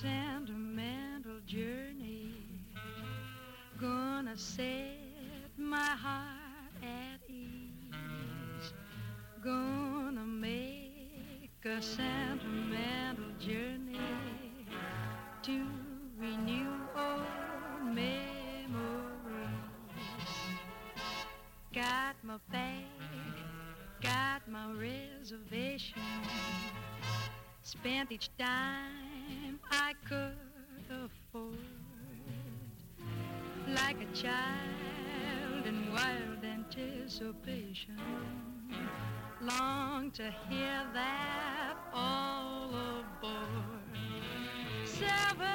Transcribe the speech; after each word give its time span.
sentimental 0.00 1.40
journey. 1.46 2.34
Gonna 3.78 4.38
set 4.38 5.50
my 5.56 5.76
heart 6.04 6.72
at 6.82 7.20
ease. 7.28 8.72
Gonna 9.44 10.24
make 10.24 11.50
a 11.64 11.82
sentimental 11.82 13.32
journey 13.38 14.66
to 15.42 15.66
renew 16.18 16.72
old 16.96 17.84
memories. 17.84 18.76
Got 21.72 22.16
my 22.22 22.38
bag 22.50 22.92
got 24.02 24.42
my 24.48 24.72
reservation. 24.72 26.02
Spent 27.62 28.10
each 28.10 28.28
time 28.36 28.91
anticipation. 36.76 37.98
Long 39.40 40.10
to 40.12 40.30
hear 40.48 40.86
that 40.94 41.74
all 41.92 42.70
aboard. 42.70 43.38
Seven, 44.84 45.48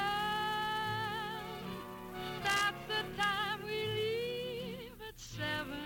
that's 2.44 2.84
the 2.88 3.22
time 3.22 3.62
we 3.66 3.88
leave 3.88 5.02
at 5.08 5.20
seven. 5.20 5.78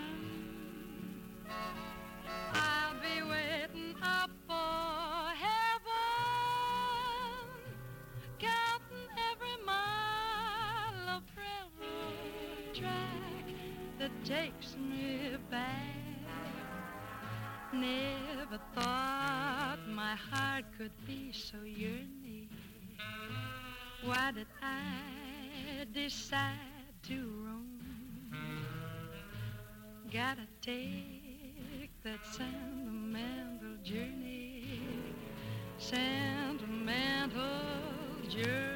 I'll 2.53 2.96
be 2.96 3.22
waiting 3.30 3.96
up 4.02 4.31
for 4.48 5.34
heaven, 5.38 5.92
counting 8.40 9.09
every 9.31 9.58
mile 9.66 11.18
of 11.18 11.24
railroad 11.38 12.74
track 12.74 13.46
that 14.00 14.12
takes 14.25 14.75
me 14.78 14.91
could 20.81 21.06
be 21.06 21.31
so 21.31 21.58
yearning. 21.64 22.50
Why 24.03 24.31
did 24.31 24.47
I 24.64 25.86
decide 25.94 26.97
to 27.03 27.14
roam? 27.46 28.34
Gotta 30.12 30.47
take 30.59 31.92
that 32.03 32.25
sentimental 32.25 33.78
journey, 33.84 34.81
sentimental 35.78 37.38
journey 38.28 38.70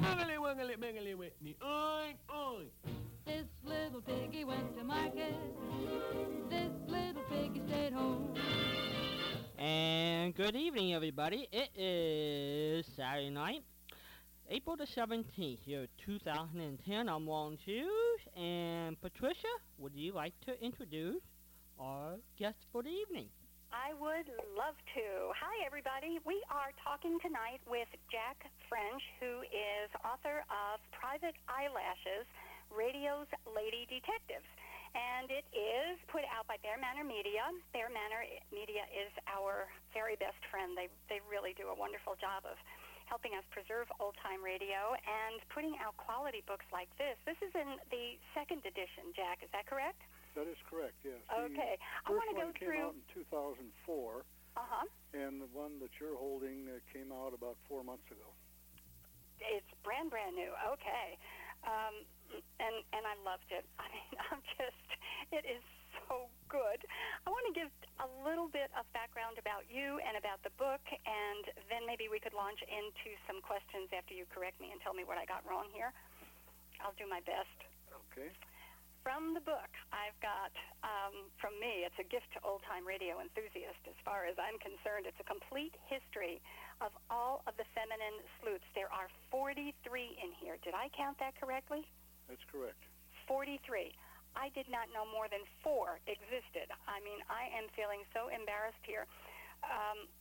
Wiggly, 0.00 0.38
wiggly, 0.38 0.76
wiggly, 0.76 1.14
Whitney. 1.14 1.56
Oink, 1.62 2.14
oink. 2.30 2.70
This 3.26 3.46
little 3.62 4.00
piggy 4.00 4.44
went 4.44 4.74
to 4.78 4.82
market. 4.82 5.34
This 6.48 6.70
little 6.86 7.22
piggy 7.28 7.60
stayed 7.68 7.92
home. 7.92 8.34
And 9.58 10.34
good 10.34 10.56
evening, 10.56 10.94
everybody. 10.94 11.48
It 11.52 11.68
is 11.76 12.86
Saturday 12.96 13.28
night, 13.28 13.62
April 14.48 14.74
the 14.74 14.86
17th, 14.86 15.66
year 15.66 15.86
2010. 16.06 17.08
I'm 17.08 17.26
Walden 17.26 17.58
Hughes. 17.62 18.20
And 18.34 18.98
Patricia, 19.02 19.48
would 19.76 19.94
you 19.94 20.12
like 20.12 20.32
to 20.46 20.58
introduce 20.64 21.20
our 21.78 22.14
guest 22.38 22.56
for 22.72 22.82
the 22.82 22.88
evening? 22.88 23.26
I 23.90 23.98
would 23.98 24.30
love 24.54 24.78
to. 24.94 25.34
Hi, 25.34 25.66
everybody. 25.66 26.22
We 26.22 26.38
are 26.46 26.70
talking 26.78 27.18
tonight 27.18 27.58
with 27.66 27.90
Jack 28.06 28.38
French, 28.70 29.02
who 29.18 29.42
is 29.50 29.90
author 30.06 30.46
of 30.46 30.78
Private 30.94 31.34
Eyelashes, 31.50 32.22
Radio's 32.70 33.26
Lady 33.50 33.90
Detectives. 33.90 34.46
And 34.94 35.34
it 35.34 35.42
is 35.50 35.98
put 36.06 36.22
out 36.30 36.46
by 36.46 36.62
Bear 36.62 36.78
Manor 36.78 37.02
Media. 37.02 37.42
Bear 37.74 37.90
Manor 37.90 38.22
Media 38.54 38.86
is 38.94 39.10
our 39.26 39.66
very 39.90 40.14
best 40.22 40.38
friend. 40.54 40.78
They, 40.78 40.86
they 41.10 41.18
really 41.26 41.58
do 41.58 41.74
a 41.74 41.74
wonderful 41.74 42.14
job 42.14 42.46
of 42.46 42.54
helping 43.10 43.34
us 43.34 43.42
preserve 43.50 43.90
old 43.98 44.14
time 44.22 44.38
radio 44.38 44.94
and 45.02 45.42
putting 45.50 45.74
out 45.82 45.98
quality 45.98 46.46
books 46.46 46.68
like 46.70 46.94
this. 46.94 47.18
This 47.26 47.42
is 47.42 47.50
in 47.58 47.74
the 47.90 48.14
second 48.38 48.62
edition, 48.62 49.10
Jack. 49.18 49.42
Is 49.42 49.50
that 49.50 49.66
correct? 49.66 49.98
That 50.38 50.46
is 50.46 50.56
correct, 50.70 50.94
yes. 51.04 51.18
Okay. 51.28 51.74
I 52.06 52.08
The 52.08 52.14
want 52.14 52.30
first 52.30 52.38
to 52.38 52.38
go 52.38 52.48
came 52.54 52.68
through. 52.70 52.86
out 52.86 52.94
in 52.94 53.04
2004, 53.14 54.24
Uh 54.56 54.60
huh. 54.62 54.86
and 55.14 55.42
the 55.42 55.50
one 55.50 55.78
that 55.82 55.90
you're 55.98 56.16
holding 56.16 56.70
uh, 56.70 56.78
came 56.94 57.10
out 57.10 57.34
about 57.34 57.58
four 57.68 57.82
months 57.82 58.06
ago. 58.10 58.30
it's 59.40 59.66
brand 59.82 60.10
brand 60.10 60.36
new. 60.36 60.52
Okay, 60.76 61.18
um, 61.66 61.94
and 62.62 62.76
and 62.94 63.02
I 63.08 63.16
loved 63.26 63.48
it. 63.50 63.64
I 63.82 63.86
mean, 63.90 64.12
I'm 64.30 64.42
just 64.54 64.88
it 65.34 65.44
is 65.48 65.62
so 66.06 66.30
good. 66.48 66.78
I 67.26 67.28
want 67.30 67.44
to 67.50 67.54
give 67.56 67.70
a 67.98 68.08
little 68.26 68.46
bit 68.50 68.70
of 68.78 68.86
background 68.94 69.38
about 69.40 69.66
you 69.70 69.98
and 70.06 70.14
about 70.16 70.42
the 70.46 70.54
book, 70.60 70.82
and 70.92 71.42
then 71.72 71.84
maybe 71.90 72.06
we 72.10 72.18
could 72.22 72.34
launch 72.38 72.62
into 72.70 73.14
some 73.26 73.42
questions 73.42 73.90
after 73.94 74.14
you 74.14 74.26
correct 74.30 74.60
me 74.62 74.70
and 74.70 74.78
tell 74.82 74.94
me 74.94 75.02
what 75.02 75.18
I 75.18 75.26
got 75.26 75.42
wrong 75.48 75.66
here. 75.74 75.90
I'll 76.82 76.96
do 76.96 77.04
my 77.10 77.20
best. 77.26 77.58
Okay? 78.12 78.30
From 79.00 79.32
the 79.32 79.40
book, 79.40 79.72
I've 79.96 80.16
got, 80.20 80.52
um, 80.84 81.32
from 81.40 81.56
me, 81.56 81.88
it's 81.88 81.96
a 81.96 82.04
gift 82.04 82.28
to 82.36 82.38
old 82.44 82.60
time 82.68 82.84
radio 82.84 83.16
enthusiasts. 83.24 83.80
As 83.88 83.96
far 84.04 84.28
as 84.28 84.36
I'm 84.36 84.60
concerned, 84.60 85.08
it's 85.08 85.16
a 85.16 85.24
complete 85.24 85.72
history 85.88 86.36
of 86.84 86.92
all 87.08 87.40
of 87.48 87.56
the 87.56 87.64
feminine 87.72 88.20
sleuths. 88.40 88.68
There 88.76 88.92
are 88.92 89.08
43 89.32 89.72
in 90.20 90.30
here. 90.36 90.60
Did 90.60 90.76
I 90.76 90.92
count 90.92 91.16
that 91.16 91.32
correctly? 91.40 91.88
That's 92.28 92.44
correct. 92.52 92.80
43. 93.24 93.96
I 94.36 94.52
did 94.52 94.68
not 94.68 94.92
know 94.92 95.08
more 95.08 95.32
than 95.32 95.48
four 95.64 95.96
existed. 96.04 96.68
I 96.84 97.00
mean, 97.00 97.24
I 97.32 97.48
am 97.56 97.72
feeling 97.72 98.04
so 98.12 98.28
embarrassed 98.28 98.84
here. 98.84 99.08
Um, 99.64 100.12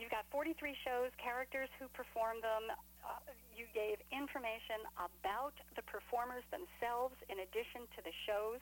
you've 0.00 0.10
got 0.10 0.24
43 0.32 0.56
shows, 0.80 1.12
characters 1.20 1.68
who 1.76 1.86
perform 1.92 2.40
them. 2.40 2.72
Uh, 3.04 3.20
you 3.52 3.68
gave 3.76 4.00
information 4.08 4.80
about 4.96 5.52
the 5.76 5.84
performers 5.84 6.42
themselves 6.48 7.12
in 7.28 7.44
addition 7.44 7.84
to 7.92 8.00
the 8.00 8.14
shows. 8.24 8.60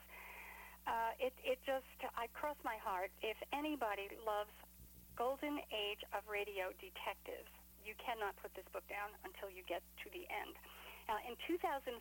Uh, 0.83 1.15
it, 1.15 1.31
it 1.47 1.59
just, 1.63 1.87
I 2.19 2.27
cross 2.35 2.59
my 2.67 2.75
heart. 2.83 3.09
If 3.23 3.39
anybody 3.55 4.11
loves 4.27 4.51
golden 5.15 5.63
age 5.71 6.03
of 6.11 6.27
radio 6.27 6.75
detectives, 6.79 7.51
you 7.87 7.95
cannot 8.03 8.35
put 8.43 8.51
this 8.59 8.67
book 8.75 8.83
down 8.91 9.15
until 9.23 9.47
you 9.47 9.63
get 9.63 9.79
to 10.03 10.07
the 10.11 10.27
end. 10.27 10.59
Now, 11.07 11.23
in 11.23 11.39
2004, 11.47 11.95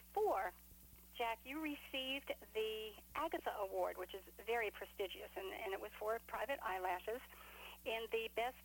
Jack, 1.14 1.38
you 1.42 1.58
received 1.58 2.30
the 2.54 2.94
Agatha 3.18 3.50
Award, 3.58 3.98
which 3.98 4.14
is 4.14 4.22
very 4.46 4.70
prestigious, 4.70 5.30
and, 5.34 5.50
and 5.66 5.74
it 5.74 5.80
was 5.82 5.90
for 5.98 6.18
Private 6.30 6.62
Eyelashes 6.62 7.22
in 7.86 8.06
the 8.14 8.30
Best 8.38 8.62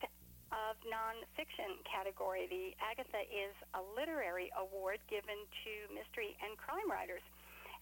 of 0.54 0.78
Nonfiction 0.86 1.82
category. 1.84 2.46
The 2.46 2.78
Agatha 2.78 3.26
is 3.26 3.54
a 3.74 3.82
literary 3.98 4.54
award 4.54 5.02
given 5.10 5.42
to 5.66 5.72
mystery 5.90 6.38
and 6.46 6.54
crime 6.62 6.86
writers. 6.86 7.26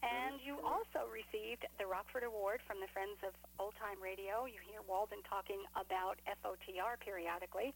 And 0.01 0.41
you 0.41 0.57
also 0.65 1.05
received 1.13 1.61
the 1.77 1.85
Rockford 1.85 2.25
Award 2.25 2.63
from 2.65 2.81
the 2.81 2.89
Friends 2.89 3.21
of 3.21 3.37
Old 3.61 3.77
Time 3.77 4.01
Radio. 4.01 4.49
You 4.49 4.57
hear 4.65 4.81
Walden 4.89 5.21
talking 5.29 5.61
about 5.77 6.17
FOTR 6.25 6.97
periodically. 6.97 7.69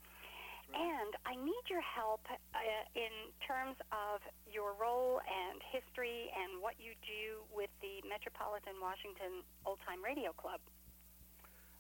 And 0.74 1.14
I 1.30 1.38
need 1.38 1.62
your 1.70 1.86
help 1.86 2.26
uh, 2.28 2.58
in 2.98 3.14
terms 3.46 3.78
of 3.94 4.26
your 4.50 4.74
role 4.74 5.22
and 5.22 5.62
history 5.70 6.34
and 6.34 6.58
what 6.58 6.74
you 6.82 6.98
do 7.06 7.46
with 7.54 7.70
the 7.86 8.02
Metropolitan 8.02 8.74
Washington 8.82 9.46
Old 9.62 9.78
Time 9.86 10.02
Radio 10.02 10.34
Club. 10.34 10.58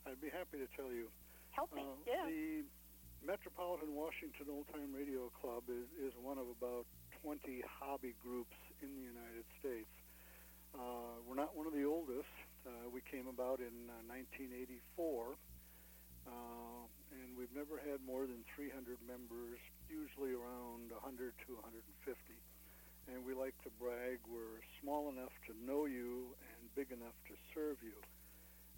I'd 0.06 0.22
be 0.22 0.30
happy 0.30 0.62
to 0.62 0.70
tell 0.78 0.94
you. 0.94 1.10
Help 1.58 1.74
me. 1.74 1.82
Uh, 1.82 2.06
yeah. 2.06 2.26
The 2.30 2.62
Metropolitan 3.26 3.98
Washington 3.98 4.54
Old 4.54 4.70
Time 4.70 4.94
Radio 4.94 5.34
Club 5.42 5.66
is, 5.66 5.90
is 5.98 6.14
one 6.22 6.38
of 6.38 6.46
about 6.46 6.86
20 7.26 7.42
hobby 7.66 8.14
groups 8.22 8.54
in 8.86 8.94
the 8.94 9.02
United 9.02 9.42
States. 9.58 9.90
Uh, 10.78 11.18
we're 11.26 11.34
not 11.34 11.58
one 11.58 11.66
of 11.66 11.74
the 11.74 11.90
oldest. 11.90 12.30
Uh, 12.70 12.86
we 12.94 13.02
came 13.10 13.26
about 13.26 13.66
in 13.66 13.90
uh, 13.90 14.14
1984, 14.14 15.34
uh, 16.30 16.86
and 17.18 17.34
we've 17.34 17.50
never 17.58 17.82
had 17.82 17.98
more 18.06 18.30
than 18.30 18.46
300 18.54 19.02
members, 19.10 19.58
usually 19.90 20.38
around 20.38 20.94
100 20.94 21.34
to 21.50 21.58
150. 21.66 21.82
And 23.10 23.26
we 23.26 23.34
like 23.34 23.58
to 23.66 23.74
brag 23.82 24.22
we're 24.30 24.62
small 24.86 25.10
enough 25.10 25.34
to 25.50 25.58
know 25.66 25.90
you 25.90 26.30
and 26.46 26.62
big 26.78 26.94
enough 26.94 27.18
to 27.26 27.34
serve 27.58 27.82
you. 27.82 27.98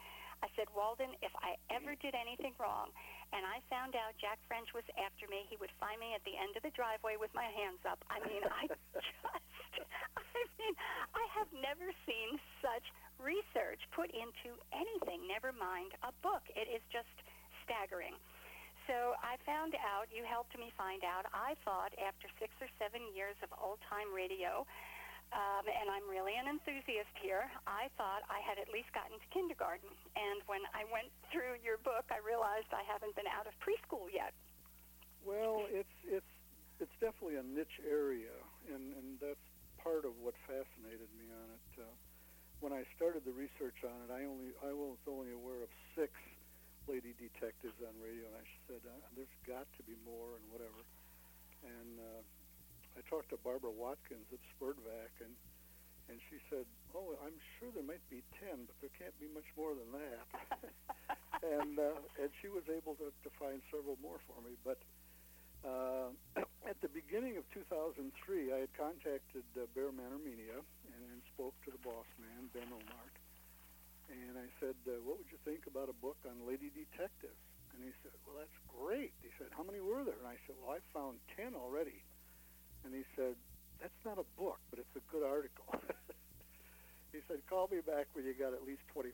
I 0.43 0.47
said, 0.55 0.69
Walden, 0.75 1.17
if 1.25 1.33
I 1.41 1.57
ever 1.73 1.97
did 1.97 2.13
anything 2.13 2.53
wrong 2.61 2.93
and 3.35 3.43
I 3.43 3.59
found 3.67 3.95
out 3.95 4.15
Jack 4.19 4.39
French 4.47 4.71
was 4.71 4.87
after 4.95 5.27
me, 5.27 5.43
he 5.51 5.59
would 5.59 5.73
find 5.79 5.99
me 5.99 6.15
at 6.15 6.23
the 6.23 6.35
end 6.35 6.55
of 6.55 6.63
the 6.63 6.71
driveway 6.71 7.19
with 7.19 7.31
my 7.35 7.47
hands 7.51 7.83
up. 7.83 7.99
I 8.07 8.23
mean, 8.23 8.43
I 8.47 8.67
just, 9.75 9.87
I 10.15 10.41
mean, 10.59 10.75
I 11.11 11.23
have 11.35 11.51
never 11.51 11.91
seen 12.07 12.39
such 12.63 12.85
research 13.19 13.81
put 13.91 14.09
into 14.13 14.55
anything, 14.71 15.25
never 15.27 15.51
mind 15.51 15.97
a 16.05 16.13
book. 16.23 16.45
It 16.55 16.71
is 16.71 16.81
just 16.93 17.11
staggering. 17.65 18.15
So 18.87 19.19
I 19.19 19.35
found 19.43 19.75
out, 19.83 20.07
you 20.07 20.23
helped 20.23 20.55
me 20.55 20.71
find 20.79 21.03
out, 21.03 21.27
I 21.35 21.59
thought 21.67 21.91
after 21.99 22.31
six 22.39 22.55
or 22.63 22.71
seven 22.79 23.03
years 23.11 23.35
of 23.43 23.51
old-time 23.59 24.07
radio, 24.15 24.63
um, 25.35 25.67
and 25.67 25.91
I'm 25.91 26.07
really 26.07 26.35
an 26.39 26.47
enthusiast 26.47 27.11
here, 27.19 27.51
I 27.67 27.91
thought 27.99 28.23
I 28.31 28.39
had 28.39 28.55
at 28.55 28.71
least 28.71 28.87
gotten 28.95 29.19
to 29.19 29.27
kindergarten. 29.35 29.91
And 30.15 30.39
when 30.47 30.63
I 30.71 30.87
went 30.87 31.11
through 31.27 31.59
your 31.59 31.77
book, 31.83 32.07
I 32.07 32.23
realized 32.23 32.71
I 32.71 32.87
haven't 32.87 33.15
been 33.19 33.27
out 33.27 33.43
of 33.43 33.53
preschool 33.59 34.07
yet. 34.07 34.31
Well, 35.27 35.67
it's 35.67 35.97
it's 36.07 36.33
it's 36.79 36.95
definitely 37.03 37.35
a 37.35 37.43
niche 37.43 37.83
area, 37.83 38.31
and 38.71 38.95
and 38.95 39.19
that's 39.19 39.47
part 39.83 40.07
of 40.07 40.15
what 40.23 40.31
fascinated 40.47 41.11
me 41.19 41.27
on 41.27 41.47
it. 41.51 41.83
Uh, 41.83 41.91
when 42.63 42.71
I 42.71 42.87
started 42.95 43.27
the 43.27 43.35
research 43.35 43.83
on 43.83 43.97
it, 44.07 44.09
I 44.09 44.23
only 44.23 44.55
I 44.63 44.71
was 44.71 44.97
only 45.03 45.35
aware 45.35 45.59
of 45.59 45.71
six 45.99 46.15
lady 46.87 47.11
detectives 47.19 47.75
on 47.83 47.91
radio, 47.99 48.23
and 48.31 48.39
I 48.39 48.45
said 48.71 48.81
uh, 48.87 48.95
there's 49.19 49.37
got 49.43 49.67
to 49.75 49.81
be 49.83 49.99
more 50.07 50.39
and 50.39 50.45
whatever. 50.47 50.81
And 51.67 51.99
uh, 51.99 52.21
I 52.97 53.05
talked 53.05 53.29
to 53.29 53.37
Barbara 53.45 53.69
Watkins 53.69 54.25
at 54.33 54.41
SPERDVAC, 54.57 55.13
and 55.21 55.37
and 56.09 56.17
she 56.31 56.41
said, 56.49 56.65
"Oh, 56.97 57.13
I'm 57.21 57.37
sure 57.59 57.69
there 57.69 57.85
might 57.85 58.01
be 58.09 58.25
ten, 58.41 58.65
but 58.65 58.73
there 58.81 58.93
can't 58.97 59.13
be 59.21 59.29
much 59.29 59.45
more 59.53 59.77
than 59.77 59.93
that." 59.93 60.25
and 61.45 61.77
uh, 61.77 62.01
and 62.17 62.33
she 62.41 62.49
was 62.49 62.65
able 62.65 62.97
to, 62.97 63.13
to 63.13 63.29
find 63.37 63.61
several 63.69 64.01
more 64.01 64.17
for 64.25 64.41
me. 64.41 64.57
But 64.65 64.81
uh, 65.61 66.09
at 66.71 66.81
the 66.81 66.89
beginning 66.89 67.37
of 67.37 67.45
2003, 67.53 68.01
I 68.49 68.65
had 68.65 68.71
contacted 68.73 69.45
uh, 69.53 69.69
Bear 69.77 69.93
Manor 69.93 70.17
Media 70.17 70.57
and, 70.57 71.01
and 71.13 71.19
spoke 71.37 71.53
to 71.67 71.69
the 71.69 71.81
boss 71.85 72.07
man, 72.17 72.49
Ben 72.49 72.71
Ohmart. 72.73 73.13
And 74.09 74.41
I 74.41 74.47
said, 74.57 74.79
uh, 74.89 74.97
"What 75.05 75.21
would 75.21 75.29
you 75.29 75.37
think 75.45 75.69
about 75.69 75.91
a 75.91 75.97
book 76.01 76.17
on 76.25 76.49
lady 76.49 76.73
detectives?" 76.73 77.37
And 77.75 77.85
he 77.85 77.93
said, 78.01 78.15
"Well, 78.25 78.41
that's 78.41 78.57
great." 78.73 79.13
He 79.21 79.29
said, 79.37 79.53
"How 79.53 79.61
many 79.61 79.85
were 79.85 80.01
there?" 80.01 80.17
And 80.17 80.25
I 80.25 80.39
said, 80.49 80.57
"Well, 80.57 80.73
I 80.73 80.81
found 80.95 81.21
ten 81.35 81.53
already." 81.53 82.06
And 82.87 82.95
he 82.95 83.03
said, 83.19 83.35
"That's 83.83 83.99
not 84.07 84.15
a 84.15 84.23
book, 84.39 84.63
but 84.71 84.79
it's 84.79 84.95
a 84.95 85.03
good 85.11 85.27
article." 85.27 85.67
he 87.11 87.19
said, 87.27 87.43
"Call 87.51 87.67
me 87.67 87.83
back 87.83 88.07
when 88.15 88.23
you 88.23 88.31
got 88.31 88.55
at 88.55 88.63
least 88.63 88.87
25." 88.95 89.11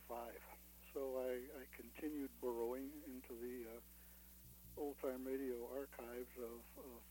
So 0.94 1.18
I, 1.18 1.42
I 1.58 1.62
continued 1.74 2.30
burrowing 2.38 2.86
into 3.02 3.34
the 3.34 3.66
uh, 3.66 4.78
old 4.78 4.94
time 5.02 5.26
radio 5.26 5.58
archives 5.74 6.30
of, 6.38 6.62
of 6.86 7.02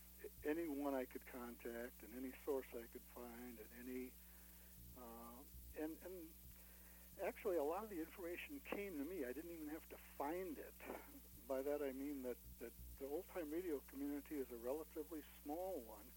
anyone 0.48 0.96
I 0.96 1.04
could 1.04 1.20
contact 1.28 2.00
and 2.00 2.16
any 2.16 2.32
source 2.48 2.64
I 2.72 2.88
could 2.96 3.04
find 3.12 3.60
and 3.60 3.70
any 3.84 4.08
uh, 4.96 5.36
and 5.84 5.92
and 6.08 6.16
actually 7.20 7.60
a 7.60 7.66
lot 7.68 7.84
of 7.84 7.92
the 7.92 8.00
information 8.00 8.56
came 8.72 8.96
to 8.96 9.04
me. 9.04 9.28
I 9.28 9.36
didn't 9.36 9.52
even 9.52 9.68
have 9.68 9.84
to 9.92 9.98
find 10.16 10.56
it. 10.56 10.76
By 11.44 11.60
that 11.60 11.84
I 11.84 11.92
mean 11.92 12.24
that, 12.24 12.40
that 12.64 12.72
the 13.04 13.08
old 13.12 13.28
time 13.36 13.52
radio 13.52 13.84
community 13.92 14.40
is 14.40 14.48
a 14.48 14.60
relatively 14.64 15.20
small 15.44 15.84
one. 15.84 16.08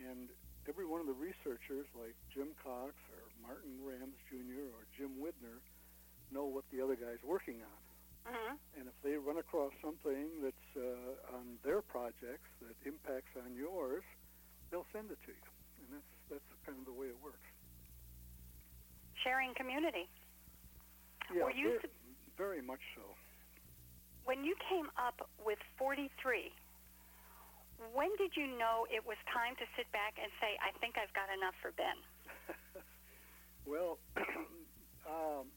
And 0.00 0.28
every 0.68 0.86
one 0.86 1.00
of 1.00 1.06
the 1.06 1.16
researchers 1.16 1.86
like 1.94 2.16
Jim 2.32 2.52
Cox 2.62 2.94
or 3.14 3.22
Martin 3.40 3.78
Grams 3.82 4.18
Jr. 4.30 4.68
or 4.74 4.84
Jim 4.96 5.20
Widner 5.20 5.60
know 6.32 6.44
what 6.44 6.64
the 6.72 6.80
other 6.80 6.96
guy's 6.96 7.22
working 7.22 7.60
on. 7.62 7.80
hmm 8.34 8.54
And 8.78 8.88
if 8.88 8.96
they 9.04 9.14
run 9.20 9.38
across 9.38 9.72
something 9.84 10.40
that's 10.42 10.68
uh, 10.76 11.36
on 11.36 11.60
their 11.62 11.82
projects 11.82 12.48
that 12.64 12.74
impacts 12.88 13.36
on 13.36 13.54
yours, 13.54 14.02
they'll 14.70 14.88
send 14.92 15.10
it 15.12 15.20
to 15.28 15.32
you. 15.32 15.46
And 15.84 16.00
that's 16.00 16.10
that's 16.30 16.50
kind 16.64 16.78
of 16.80 16.86
the 16.88 16.96
way 16.96 17.12
it 17.12 17.20
works. 17.22 17.44
Sharing 19.22 19.54
community. 19.54 20.08
Yeah, 21.32 21.48
very, 21.48 21.78
very 22.36 22.62
much 22.62 22.80
so. 22.96 23.04
When 24.24 24.44
you 24.44 24.56
came 24.68 24.88
up 24.96 25.28
with 25.44 25.58
43, 25.78 26.08
when 27.92 28.08
did 28.16 28.32
you 28.38 28.46
know 28.46 28.86
it 28.88 29.04
was 29.04 29.18
time 29.28 29.58
to 29.60 29.66
sit 29.76 29.90
back 29.92 30.16
and 30.16 30.30
say, 30.40 30.56
I 30.62 30.72
think 30.80 30.96
I've 30.96 31.12
got 31.12 31.28
enough 31.28 31.54
for 31.60 31.72
Ben? 31.76 31.98
Well, 33.64 33.96
um, 35.08 35.48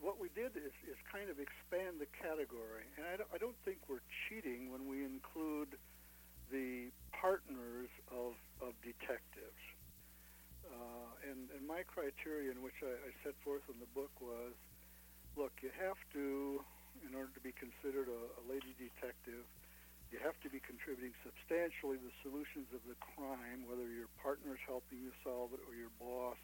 what 0.00 0.16
we 0.16 0.32
did 0.32 0.56
is, 0.56 0.72
is 0.88 0.96
kind 1.12 1.28
of 1.28 1.36
expand 1.36 2.00
the 2.00 2.08
category, 2.16 2.88
and 2.96 3.04
I 3.04 3.20
don't, 3.20 3.30
I 3.36 3.38
don't 3.38 3.56
think 3.68 3.84
we're 3.84 4.04
cheating 4.24 4.72
when 4.72 4.88
we 4.88 5.04
include 5.04 5.76
the 6.48 6.88
partners 7.12 7.92
of, 8.08 8.32
of 8.64 8.72
detectives. 8.80 9.60
Uh, 10.64 11.28
and, 11.28 11.52
and 11.52 11.68
my 11.68 11.84
criterion, 11.84 12.64
which 12.64 12.80
I, 12.80 12.96
I 12.96 13.10
set 13.20 13.36
forth 13.44 13.64
in 13.68 13.76
the 13.76 13.88
book, 13.92 14.12
was 14.24 14.56
look, 15.36 15.52
you 15.60 15.68
have 15.76 16.00
to, 16.16 16.64
in 17.04 17.12
order 17.12 17.28
to 17.36 17.42
be 17.44 17.52
considered 17.52 18.08
a, 18.08 18.20
a 18.40 18.42
lady 18.48 18.72
detective, 18.80 19.44
you 20.14 20.22
have 20.22 20.38
to 20.46 20.50
be 20.50 20.62
contributing 20.62 21.10
substantially 21.26 21.98
to 21.98 22.06
the 22.06 22.16
solutions 22.22 22.70
of 22.70 22.86
the 22.86 22.94
crime, 23.02 23.66
whether 23.66 23.90
your 23.90 24.06
partner's 24.22 24.62
helping 24.70 25.02
you 25.02 25.10
solve 25.26 25.50
it 25.50 25.60
or 25.66 25.74
your 25.74 25.90
boss 25.98 26.38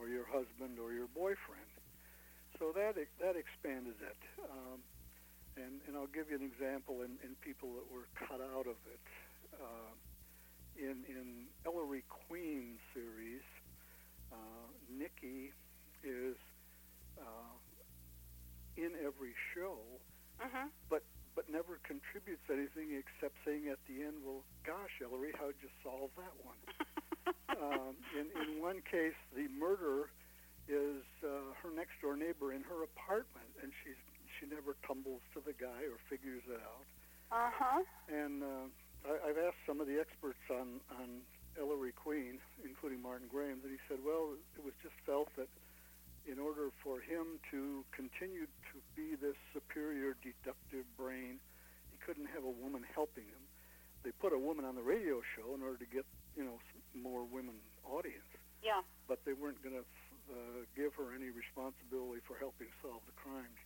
or 0.00 0.08
your 0.08 0.24
husband 0.24 0.80
or 0.80 0.96
your 0.96 1.12
boyfriend. 1.12 1.68
So 2.56 2.72
that 2.72 2.96
that 3.20 3.36
expanded 3.36 4.00
it. 4.00 4.20
Um, 4.48 4.80
and, 5.56 5.84
and 5.86 5.96
I'll 5.96 6.08
give 6.08 6.32
you 6.32 6.36
an 6.40 6.46
example 6.46 7.04
in, 7.04 7.20
in 7.20 7.36
people 7.44 7.76
that 7.76 7.84
were 7.92 8.08
cut 8.16 8.40
out 8.40 8.64
of 8.64 8.80
it. 8.88 9.04
Uh, 9.52 9.92
in, 10.76 11.04
in 11.04 11.52
Ellery 11.68 12.04
Queen's 12.08 12.80
series, 12.96 13.44
uh, 14.32 14.68
Nikki 14.88 15.52
is 16.02 16.36
uh, 17.20 17.56
in 18.76 18.96
every 19.04 19.36
show, 19.54 20.00
Mm-hmm. 20.42 20.68
but 20.90 21.02
but 21.34 21.48
never 21.48 21.80
contributes 21.82 22.44
anything 22.50 22.92
except 22.96 23.34
saying 23.44 23.68
at 23.68 23.78
the 23.88 24.04
end, 24.04 24.20
"Well, 24.24 24.44
gosh, 24.64 25.00
Ellery, 25.02 25.32
how'd 25.38 25.56
you 25.62 25.70
solve 25.82 26.10
that 26.16 26.36
one?" 26.44 26.60
um, 27.60 27.94
in 28.16 28.28
in 28.36 28.60
one 28.60 28.82
case, 28.84 29.16
the 29.34 29.48
murder 29.48 30.10
is 30.68 31.02
uh, 31.24 31.52
her 31.62 31.70
next 31.74 31.98
door 32.00 32.16
neighbor 32.16 32.52
in 32.52 32.62
her 32.62 32.82
apartment, 32.84 33.50
and 33.62 33.72
she's 33.82 33.98
she 34.38 34.46
never 34.46 34.76
tumbles 34.86 35.22
to 35.34 35.40
the 35.44 35.52
guy 35.52 35.86
or 35.86 35.98
figures 36.08 36.42
it 36.48 36.60
out. 36.60 36.86
Uh-huh. 37.32 37.80
And 38.08 38.42
uh, 38.42 38.66
I, 39.08 39.30
I've 39.30 39.38
asked 39.38 39.62
some 39.66 39.80
of 39.80 39.86
the 39.86 39.98
experts 39.98 40.42
on 40.50 40.80
on 41.00 41.22
Ellery 41.58 41.92
Queen, 41.92 42.40
including 42.64 43.02
Martin 43.02 43.28
Grams, 43.28 43.64
and 43.64 43.72
he 43.72 43.80
said, 43.88 44.00
well, 44.00 44.32
it 44.56 44.64
was 44.64 44.72
just 44.82 44.96
felt 45.04 45.28
that 45.36 45.48
in 46.26 46.38
order 46.38 46.70
for 46.82 47.00
him 47.00 47.38
to 47.50 47.84
continue 47.90 48.46
to 48.70 48.76
be 48.94 49.16
this 49.18 49.36
superior 49.52 50.14
deductive 50.22 50.86
brain, 50.96 51.38
he 51.90 51.98
couldn't 52.04 52.26
have 52.30 52.44
a 52.44 52.54
woman 52.62 52.84
helping 52.94 53.24
him. 53.26 53.42
They 54.04 54.10
put 54.18 54.32
a 54.32 54.38
woman 54.38 54.64
on 54.64 54.74
the 54.74 54.82
radio 54.82 55.22
show 55.36 55.54
in 55.54 55.62
order 55.62 55.78
to 55.78 55.86
get 55.90 56.04
you 56.36 56.44
know 56.44 56.58
more 56.94 57.22
women 57.24 57.54
audience, 57.86 58.26
Yeah. 58.62 58.82
but 59.06 59.18
they 59.24 59.32
weren't 59.34 59.62
going 59.62 59.76
to 59.78 59.84
uh, 60.30 60.62
give 60.74 60.94
her 60.94 61.14
any 61.14 61.30
responsibility 61.30 62.22
for 62.26 62.38
helping 62.38 62.68
solve 62.82 63.02
the 63.06 63.14
crimes. 63.18 63.58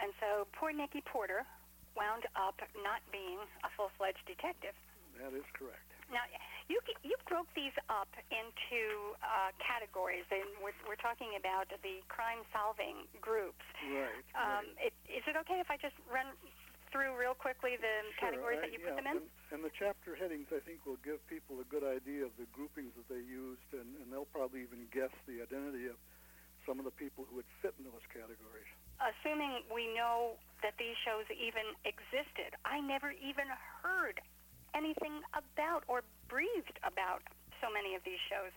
And 0.00 0.12
so 0.20 0.48
poor 0.56 0.72
Nikki 0.72 1.04
Porter 1.04 1.44
wound 1.96 2.24
up 2.32 2.56
not 2.80 3.04
being 3.12 3.36
a 3.64 3.68
full-fledged 3.76 4.24
detective. 4.24 4.72
That 5.20 5.36
is 5.36 5.44
correct. 5.52 5.84
Now, 6.08 6.24
you 6.70 6.78
you 7.02 7.18
broke 7.26 7.50
these 7.58 7.74
up 7.90 8.08
into 8.30 9.18
uh, 9.18 9.50
categories, 9.58 10.24
and 10.30 10.46
we're, 10.62 10.76
we're 10.86 11.02
talking 11.02 11.34
about 11.34 11.66
the 11.82 11.98
crime-solving 12.06 13.10
groups. 13.18 13.66
Right. 13.90 14.22
Um, 14.38 14.70
it, 14.78 14.94
is 15.10 15.26
it 15.26 15.34
okay 15.42 15.58
if 15.58 15.66
I 15.66 15.76
just 15.76 15.98
run 16.06 16.30
through 16.94 17.18
real 17.18 17.34
quickly 17.34 17.74
the 17.78 18.06
Sure, 18.14 18.30
categories 18.30 18.62
I- 18.62 18.70
that 18.70 18.72
you 18.74 18.78
yeah, 18.82 18.94
put 18.94 19.02
them 19.02 19.10
in? 19.10 19.16
And, 19.18 19.26
and 19.50 19.60
the 19.66 19.74
chapter 19.74 20.14
headings, 20.14 20.46
I 20.54 20.62
think, 20.62 20.86
will 20.86 21.02
give 21.02 21.18
people 21.26 21.58
a 21.58 21.66
good 21.66 21.82
idea 21.82 22.22
of 22.22 22.34
the 22.38 22.46
groupings 22.54 22.94
that 22.94 23.10
they 23.10 23.22
used, 23.22 23.66
and, 23.74 23.98
and 23.98 24.06
they'll 24.10 24.30
probably 24.30 24.62
even 24.62 24.86
guess 24.94 25.10
the 25.26 25.42
identity 25.42 25.90
of 25.90 25.98
some 26.66 26.78
of 26.78 26.86
the 26.86 26.94
people 26.94 27.26
who 27.26 27.42
would 27.42 27.50
fit 27.58 27.74
into 27.82 27.90
those 27.90 28.06
categories. 28.14 28.68
Assuming 29.02 29.64
we 29.72 29.90
know 29.96 30.36
that 30.62 30.76
these 30.78 30.94
shows 31.02 31.24
even 31.32 31.72
existed, 31.88 32.52
I 32.68 32.78
never 32.84 33.10
even 33.16 33.48
heard 33.82 34.20
anything 34.74 35.22
about 35.34 35.84
or 35.88 36.02
breathed 36.28 36.78
about 36.86 37.22
so 37.60 37.68
many 37.68 37.94
of 37.94 38.02
these 38.08 38.20
shows. 38.30 38.52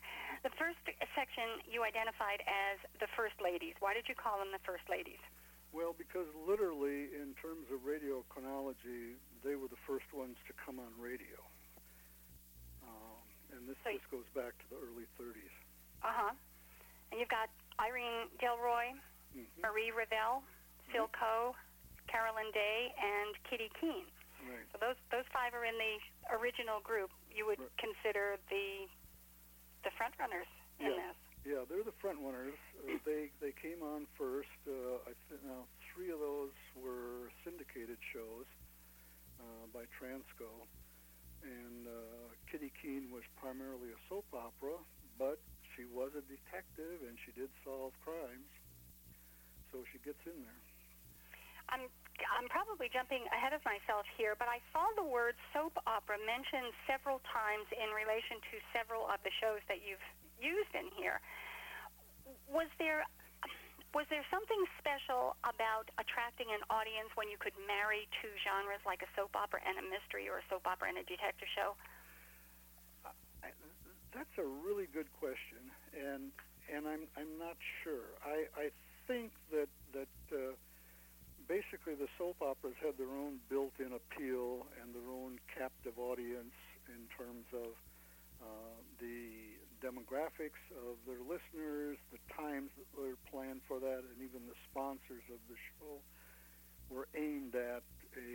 The 0.48 0.54
first 0.56 0.80
section 1.12 1.60
you 1.68 1.84
identified 1.84 2.40
as 2.48 2.80
the 3.00 3.08
First 3.16 3.36
Ladies. 3.44 3.76
Why 3.84 3.94
did 3.94 4.08
you 4.08 4.16
call 4.16 4.40
them 4.40 4.52
the 4.56 4.64
First 4.64 4.88
Ladies? 4.88 5.20
Well, 5.74 5.92
because 5.98 6.30
literally, 6.38 7.10
in 7.18 7.34
terms 7.42 7.68
of 7.74 7.82
radio 7.84 8.22
chronology, 8.30 9.18
they 9.42 9.58
were 9.58 9.68
the 9.68 9.80
first 9.90 10.06
ones 10.14 10.38
to 10.48 10.54
come 10.54 10.78
on 10.78 10.94
radio. 11.02 11.42
Um, 12.86 13.20
and 13.58 13.62
this, 13.68 13.76
So 13.84 13.92
this 13.92 14.06
goes 14.12 14.30
back 14.38 14.54
to 14.54 14.66
the 14.70 14.80
early 14.80 15.10
30s. 15.18 15.52
Uh 16.06 16.14
huh. 16.14 16.34
And 17.12 17.20
you've 17.20 17.34
got 17.34 17.50
Irene 17.82 18.30
Gilroy, 18.40 18.94
hmm 19.34 19.50
Marie 19.62 19.90
Revell, 19.90 20.46
Phyl 20.94 21.10
Coe, 21.10 21.56
Carolyn 22.06 22.54
Day, 22.54 22.94
and 23.02 23.34
Kitty 23.50 23.72
Keene. 23.82 24.06
Right. 24.44 24.68
So 24.72 24.78
those 24.80 25.00
those 25.12 25.28
five 25.32 25.54
are 25.56 25.64
in 25.66 25.76
the 25.80 25.96
original 26.36 26.80
group. 26.84 27.10
You 27.32 27.46
would 27.48 27.60
Right. 27.60 27.78
consider 27.80 28.38
the 28.50 28.88
the 29.84 29.92
front 29.98 30.16
runners 30.20 30.48
in 30.80 30.88
Yeah. 30.92 31.12
this. 31.12 31.18
Yeah, 31.44 31.62
they're 31.68 31.84
the 31.84 31.96
front 32.00 32.20
runners. 32.20 32.56
Uh, 32.80 32.98
they 33.06 33.32
they 33.40 33.52
came 33.52 33.84
on 33.84 34.08
first. 34.18 34.52
Uh, 34.68 35.04
I 35.08 35.14
th- 35.28 35.42
now 35.44 35.68
three 35.94 36.10
of 36.12 36.20
those 36.20 36.52
were 36.76 37.32
syndicated 37.44 37.98
shows 38.14 38.46
uh, 39.40 39.68
by 39.74 39.84
Transco, 40.00 40.68
and 41.44 41.88
uh, 41.88 42.32
Kitty 42.48 42.72
Keene 42.82 43.12
was 43.12 43.24
primarily 43.36 43.92
a 43.92 44.00
soap 44.08 44.26
opera, 44.34 44.78
but 45.20 45.40
she 45.76 45.84
was 45.86 46.16
a 46.16 46.22
detective 46.22 47.02
and 47.04 47.18
she 47.26 47.32
did 47.34 47.50
solve 47.66 47.92
crimes, 48.06 48.48
so 49.72 49.84
she 49.92 50.00
gets 50.00 50.20
in 50.26 50.40
there. 50.44 50.62
I'm 51.70 51.90
I'm 52.22 52.46
probably 52.50 52.90
jumping 52.94 53.26
ahead 53.34 53.54
of 53.58 53.66
myself 53.66 54.06
here, 54.18 54.38
but 54.38 54.46
I 54.46 54.62
saw 54.70 54.86
the 54.94 55.06
word 55.06 55.34
soap 55.50 55.74
opera 55.90 56.22
mentioned 56.22 56.74
several 56.86 57.22
times 57.26 57.66
in 57.74 57.90
relation 57.90 58.38
to 58.54 58.56
several 58.70 59.10
of 59.10 59.18
the 59.26 59.34
shows 59.42 59.66
that 59.66 59.82
you've 59.82 60.04
used 60.38 60.74
in 60.78 60.94
here. 60.94 61.18
Was 62.50 62.70
there 62.78 63.06
was 63.94 64.10
there 64.10 64.26
something 64.34 64.58
special 64.82 65.38
about 65.46 65.86
attracting 66.02 66.50
an 66.50 66.66
audience 66.74 67.14
when 67.14 67.30
you 67.30 67.38
could 67.38 67.54
marry 67.70 68.10
two 68.26 68.34
genres 68.42 68.82
like 68.90 69.06
a 69.06 69.10
soap 69.14 69.38
opera 69.38 69.62
and 69.62 69.78
a 69.78 69.86
mystery 69.86 70.26
or 70.26 70.42
a 70.42 70.46
soap 70.50 70.66
opera 70.66 70.90
and 70.90 70.98
a 70.98 71.06
detective 71.06 71.46
show? 71.54 71.78
That's 74.14 74.34
a 74.42 74.46
really 74.46 74.90
good 74.90 75.10
question, 75.18 75.62
and 75.94 76.34
and 76.70 76.90
I'm 76.90 77.06
I'm 77.18 77.38
not 77.38 77.58
sure. 77.82 78.18
I 78.26 78.50
I 78.58 78.68
think 79.06 79.34
that 79.54 79.70
that 79.94 80.14
uh, 80.34 80.58
basically 81.54 81.94
the 81.94 82.10
soap 82.18 82.42
operas 82.42 82.74
had 82.82 82.98
their 82.98 83.14
own 83.14 83.38
built-in 83.46 83.94
appeal 83.94 84.66
and 84.82 84.90
their 84.90 85.06
own 85.14 85.38
captive 85.54 85.94
audience 86.02 86.58
in 86.90 87.06
terms 87.14 87.46
of 87.54 87.78
uh, 88.42 88.74
the 88.98 89.54
demographics 89.78 90.58
of 90.90 90.98
their 91.06 91.22
listeners, 91.22 92.02
the 92.10 92.18
times 92.34 92.74
that 92.74 92.90
were 92.98 93.14
planned 93.30 93.62
for 93.70 93.78
that, 93.78 94.02
and 94.02 94.18
even 94.18 94.42
the 94.50 94.58
sponsors 94.66 95.22
of 95.30 95.38
the 95.46 95.54
show 95.78 96.02
were 96.90 97.06
aimed 97.14 97.54
at 97.54 97.86
a, 98.18 98.34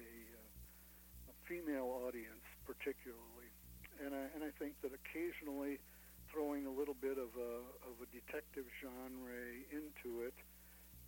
a, 0.00 0.08
uh, 0.32 1.28
a 1.28 1.34
female 1.44 1.92
audience 2.08 2.48
particularly. 2.64 3.52
And 4.00 4.16
I, 4.16 4.24
and 4.32 4.40
I 4.40 4.50
think 4.56 4.80
that 4.80 4.96
occasionally 4.96 5.84
throwing 6.32 6.64
a 6.64 6.72
little 6.72 6.96
bit 6.96 7.20
of 7.20 7.28
a, 7.36 7.60
of 7.84 8.00
a 8.00 8.08
detective 8.08 8.64
genre 8.80 9.36
into 9.68 10.24
it 10.24 10.34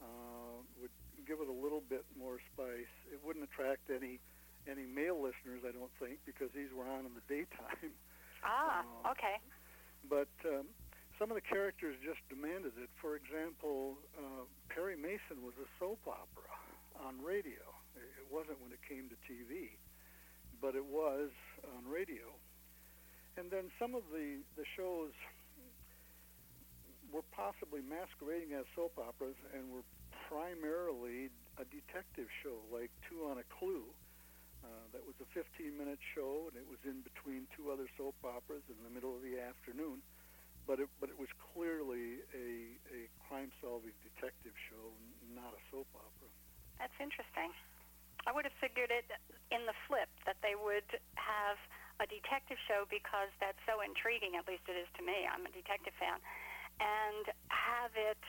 uh, 0.03 0.63
would 0.81 0.91
give 1.27 1.41
it 1.41 1.49
a 1.49 1.53
little 1.53 1.83
bit 1.83 2.05
more 2.19 2.39
spice. 2.53 2.91
It 3.13 3.21
wouldn't 3.25 3.45
attract 3.45 3.91
any 3.91 4.21
any 4.69 4.85
male 4.87 5.17
listeners, 5.21 5.63
I 5.67 5.71
don't 5.71 5.93
think, 6.01 6.19
because 6.27 6.51
these 6.55 6.73
were 6.75 6.89
on 6.89 7.07
in 7.07 7.15
the 7.15 7.23
daytime. 7.29 7.95
Ah, 8.43 8.85
Uh, 8.85 9.11
okay. 9.13 9.37
but 10.09 10.29
um, 10.45 10.67
some 11.19 11.31
of 11.31 11.37
the 11.37 11.43
characters 11.45 11.97
just 12.05 12.21
demanded 12.29 12.73
it. 12.79 12.91
For 13.01 13.17
example, 13.17 13.99
uh, 14.19 14.45
Perry 14.69 14.97
Mason 14.97 15.43
was 15.43 15.55
a 15.61 15.69
soap 15.79 16.01
opera 16.07 16.51
on 16.99 17.21
radio. 17.23 17.63
It 17.97 18.09
it 18.23 18.27
wasn't 18.31 18.61
when 18.61 18.73
it 18.73 18.83
came 18.87 19.09
to 19.09 19.17
TV, 19.27 19.79
but 20.61 20.75
it 20.75 20.85
was 20.85 21.31
on 21.77 21.87
radio. 21.87 22.35
And 23.37 23.51
then 23.51 23.71
some 23.79 23.95
of 23.95 24.03
the, 24.13 24.41
the 24.57 24.65
shows 24.77 25.13
were 27.13 27.25
possibly 27.35 27.81
masquerading 27.83 28.53
as 28.55 28.65
soap 28.75 28.99
operas 28.99 29.37
and 29.55 29.71
were 29.71 29.87
primarily 30.29 31.31
a 31.59 31.65
detective 31.71 32.29
show, 32.43 32.59
like 32.73 32.91
Two 33.09 33.27
on 33.31 33.39
a 33.39 33.47
Clue. 33.59 33.87
Uh, 34.67 34.85
that 34.91 35.05
was 35.07 35.15
a 35.23 35.29
15-minute 35.31 36.01
show, 36.17 36.51
and 36.51 36.59
it 36.59 36.67
was 36.67 36.81
in 36.83 36.99
between 37.07 37.47
two 37.55 37.71
other 37.71 37.87
soap 37.95 38.19
operas 38.27 38.67
in 38.67 38.79
the 38.83 38.91
middle 38.91 39.15
of 39.15 39.23
the 39.23 39.39
afternoon. 39.39 40.03
But 40.67 40.83
it, 40.83 40.91
but 40.99 41.07
it 41.07 41.15
was 41.15 41.31
clearly 41.55 42.27
a, 42.35 42.75
a 42.91 43.07
crime-solving 43.31 43.95
detective 44.03 44.57
show, 44.67 44.91
not 45.31 45.55
a 45.55 45.63
soap 45.71 45.87
opera. 45.95 46.27
That's 46.83 46.99
interesting. 46.99 47.55
I 48.27 48.35
would 48.35 48.43
have 48.43 48.59
figured 48.59 48.91
it 48.91 49.07
in 49.55 49.63
the 49.71 49.77
flip 49.87 50.11
that 50.27 50.43
they 50.43 50.59
would 50.59 50.91
have 51.15 51.63
a 52.03 52.07
detective 52.11 52.59
show 52.67 52.85
because 52.91 53.31
that's 53.39 53.61
so 53.65 53.81
intriguing, 53.81 54.35
at 54.35 54.45
least 54.51 54.67
it 54.67 54.75
is 54.75 54.91
to 54.99 55.03
me. 55.07 55.25
I'm 55.31 55.47
a 55.47 55.53
detective 55.55 55.95
fan. 55.97 56.19
And 56.77 57.33
have 57.49 57.97
it 57.97 58.21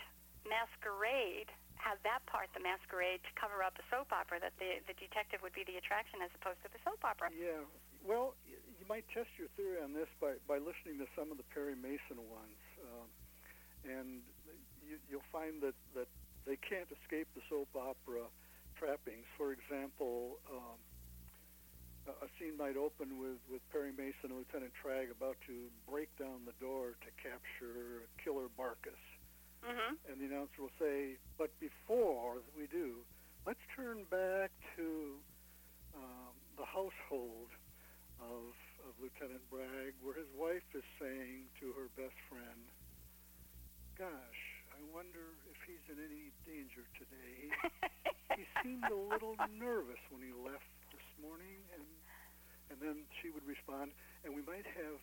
masquerade, 0.48 1.52
have 1.76 2.00
that 2.08 2.24
part, 2.26 2.48
the 2.56 2.64
masquerade, 2.64 3.20
to 3.28 3.32
cover 3.36 3.60
up 3.60 3.76
a 3.76 3.86
soap 3.92 4.16
opera, 4.16 4.40
that 4.40 4.56
the, 4.56 4.80
the 4.88 4.96
detective 4.96 5.44
would 5.44 5.52
be 5.52 5.68
the 5.68 5.76
attraction 5.76 6.24
as 6.24 6.32
opposed 6.40 6.64
to 6.64 6.72
the 6.72 6.80
soap 6.88 7.04
opera. 7.04 7.28
Yeah. 7.36 7.68
Well, 8.08 8.40
you 8.48 8.86
might 8.88 9.04
test 9.12 9.28
your 9.36 9.52
theory 9.60 9.84
on 9.84 9.92
this 9.92 10.08
by, 10.24 10.40
by 10.48 10.64
listening 10.64 10.96
to 11.04 11.08
some 11.12 11.28
of 11.28 11.36
the 11.36 11.48
Perry 11.52 11.76
Mason 11.76 12.24
ones, 12.32 12.62
um, 12.88 13.08
and 13.84 14.24
you, 14.80 14.96
you'll 15.12 15.28
find 15.28 15.60
that, 15.60 15.76
that 15.92 16.08
they 16.48 16.56
can't 16.56 16.88
escape 17.04 17.28
the 17.36 17.44
soap 17.52 17.68
opera 17.76 18.32
trappings. 18.80 19.28
For 19.36 19.52
example, 19.52 20.40
um, 20.48 20.80
a 22.08 22.28
scene 22.40 22.56
might 22.56 22.80
open 22.80 23.20
with, 23.20 23.40
with 23.52 23.60
Perry 23.72 23.92
Mason 23.92 24.32
and 24.32 24.40
Lieutenant 24.40 24.72
Tragg 24.80 25.12
about 25.12 25.36
to 25.48 25.68
break 25.84 26.08
down 26.16 26.48
the 26.48 26.56
door 26.64 26.96
to 27.04 27.10
capture 27.20 28.08
Killer 28.24 28.48
Barkus. 28.56 29.00
Mm-hmm. 29.66 30.00
And 30.08 30.16
the 30.16 30.26
announcer 30.32 30.64
will 30.64 30.78
say, 30.80 31.20
but 31.36 31.52
before 31.60 32.40
we 32.56 32.72
do, 32.72 33.04
let's 33.44 33.62
turn 33.76 34.08
back 34.08 34.52
to 34.80 35.20
um, 35.96 36.34
the 36.56 36.64
household 36.64 37.52
of, 38.24 38.56
of 38.88 38.92
Lieutenant 39.04 39.44
Bragg, 39.52 39.92
where 40.00 40.16
his 40.16 40.30
wife 40.32 40.66
is 40.72 40.86
saying 41.02 41.52
to 41.60 41.76
her 41.76 41.92
best 42.00 42.16
friend, 42.32 42.64
gosh, 44.00 44.42
I 44.72 44.80
wonder 44.94 45.36
if 45.50 45.58
he's 45.66 45.84
in 45.90 45.98
any 46.00 46.32
danger 46.46 46.86
today. 46.96 47.52
he 48.38 48.46
seemed 48.62 48.86
a 48.88 48.96
little 48.96 49.36
nervous 49.58 50.00
when 50.14 50.22
he 50.22 50.32
left 50.32 50.70
morning, 51.22 51.60
and 51.76 51.86
and 52.68 52.78
then 52.84 53.08
she 53.24 53.32
would 53.32 53.48
respond, 53.48 53.96
and 54.28 54.36
we 54.36 54.44
might 54.44 54.68
have 54.68 55.00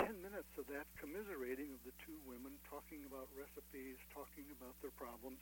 ten 0.00 0.16
minutes 0.24 0.48
of 0.56 0.64
that 0.72 0.88
commiserating 0.96 1.68
of 1.76 1.80
the 1.84 1.92
two 2.06 2.16
women 2.24 2.56
talking 2.70 3.04
about 3.04 3.28
recipes, 3.36 4.00
talking 4.14 4.48
about 4.56 4.72
their 4.80 4.94
problems, 4.96 5.36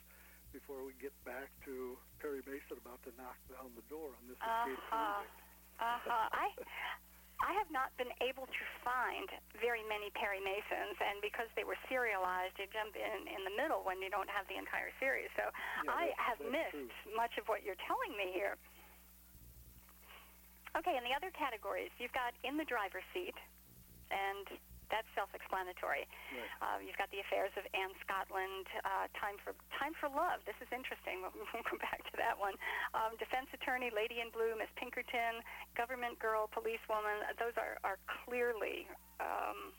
before 0.51 0.83
we 0.83 0.91
get 0.99 1.15
back 1.23 1.47
to 1.63 1.95
Perry 2.19 2.43
Mason 2.49 2.81
about 2.83 2.99
to 3.07 3.13
knock 3.15 3.39
down 3.47 3.71
the 3.79 3.87
door 3.87 4.11
on 4.17 4.25
this 4.27 4.39
escape 4.41 4.81
Uh-huh. 4.91 5.23
convict. 5.23 5.39
Uh-huh. 5.79 6.29
I 6.33 6.49
I 7.45 7.53
have 7.53 7.69
not 7.69 7.93
been 8.01 8.09
able 8.25 8.49
to 8.49 8.65
find 8.81 9.29
very 9.61 9.85
many 9.85 10.09
Perry 10.17 10.41
Masons, 10.41 10.97
and 11.05 11.21
because 11.21 11.53
they 11.53 11.69
were 11.69 11.77
serialized, 11.85 12.57
you 12.57 12.65
jump 12.73 12.97
in 12.97 13.29
in 13.29 13.45
the 13.45 13.53
middle 13.61 13.85
when 13.85 14.01
you 14.01 14.09
don't 14.09 14.31
have 14.33 14.49
the 14.49 14.57
entire 14.57 14.89
series. 14.97 15.29
So 15.37 15.45
Yeah, 15.85 15.93
I 15.93 16.17
have 16.17 16.41
missed 16.41 16.73
true. 16.73 17.13
much 17.13 17.37
of 17.37 17.45
what 17.47 17.61
you're 17.61 17.77
telling 17.85 18.17
me 18.17 18.33
here. 18.33 18.57
Okay, 20.77 20.97
in 20.97 21.05
the 21.09 21.17
other 21.17 21.33
categories, 21.33 21.91
you've 21.97 22.12
got 22.12 22.37
in 22.45 22.61
the 22.61 22.69
driver's 22.69 23.07
seat, 23.17 23.35
and 24.12 24.45
that's 24.93 25.09
self-explanatory. 25.19 26.07
Right. 26.07 26.53
Uh, 26.62 26.79
you've 26.79 27.01
got 27.01 27.11
the 27.11 27.19
affairs 27.25 27.51
of 27.59 27.67
Ann 27.75 27.91
Scotland, 28.05 28.69
uh, 28.87 29.11
Time 29.19 29.41
for 29.43 29.57
Time 29.75 29.97
for 29.99 30.07
Love. 30.07 30.45
This 30.47 30.55
is 30.62 30.71
interesting. 30.71 31.25
We'll, 31.25 31.35
we'll 31.51 31.67
go 31.67 31.81
back 31.81 32.07
to 32.07 32.15
that 32.21 32.39
one. 32.39 32.55
Um, 32.95 33.19
defense 33.19 33.51
attorney, 33.57 33.91
Lady 33.91 34.23
in 34.23 34.31
Blue, 34.31 34.55
Miss 34.55 34.71
Pinkerton, 34.79 35.43
government 35.75 36.21
girl, 36.23 36.47
policewoman. 36.47 37.25
Those 37.41 37.57
are 37.59 37.81
are 37.83 37.99
clearly 38.23 38.87
um, 39.19 39.75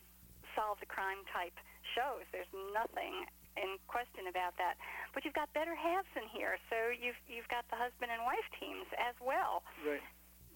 solve 0.58 0.82
the 0.84 0.90
crime 0.90 1.24
type 1.32 1.56
shows. 1.96 2.28
There's 2.36 2.50
nothing 2.74 3.30
in 3.58 3.80
question 3.90 4.30
about 4.30 4.54
that. 4.62 4.78
But 5.14 5.26
you've 5.26 5.38
got 5.38 5.50
better 5.54 5.74
halves 5.74 6.10
in 6.20 6.28
here. 6.30 6.60
So 6.68 6.92
you've 6.92 7.18
you've 7.32 7.48
got 7.48 7.64
the 7.72 7.80
husband 7.80 8.12
and 8.12 8.22
wife 8.28 8.46
teams 8.60 8.86
as 8.98 9.16
well 9.24 9.64
Right. 9.86 10.04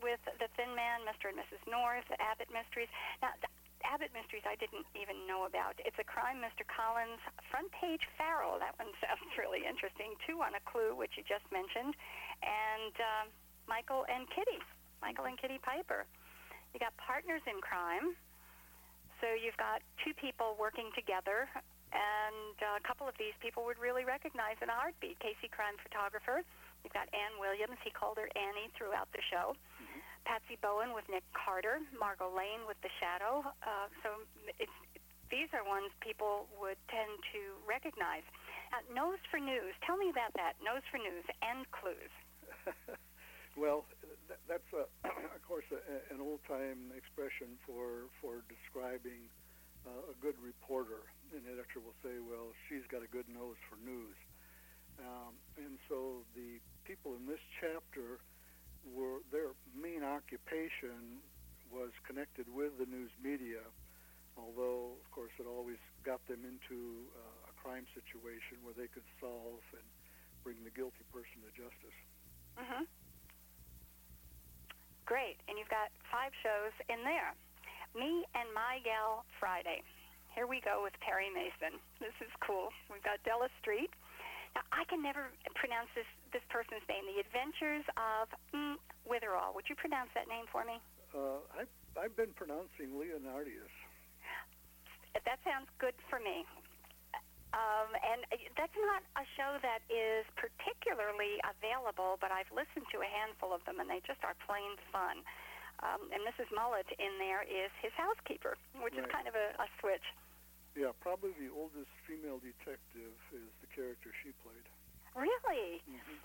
With 0.01 0.21
the 0.25 0.49
Thin 0.57 0.73
Man, 0.75 1.05
Mr. 1.05 1.29
and 1.29 1.37
Mrs. 1.37 1.61
North, 1.69 2.05
Abbott 2.19 2.49
Mysteries. 2.51 2.89
Now, 3.21 3.33
th- 3.39 3.53
Abbott 3.85 4.13
Mysteries 4.13 4.45
I 4.45 4.57
didn't 4.61 4.85
even 4.93 5.25
know 5.25 5.45
about. 5.49 5.77
It's 5.81 5.97
a 5.97 6.05
crime, 6.05 6.37
Mr. 6.41 6.61
Collins, 6.65 7.21
front 7.49 7.69
page 7.73 8.05
Farrell. 8.17 8.61
That 8.61 8.77
one 8.77 8.93
sounds 9.03 9.31
really 9.37 9.65
interesting. 9.65 10.13
Two 10.25 10.41
on 10.45 10.53
a 10.53 10.63
clue, 10.65 10.93
which 10.93 11.17
you 11.17 11.23
just 11.25 11.45
mentioned, 11.49 11.97
and 12.45 12.93
um, 13.01 13.25
Michael 13.65 14.05
and 14.09 14.29
Kitty, 14.29 14.59
Michael 15.01 15.25
and 15.25 15.37
Kitty 15.37 15.57
Piper. 15.61 16.05
You 16.73 16.79
got 16.79 16.95
partners 16.97 17.41
in 17.49 17.59
crime. 17.61 18.15
So 19.19 19.29
you've 19.37 19.57
got 19.61 19.85
two 20.01 20.17
people 20.17 20.57
working 20.57 20.89
together, 20.97 21.45
and 21.93 22.57
uh, 22.57 22.81
a 22.81 22.83
couple 22.85 23.05
of 23.05 23.13
these 23.21 23.37
people 23.37 23.61
would 23.69 23.77
really 23.77 24.01
recognize 24.01 24.57
in 24.65 24.69
a 24.73 24.73
heartbeat. 24.73 25.21
Casey, 25.21 25.45
crime 25.45 25.77
photographer. 25.77 26.41
You've 26.81 26.97
got 26.97 27.05
Ann 27.13 27.37
Williams. 27.37 27.77
He 27.85 27.93
called 27.93 28.17
her 28.17 28.25
Annie 28.33 28.73
throughout 28.73 29.13
the 29.13 29.21
show. 29.29 29.53
Patsy 30.25 30.57
Bowen 30.61 30.93
with 30.93 31.05
Nick 31.09 31.23
Carter. 31.33 31.79
Margot 31.97 32.29
Lane 32.31 32.63
with 32.67 32.77
The 32.81 32.89
Shadow. 33.01 33.43
Uh, 33.63 33.87
so 34.03 34.09
these 35.31 35.49
are 35.55 35.63
ones 35.63 35.89
people 36.01 36.47
would 36.59 36.77
tend 36.91 37.11
to 37.33 37.41
recognize. 37.67 38.23
Uh, 38.71 38.83
nose 38.93 39.19
for 39.29 39.39
news. 39.39 39.75
Tell 39.83 39.97
me 39.97 40.09
about 40.09 40.31
that. 40.39 40.55
Nose 40.63 40.83
for 40.91 40.97
news. 40.99 41.25
and 41.43 41.67
clues. 41.71 42.13
well, 43.59 43.83
th- 44.27 44.39
that's 44.47 44.69
a, 44.71 44.87
of 45.35 45.41
course 45.47 45.65
a- 45.71 46.07
an 46.13 46.19
old-time 46.21 46.91
expression 46.95 47.59
for 47.67 48.07
for 48.23 48.43
describing 48.47 49.27
uh, 49.87 50.11
a 50.13 50.15
good 50.23 50.35
reporter. 50.39 51.03
An 51.35 51.43
editor 51.47 51.79
will 51.83 51.95
say, 52.03 52.19
"Well, 52.23 52.51
she's 52.67 52.85
got 52.91 53.03
a 53.03 53.09
good 53.11 53.27
nose 53.27 53.59
for 53.67 53.75
news," 53.83 54.15
um, 54.99 55.33
and 55.57 55.79
so 55.89 56.23
the 56.35 56.59
people 56.83 57.15
in 57.15 57.25
this 57.27 57.41
chapter 57.59 58.19
were 58.85 59.21
their 59.31 59.53
main 59.75 60.03
occupation 60.03 61.21
was 61.71 61.91
connected 62.03 62.45
with 62.51 62.75
the 62.77 62.85
news 62.85 63.11
media, 63.23 63.63
although 64.35 64.97
of 64.99 65.07
course 65.11 65.31
it 65.39 65.47
always 65.47 65.79
got 66.03 66.19
them 66.27 66.43
into 66.43 67.07
uh, 67.15 67.51
a 67.51 67.53
crime 67.61 67.87
situation 67.95 68.59
where 68.65 68.75
they 68.75 68.91
could 68.91 69.05
solve 69.21 69.63
and 69.71 69.85
bring 70.43 70.57
the 70.65 70.73
guilty 70.73 71.05
person 71.13 71.39
to 71.45 71.51
justice. 71.53 71.97
Mm-hmm. 72.59 72.83
Great. 75.05 75.37
And 75.47 75.57
you've 75.57 75.71
got 75.71 75.91
five 76.07 76.31
shows 76.41 76.73
in 76.89 77.03
there. 77.03 77.35
Me 77.93 78.23
and 78.33 78.47
My 78.55 78.79
Gal 78.83 79.27
Friday. 79.39 79.83
Here 80.31 80.47
we 80.47 80.63
go 80.63 80.79
with 80.79 80.95
Perry 81.03 81.27
Mason. 81.27 81.75
This 81.99 82.15
is 82.23 82.31
cool. 82.39 82.71
We've 82.87 83.03
got 83.03 83.19
Della 83.27 83.51
Street. 83.59 83.91
Now, 84.55 84.63
I 84.71 84.83
can 84.87 84.99
never 84.99 85.31
pronounce 85.55 85.87
this, 85.95 86.07
this 86.35 86.43
person's 86.51 86.83
name. 86.91 87.07
The 87.07 87.23
Adventures 87.23 87.85
of 87.95 88.27
mm, 88.51 88.75
Witherall. 89.07 89.55
Would 89.55 89.71
you 89.71 89.75
pronounce 89.75 90.11
that 90.15 90.27
name 90.27 90.45
for 90.51 90.67
me? 90.67 90.79
Uh, 91.15 91.43
I've, 91.55 91.71
I've 91.95 92.15
been 92.15 92.35
pronouncing 92.35 92.95
Leonardius. 92.95 93.71
That 95.15 95.39
sounds 95.43 95.67
good 95.79 95.95
for 96.07 96.19
me. 96.23 96.47
Um, 97.51 97.91
and 97.99 98.23
that's 98.55 98.75
not 98.79 99.03
a 99.19 99.27
show 99.35 99.59
that 99.59 99.83
is 99.91 100.23
particularly 100.39 101.35
available, 101.43 102.15
but 102.23 102.31
I've 102.31 102.47
listened 102.47 102.87
to 102.95 103.03
a 103.03 103.09
handful 103.11 103.51
of 103.51 103.59
them, 103.67 103.83
and 103.83 103.91
they 103.91 103.99
just 104.07 104.23
are 104.23 104.39
plain 104.47 104.79
fun. 104.87 105.19
Um, 105.83 106.07
and 106.15 106.23
Mrs. 106.23 106.47
Mullet 106.55 106.87
in 106.95 107.19
there 107.19 107.43
is 107.43 107.67
his 107.83 107.91
housekeeper, 107.99 108.55
which 108.79 108.95
is 108.95 109.03
kind 109.11 109.27
of 109.27 109.35
a, 109.35 109.51
a 109.59 109.67
switch. 109.83 110.05
Yeah, 110.75 110.95
probably 111.03 111.35
the 111.35 111.51
oldest 111.51 111.91
female 112.07 112.39
detective 112.39 113.11
is 113.35 113.49
the 113.59 113.69
character 113.75 114.09
she 114.23 114.31
played. 114.39 114.65
Really 115.11 115.83
Mm-hmm. 115.83 116.19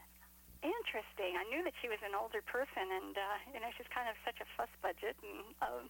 interesting. 0.63 1.35
I 1.35 1.45
knew 1.51 1.67
that 1.67 1.75
she 1.83 1.91
was 1.91 1.99
an 2.07 2.15
older 2.15 2.41
person, 2.47 2.87
and 2.87 3.15
uh, 3.19 3.37
you 3.51 3.59
know 3.59 3.71
she's 3.75 3.91
kind 3.91 4.07
of 4.07 4.15
such 4.23 4.39
a 4.39 4.47
fuss 4.55 4.71
budget 4.81 5.19
and 5.27 5.43
um, 5.67 5.85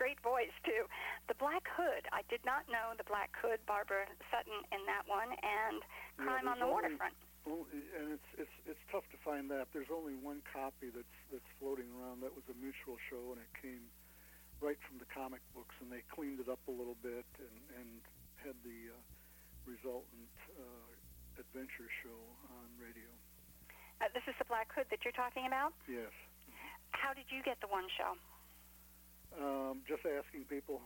great 0.00 0.16
voice 0.24 0.52
too. 0.64 0.88
The 1.28 1.36
Black 1.36 1.68
Hood. 1.76 2.08
I 2.08 2.24
did 2.32 2.40
not 2.48 2.64
know 2.72 2.96
the 2.96 3.04
Black 3.04 3.36
Hood. 3.36 3.60
Barbara 3.68 4.08
Sutton 4.32 4.64
in 4.72 4.80
that 4.88 5.04
one, 5.04 5.28
and 5.44 5.84
Yeah, 5.84 6.24
Crime 6.24 6.48
on 6.48 6.58
the 6.58 6.64
only- 6.64 6.96
Waterfront. 6.96 7.14
Only, 7.46 7.80
and 7.96 8.16
it's 8.16 8.30
it's 8.48 8.56
it's 8.64 8.84
tough 8.88 9.04
to 9.12 9.18
find 9.20 9.48
that. 9.52 9.68
There's 9.76 9.92
only 9.92 10.16
one 10.16 10.40
copy 10.48 10.88
that's 10.88 11.16
that's 11.28 11.50
floating 11.60 11.86
around. 12.00 12.24
That 12.24 12.32
was 12.32 12.44
a 12.48 12.56
mutual 12.56 12.96
show, 13.12 13.36
and 13.36 13.40
it 13.44 13.52
came 13.60 13.84
right 14.60 14.78
from 14.86 14.98
the 14.98 15.08
comic 15.12 15.40
books, 15.54 15.74
and 15.80 15.90
they 15.90 16.02
cleaned 16.10 16.40
it 16.42 16.48
up 16.50 16.60
a 16.68 16.74
little 16.74 16.98
bit 17.02 17.26
and 17.38 17.56
and 17.78 17.90
had 18.42 18.54
the 18.62 18.94
uh, 18.94 18.98
resultant 19.66 20.30
uh, 20.58 20.90
adventure 21.42 21.90
show 22.02 22.18
on 22.54 22.66
radio. 22.78 23.10
Uh, 24.00 24.06
this 24.14 24.22
is 24.30 24.34
the 24.38 24.46
Black 24.46 24.70
Hood 24.74 24.86
that 24.94 25.02
you're 25.02 25.16
talking 25.18 25.46
about. 25.50 25.74
Yes, 25.90 26.14
How 26.94 27.10
did 27.14 27.26
you 27.34 27.42
get 27.42 27.58
the 27.60 27.66
one 27.70 27.86
show? 27.98 28.14
um, 29.36 29.82
just 29.86 30.02
asking 30.06 30.46
people. 30.48 30.80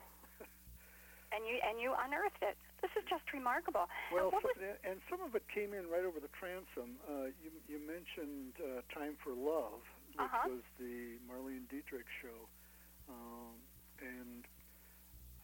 And 1.33 1.49
you 1.49 1.57
and 1.65 1.81
you 1.81 1.97
unearthed 1.97 2.45
it. 2.45 2.61
This 2.85 2.93
is 2.93 3.09
just 3.09 3.25
remarkable. 3.33 3.89
Well, 4.13 4.29
so, 4.37 4.45
was, 4.45 4.53
and 4.85 5.01
some 5.09 5.25
of 5.25 5.33
it 5.33 5.41
came 5.49 5.73
in 5.73 5.89
right 5.89 6.05
over 6.05 6.21
the 6.21 6.29
transom. 6.37 7.01
Uh, 7.09 7.33
you 7.41 7.49
you 7.73 7.81
mentioned 7.81 8.53
uh, 8.61 8.85
Time 8.93 9.17
for 9.25 9.33
Love, 9.33 9.81
which 10.13 10.21
Uh-huh. 10.21 10.53
was 10.53 10.61
the 10.77 11.17
Marlene 11.25 11.65
Dietrich 11.73 12.05
show, 12.21 12.37
um, 13.12 13.55
and 14.01 14.42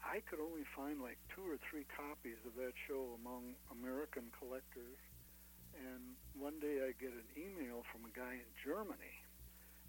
I 0.01 0.25
could 0.25 0.41
only 0.41 0.65
find 0.73 1.05
like 1.05 1.21
two 1.37 1.45
or 1.45 1.61
three 1.69 1.85
copies 1.93 2.41
of 2.49 2.57
that 2.57 2.73
show 2.89 3.13
among 3.21 3.53
American 3.69 4.33
collectors. 4.41 4.97
And 5.77 6.17
one 6.35 6.59
day 6.59 6.81
I 6.83 6.97
get 6.97 7.13
an 7.13 7.29
email 7.37 7.85
from 7.93 8.09
a 8.09 8.13
guy 8.17 8.41
in 8.41 8.51
Germany, 8.65 9.15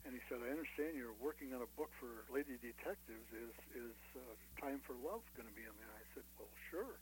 and 0.06 0.14
he 0.14 0.22
said, 0.30 0.44
"I 0.44 0.52
understand 0.54 0.94
you're 0.94 1.18
working 1.18 1.56
on 1.56 1.66
a 1.66 1.72
book 1.80 1.90
for 1.98 2.28
lady 2.30 2.60
detectives. 2.62 3.26
Is 3.34 3.56
is 3.74 3.98
uh, 4.14 4.36
Time 4.62 4.84
for 4.86 4.94
Love 5.02 5.24
going 5.34 5.50
to 5.50 5.56
be 5.56 5.66
in 5.66 5.74
there?" 5.82 5.94
I 5.96 6.06
said, 6.14 6.26
"Well, 6.38 6.52
sure." 6.70 7.00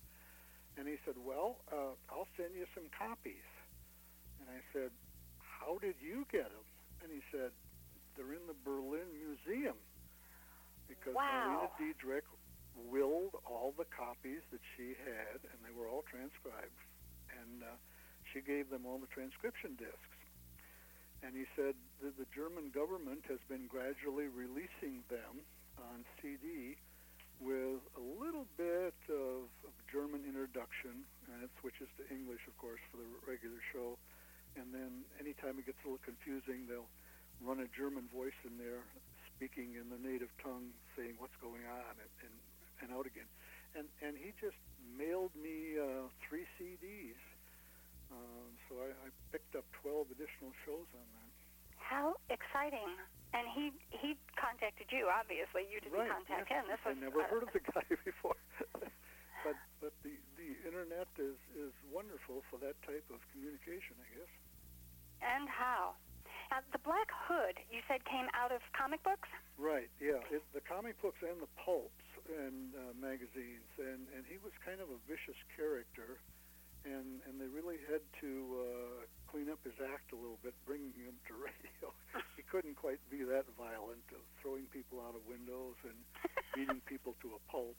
And 0.77 0.87
he 0.87 0.95
said, 1.03 1.17
"Well, 1.19 1.59
uh, 1.73 1.97
I'll 2.13 2.29
send 2.37 2.55
you 2.55 2.69
some 2.77 2.87
copies." 2.95 3.43
And 4.39 4.47
I 4.47 4.61
said, 4.71 4.93
"How 5.41 5.81
did 5.81 5.99
you 5.99 6.23
get 6.31 6.47
them?" 6.47 6.67
And 7.03 7.11
he 7.11 7.19
said, 7.33 7.51
"They're 8.15 8.37
in 8.37 8.45
the 8.47 8.55
Berlin 8.63 9.09
Museum." 9.19 9.75
Because 10.87 11.15
Wow. 11.15 11.71
Dietrich 11.77 12.25
willed 12.75 13.35
all 13.45 13.73
the 13.77 13.85
copies 13.89 14.41
that 14.51 14.61
she 14.75 14.95
had, 15.03 15.41
and 15.43 15.57
they 15.65 15.73
were 15.73 15.87
all 15.87 16.03
transcribed. 16.09 16.79
And 17.33 17.63
uh, 17.63 17.75
she 18.31 18.41
gave 18.41 18.69
them 18.69 18.85
all 18.85 18.97
the 18.97 19.09
transcription 19.11 19.75
discs. 19.75 20.17
And 21.25 21.33
he 21.33 21.45
said 21.57 21.73
that 22.05 22.13
the 22.17 22.29
German 22.29 22.69
government 22.69 23.25
has 23.27 23.41
been 23.49 23.65
gradually 23.65 24.29
releasing 24.29 25.01
them 25.09 25.41
on 25.81 26.05
CD 26.21 26.77
with 27.41 27.81
a 27.97 28.05
little 28.21 28.45
bit 28.57 28.93
of, 29.09 29.49
of 29.65 29.73
German 29.91 30.25
introduction, 30.25 31.05
and 31.29 31.41
it 31.41 31.49
switches 31.61 31.89
to 31.97 32.03
English, 32.09 32.41
of 32.49 32.53
course, 32.57 32.81
for 32.89 32.97
the 32.97 33.09
regular 33.25 33.61
show. 33.73 33.97
And 34.57 34.73
then 34.73 35.05
anytime 35.21 35.57
it 35.57 35.65
gets 35.65 35.77
a 35.85 35.89
little 35.89 36.01
confusing, 36.05 36.65
they'll 36.69 36.89
run 37.41 37.61
a 37.61 37.69
German 37.73 38.09
voice 38.09 38.37
in 38.45 38.57
there 38.57 38.85
speaking 39.37 39.77
in 39.77 39.85
the 39.93 40.01
native 40.01 40.33
tongue, 40.41 40.73
saying 40.97 41.13
what's 41.21 41.37
going 41.37 41.61
on, 41.69 41.93
and, 42.01 42.11
and, 42.25 42.35
and 42.81 42.87
out 42.89 43.05
again. 43.05 43.29
And, 43.77 43.85
and 44.01 44.17
he 44.17 44.33
just 44.41 44.57
mailed 44.97 45.31
me 45.37 45.77
uh, 45.77 46.09
three 46.25 46.49
CDs. 46.57 47.21
Um, 48.09 48.49
so 48.65 48.81
I, 48.81 48.89
I 49.05 49.07
picked 49.29 49.53
up 49.53 49.63
12 49.85 50.09
additional 50.17 50.49
shows 50.65 50.89
on 50.97 51.05
that. 51.05 51.29
how 51.77 52.17
exciting! 52.33 52.87
And 53.35 53.43
he 53.51 53.75
he 53.91 54.15
contacted 54.39 54.87
you. 54.87 55.11
Obviously, 55.11 55.67
you 55.67 55.83
didn't 55.83 55.99
right. 55.99 56.07
contact 56.07 56.47
yes. 56.47 56.63
him. 56.63 56.71
This 56.71 56.79
I 56.87 56.95
was 56.95 57.03
never 57.03 57.19
uh, 57.19 57.27
heard 57.27 57.43
of 57.43 57.51
the 57.51 57.59
guy 57.59 57.83
before. 58.07 58.39
but 59.43 59.59
but 59.83 59.91
the, 60.07 60.15
the 60.39 60.55
internet 60.63 61.11
is, 61.19 61.35
is 61.59 61.75
wonderful 61.91 62.47
for 62.47 62.55
that 62.63 62.79
type 62.87 63.03
of 63.11 63.19
communication, 63.35 63.99
I 63.99 64.07
guess. 64.15 64.33
And 65.19 65.51
how? 65.51 65.99
Now, 66.49 66.63
the 66.71 66.79
Black 66.79 67.11
Hood, 67.27 67.59
you 67.77 67.85
said, 67.85 68.01
came 68.09 68.25
out 68.33 68.49
of 68.49 68.65
comic 68.73 69.05
books? 69.05 69.29
Right, 69.61 69.93
yeah. 70.01 70.17
It, 70.33 70.41
the 70.57 70.65
comic 70.65 70.97
books 70.97 71.21
and 71.21 71.37
the 71.37 71.51
pulps 71.61 72.09
and 72.25 72.73
uh, 72.73 72.97
magazines, 72.97 73.69
and, 73.77 74.09
and 74.17 74.25
he 74.25 74.41
was 74.41 74.49
kind 74.65 74.81
of 74.81 74.89
a 74.89 74.97
vicious 75.05 75.37
character, 75.53 76.17
and, 76.89 77.21
and 77.29 77.37
they 77.37 77.45
really 77.45 77.77
had 77.85 78.01
to 78.25 78.31
uh, 78.57 78.99
clean 79.29 79.53
up 79.53 79.61
his 79.61 79.77
act 79.93 80.09
a 80.09 80.17
little 80.17 80.41
bit, 80.41 80.57
bringing 80.65 80.97
him 80.97 81.13
to 81.29 81.37
radio. 81.45 81.93
he 82.33 82.41
couldn't 82.49 82.73
quite 82.81 82.97
be 83.13 83.21
that 83.21 83.45
violent, 83.53 84.01
of 84.09 84.25
throwing 84.41 84.65
people 84.73 84.97
out 84.97 85.13
of 85.13 85.21
windows 85.29 85.77
and 85.85 85.97
beating 86.57 86.81
people 86.89 87.13
to 87.21 87.37
a 87.37 87.41
pulp. 87.45 87.77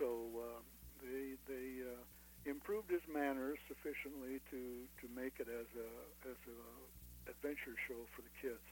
So 0.00 0.32
uh, 0.32 0.60
they 1.04 1.36
they 1.44 1.84
uh, 1.84 2.00
improved 2.48 2.88
his 2.88 3.02
manners 3.10 3.58
sufficiently 3.66 4.38
to, 4.48 4.86
to 5.02 5.06
make 5.10 5.36
it 5.42 5.50
as 5.50 5.68
a 5.76 5.90
as 6.30 6.38
a 6.48 6.60
adventure 7.28 7.76
show 7.84 8.00
for 8.16 8.22
the 8.24 8.32
kids. 8.40 8.64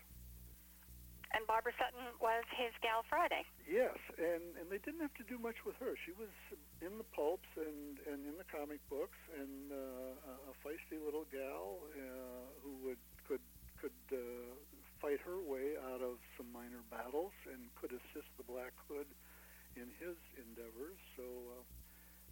And 1.37 1.45
Barbara 1.45 1.77
Sutton 1.77 2.17
was 2.17 2.49
his 2.57 2.73
gal 2.81 3.05
Friday. 3.13 3.45
Yes, 3.69 4.01
and 4.17 4.57
and 4.57 4.73
they 4.73 4.81
didn't 4.81 5.05
have 5.05 5.13
to 5.21 5.27
do 5.29 5.37
much 5.37 5.69
with 5.69 5.77
her. 5.85 5.93
She 6.09 6.17
was 6.17 6.33
in 6.81 6.97
the 6.97 7.05
pulps 7.13 7.53
and 7.61 8.01
and 8.09 8.25
in 8.25 8.41
the 8.41 8.49
comic 8.49 8.81
books, 8.89 9.21
and 9.37 9.69
uh, 9.69 10.33
a- 10.33 10.43
a 10.49 10.55
feisty 10.65 10.97
little 10.97 11.29
gal 11.29 11.85
uh, 11.93 12.49
who 12.65 12.73
would 12.89 13.03
could 13.29 13.45
could 13.77 14.01
uh, 14.17 14.57
fight 14.97 15.21
her 15.29 15.37
way 15.45 15.77
out 15.93 16.01
of 16.01 16.17
some 16.41 16.49
minor 16.57 16.81
battles 16.89 17.37
and 17.53 17.69
could 17.77 17.93
assist 17.93 18.33
the 18.41 18.47
Black 18.49 18.73
Hood 18.89 19.07
in 19.77 19.93
his 20.01 20.17
endeavors. 20.41 20.97
So 21.21 21.27
uh, 21.53 21.63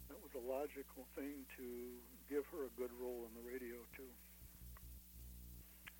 that 0.09 0.17
was 0.17 0.33
a 0.33 0.41
logical 0.41 1.05
thing 1.13 1.45
to 1.61 1.67
give 2.25 2.41
her 2.49 2.65
a 2.65 2.73
good 2.73 2.89
role 2.97 3.29
in 3.29 3.37
the 3.37 3.45
radio 3.45 3.77
too. 3.93 4.09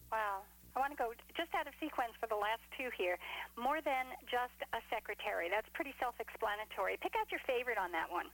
Wow. 0.09 0.41
I 0.75 0.83
want 0.83 0.91
to 0.91 0.99
go 0.99 1.15
just 1.39 1.55
out 1.55 1.71
of 1.71 1.73
sequence 1.79 2.11
for 2.19 2.27
the 2.27 2.35
last 2.35 2.59
two 2.75 2.91
here. 2.99 3.15
More 3.55 3.79
than 3.79 4.11
just 4.27 4.59
a 4.75 4.83
secretary. 4.91 5.47
That's 5.47 5.67
pretty 5.71 5.95
self-explanatory. 6.03 6.99
Pick 6.99 7.15
out 7.15 7.31
your 7.31 7.39
favorite 7.47 7.79
on 7.79 7.95
that 7.95 8.11
one. 8.11 8.27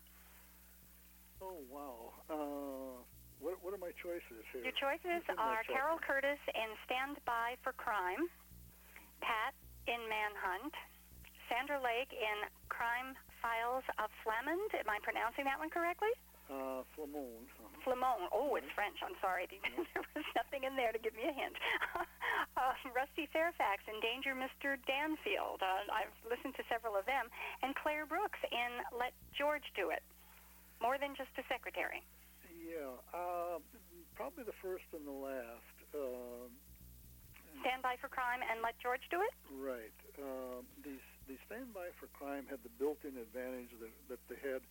Oh 1.42 1.62
wow! 1.70 2.14
Uh, 2.30 2.98
what 3.42 3.58
what 3.62 3.74
are 3.74 3.82
my 3.82 3.94
choices 3.98 4.46
here? 4.54 4.62
Your 4.62 4.78
choices 4.78 5.26
Who's 5.26 5.34
in 5.34 5.38
my 5.38 5.58
are 5.58 5.66
choices? 5.66 5.74
Carol 5.74 5.98
Curtis 6.02 6.42
in 6.54 6.70
Stand 6.86 7.18
By 7.26 7.58
for 7.66 7.74
Crime, 7.74 8.30
Pat 9.26 9.54
in 9.90 10.02
Manhunt, 10.06 10.74
Sandra 11.50 11.82
Lake 11.82 12.14
in 12.14 12.46
Crime 12.70 13.18
Files 13.42 13.86
of 13.98 14.14
Flamand. 14.22 14.70
Am 14.78 14.90
I 14.90 15.02
pronouncing 15.02 15.46
that 15.46 15.58
one 15.58 15.74
correctly? 15.74 16.14
Uh, 16.46 16.86
Flamone. 16.94 17.50
Uh-huh. 17.88 18.30
Oh, 18.30 18.56
it's 18.56 18.70
French. 18.78 18.98
I'm 19.02 19.18
sorry. 19.22 19.48
there 19.50 20.06
was 20.14 20.28
nothing 20.38 20.64
in 20.64 20.78
there 20.78 20.94
to 20.94 21.02
give 21.02 21.18
me 21.18 21.26
a 21.26 21.34
hint. 21.34 21.56
uh, 22.60 22.74
Rusty 22.94 23.26
Fairfax 23.34 23.82
in 23.90 23.98
Danger 24.00 24.38
Mr. 24.38 24.78
Danfield. 24.86 25.62
Uh, 25.62 25.90
I've 25.90 26.14
listened 26.28 26.54
to 26.62 26.64
several 26.70 26.94
of 26.94 27.06
them. 27.10 27.32
And 27.66 27.74
Claire 27.76 28.06
Brooks 28.06 28.40
in 28.52 28.86
Let 28.94 29.14
George 29.34 29.66
Do 29.74 29.90
It. 29.90 30.04
More 30.82 30.98
than 30.98 31.14
just 31.18 31.34
a 31.38 31.46
secretary. 31.50 32.02
Yeah, 32.50 32.94
uh, 33.14 33.62
probably 34.18 34.46
the 34.46 34.58
first 34.62 34.86
and 34.94 35.06
the 35.06 35.14
last. 35.14 35.76
Um, 35.94 36.50
Stand 37.62 37.86
By 37.86 37.98
for 38.02 38.10
Crime 38.10 38.42
and 38.42 38.62
Let 38.66 38.78
George 38.82 39.06
Do 39.14 39.22
It? 39.22 39.34
right. 39.54 39.98
Um, 40.18 40.66
these 40.82 41.02
the 41.30 41.38
Stand 41.46 41.74
By 41.74 41.94
for 42.02 42.10
Crime 42.18 42.50
had 42.50 42.60
the 42.66 42.74
built-in 42.82 43.14
advantage 43.16 43.70
that, 43.80 43.94
that 44.10 44.22
they 44.28 44.40
had 44.42 44.66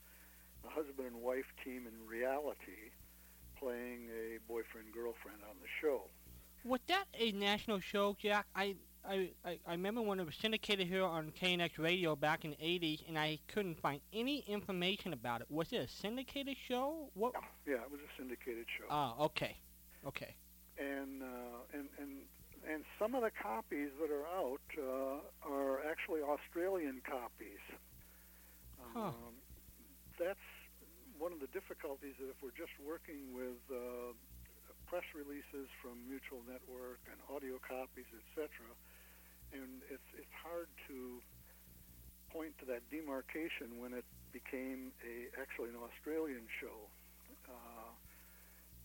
a 0.66 0.70
husband 0.70 1.08
and 1.08 1.22
wife 1.22 1.48
team 1.64 1.86
in 1.86 1.96
reality 2.04 2.90
playing 3.60 4.08
a 4.10 4.38
boyfriend 4.48 4.92
girlfriend 4.92 5.42
on 5.48 5.56
the 5.60 5.68
show, 5.80 6.10
Was 6.64 6.80
that 6.88 7.06
a 7.14 7.32
national 7.32 7.80
show, 7.80 8.16
Jack? 8.20 8.46
I, 8.54 8.76
I, 9.04 9.30
I, 9.44 9.58
I 9.66 9.72
remember 9.72 10.02
when 10.02 10.20
it 10.20 10.26
was 10.26 10.36
syndicated 10.36 10.86
here 10.88 11.04
on 11.04 11.32
KNX 11.32 11.78
Radio 11.78 12.16
back 12.16 12.44
in 12.44 12.50
the 12.52 12.56
80s, 12.56 13.06
and 13.08 13.18
I 13.18 13.38
couldn't 13.48 13.80
find 13.80 14.00
any 14.12 14.40
information 14.46 15.12
about 15.12 15.40
it. 15.42 15.50
Was 15.50 15.72
it 15.72 15.76
a 15.78 15.88
syndicated 15.88 16.56
show? 16.68 17.10
What? 17.14 17.34
Yeah, 17.66 17.76
it 17.84 17.90
was 17.90 18.00
a 18.00 18.12
syndicated 18.18 18.66
show. 18.78 18.86
Ah, 18.90 19.14
okay. 19.20 19.56
Okay. 20.06 20.34
and 20.78 21.22
uh, 21.22 21.60
and 21.74 21.88
and 21.98 22.10
and 22.70 22.84
some 22.98 23.14
of 23.14 23.22
the 23.22 23.30
copies 23.30 23.90
that 24.00 24.10
are 24.10 24.26
out 24.26 24.60
uh, 24.78 25.48
are 25.50 25.80
actually 25.88 26.20
Australian 26.22 27.00
copies. 27.04 27.60
Huh. 28.78 29.08
Um, 29.08 29.34
that's 30.18 30.38
one 31.20 31.36
of 31.36 31.40
the 31.44 31.52
difficulties 31.52 32.16
that 32.16 32.32
if 32.32 32.40
we're 32.40 32.56
just 32.56 32.72
working 32.80 33.36
with 33.36 33.60
uh, 33.68 34.16
press 34.88 35.04
releases 35.12 35.68
from 35.84 36.00
Mutual 36.08 36.40
Network 36.48 37.04
and 37.12 37.20
audio 37.28 37.60
copies, 37.60 38.08
etc., 38.08 38.48
and 39.52 39.84
it's 39.92 40.08
it's 40.16 40.32
hard 40.40 40.72
to 40.88 41.20
point 42.32 42.56
to 42.62 42.64
that 42.72 42.80
demarcation 42.88 43.76
when 43.76 43.92
it 43.92 44.06
became 44.32 44.96
a 45.04 45.28
actually 45.36 45.68
an 45.68 45.76
Australian 45.76 46.48
show. 46.58 46.88
Uh, 47.44 47.92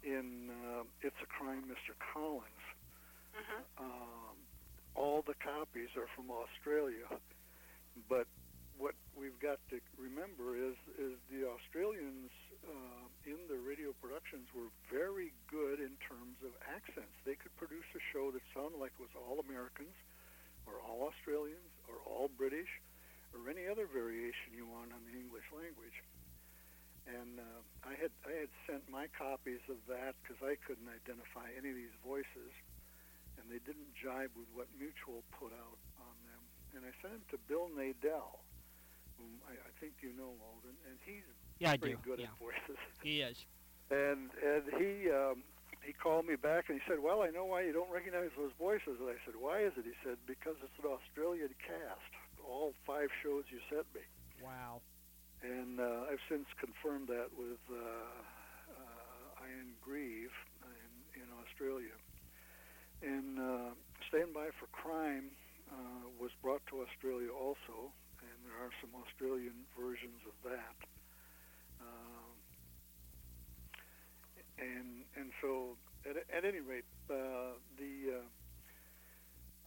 in 0.04 0.52
uh, 0.52 0.84
It's 1.02 1.18
a 1.24 1.30
Crime, 1.32 1.66
Mr. 1.66 1.96
Collins, 2.14 2.66
Mhm. 3.34 3.62
um, 3.78 4.36
all 4.94 5.22
the 5.26 5.34
copies 5.42 5.90
are 5.98 6.08
from 6.16 6.30
Australia, 6.32 7.08
but 8.08 8.28
what 8.78 8.96
we've 9.16 9.40
got 9.40 9.60
to 9.72 9.80
remember 9.96 10.56
is 10.56 10.76
is 11.00 11.16
the 11.32 11.48
Australians 11.48 12.32
uh, 12.68 13.06
in 13.24 13.40
their 13.48 13.64
radio 13.64 13.96
productions 14.04 14.48
were 14.52 14.70
very 14.92 15.32
good 15.48 15.80
in 15.80 15.96
terms 16.04 16.38
of 16.44 16.52
accents. 16.68 17.16
They 17.24 17.40
could 17.40 17.56
produce 17.56 17.88
a 17.96 18.04
show 18.12 18.32
that 18.32 18.44
sounded 18.52 18.78
like 18.78 18.92
it 19.00 19.04
was 19.04 19.16
all 19.16 19.40
Americans, 19.40 19.96
or 20.68 20.82
all 20.84 21.08
Australians, 21.08 21.72
or 21.88 22.02
all 22.04 22.28
British, 22.28 22.70
or 23.32 23.48
any 23.48 23.68
other 23.68 23.88
variation 23.88 24.56
you 24.56 24.68
want 24.68 24.92
on 24.92 25.02
the 25.08 25.16
English 25.16 25.48
language. 25.56 25.98
And 27.06 27.38
uh, 27.38 27.62
I 27.86 27.94
had 27.96 28.12
I 28.26 28.34
had 28.46 28.52
sent 28.66 28.84
my 28.90 29.08
copies 29.14 29.62
of 29.70 29.78
that 29.88 30.18
because 30.22 30.42
I 30.42 30.58
couldn't 30.66 30.90
identify 30.90 31.48
any 31.54 31.70
of 31.70 31.78
these 31.78 31.96
voices, 32.02 32.52
and 33.38 33.46
they 33.48 33.62
didn't 33.62 33.94
jibe 33.94 34.34
with 34.34 34.50
what 34.58 34.68
Mutual 34.76 35.22
put 35.38 35.54
out 35.54 35.80
on 36.02 36.16
them. 36.26 36.42
And 36.74 36.82
I 36.84 36.92
sent 37.00 37.14
them 37.14 37.26
to 37.30 37.38
Bill 37.46 37.70
Nadel, 37.72 38.42
whom 39.18 39.40
I, 39.48 39.54
I 39.54 39.72
think 39.80 39.94
you 40.02 40.12
know, 40.14 40.34
Walden, 40.40 40.76
and 40.88 40.98
he's 41.06 41.26
Yeah, 41.60 41.72
I 41.72 41.78
do. 41.78 41.98
good 42.04 42.20
yeah. 42.20 42.34
at 42.34 42.40
voices. 42.40 42.80
He 43.04 43.22
is. 43.22 43.38
And 43.92 44.32
and 44.42 44.64
he 44.82 45.12
um, 45.12 45.44
he 45.86 45.94
called 45.94 46.26
me 46.26 46.36
back 46.36 46.70
and 46.70 46.82
he 46.82 46.84
said, 46.90 47.00
"Well, 47.00 47.22
I 47.22 47.30
know 47.30 47.46
why 47.46 47.62
you 47.62 47.72
don't 47.72 47.92
recognize 47.92 48.32
those 48.36 48.52
voices." 48.58 48.98
And 49.00 49.10
I 49.10 49.20
said, 49.26 49.36
"Why 49.38 49.62
is 49.62 49.74
it?" 49.78 49.86
He 49.86 49.94
said, 50.04 50.18
"Because 50.26 50.58
it's 50.66 50.78
an 50.82 50.90
Australian 50.90 51.54
cast. 51.62 52.12
All 52.42 52.74
five 52.86 53.10
shows 53.22 53.46
you 53.54 53.60
sent 53.70 53.86
me." 53.94 54.02
Wow. 54.42 54.82
And 55.44 55.80
uh, 55.80 56.10
I've 56.10 56.24
since 56.28 56.48
confirmed 56.58 57.08
that 57.10 57.30
with 57.38 57.62
uh, 57.70 57.78
uh, 57.78 59.46
Ian 59.46 59.78
Grieve 59.82 60.34
in, 60.66 61.22
in 61.22 61.28
Australia. 61.46 61.94
And 63.06 63.38
uh, 63.38 63.70
Stand 64.10 64.34
By 64.34 64.50
for 64.58 64.66
Crime 64.74 65.30
uh, 65.70 66.10
was 66.20 66.32
brought 66.42 66.66
to 66.74 66.82
Australia 66.82 67.30
also, 67.30 67.94
and 68.28 68.38
there 68.46 68.58
are 68.60 68.74
some 68.82 68.92
Australian 68.98 69.66
versions 69.78 70.22
of 70.26 70.36
that. 70.50 70.78
Um, 71.82 72.34
and 74.58 75.04
and 75.16 75.30
so 75.42 75.76
at, 76.08 76.16
at 76.32 76.44
any 76.46 76.60
rate, 76.64 76.88
uh, 77.12 77.60
the 77.78 78.20
uh, 78.20 78.28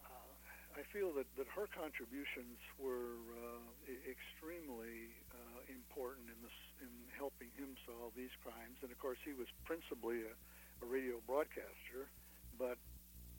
uh, 0.05 0.33
I 0.79 0.83
feel 0.93 1.13
that, 1.17 1.27
that 1.37 1.47
her 1.53 1.67
contributions 1.69 2.57
were 2.81 3.19
uh, 3.37 3.65
extremely 4.09 5.13
uh, 5.33 5.59
important 5.69 6.29
in 6.29 6.39
this 6.41 6.57
in 6.81 6.91
helping 7.17 7.51
him 7.59 7.75
solve 7.85 8.15
these 8.15 8.33
crimes. 8.41 8.79
And 8.81 8.91
of 8.91 8.97
course, 8.99 9.19
he 9.23 9.33
was 9.35 9.47
principally 9.65 10.23
a, 10.25 10.33
a 10.81 10.85
radio 10.87 11.19
broadcaster, 11.27 12.09
but 12.57 12.79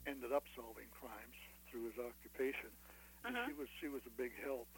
ended 0.06 0.32
up 0.32 0.44
solving 0.56 0.88
crimes 0.94 1.36
through 1.68 1.90
his 1.92 1.98
occupation. 1.98 2.70
Mhm. 3.20 3.46
she 3.46 3.52
was 3.52 3.68
she 3.80 3.88
was 3.88 4.00
a 4.06 4.14
big 4.16 4.32
help. 4.40 4.68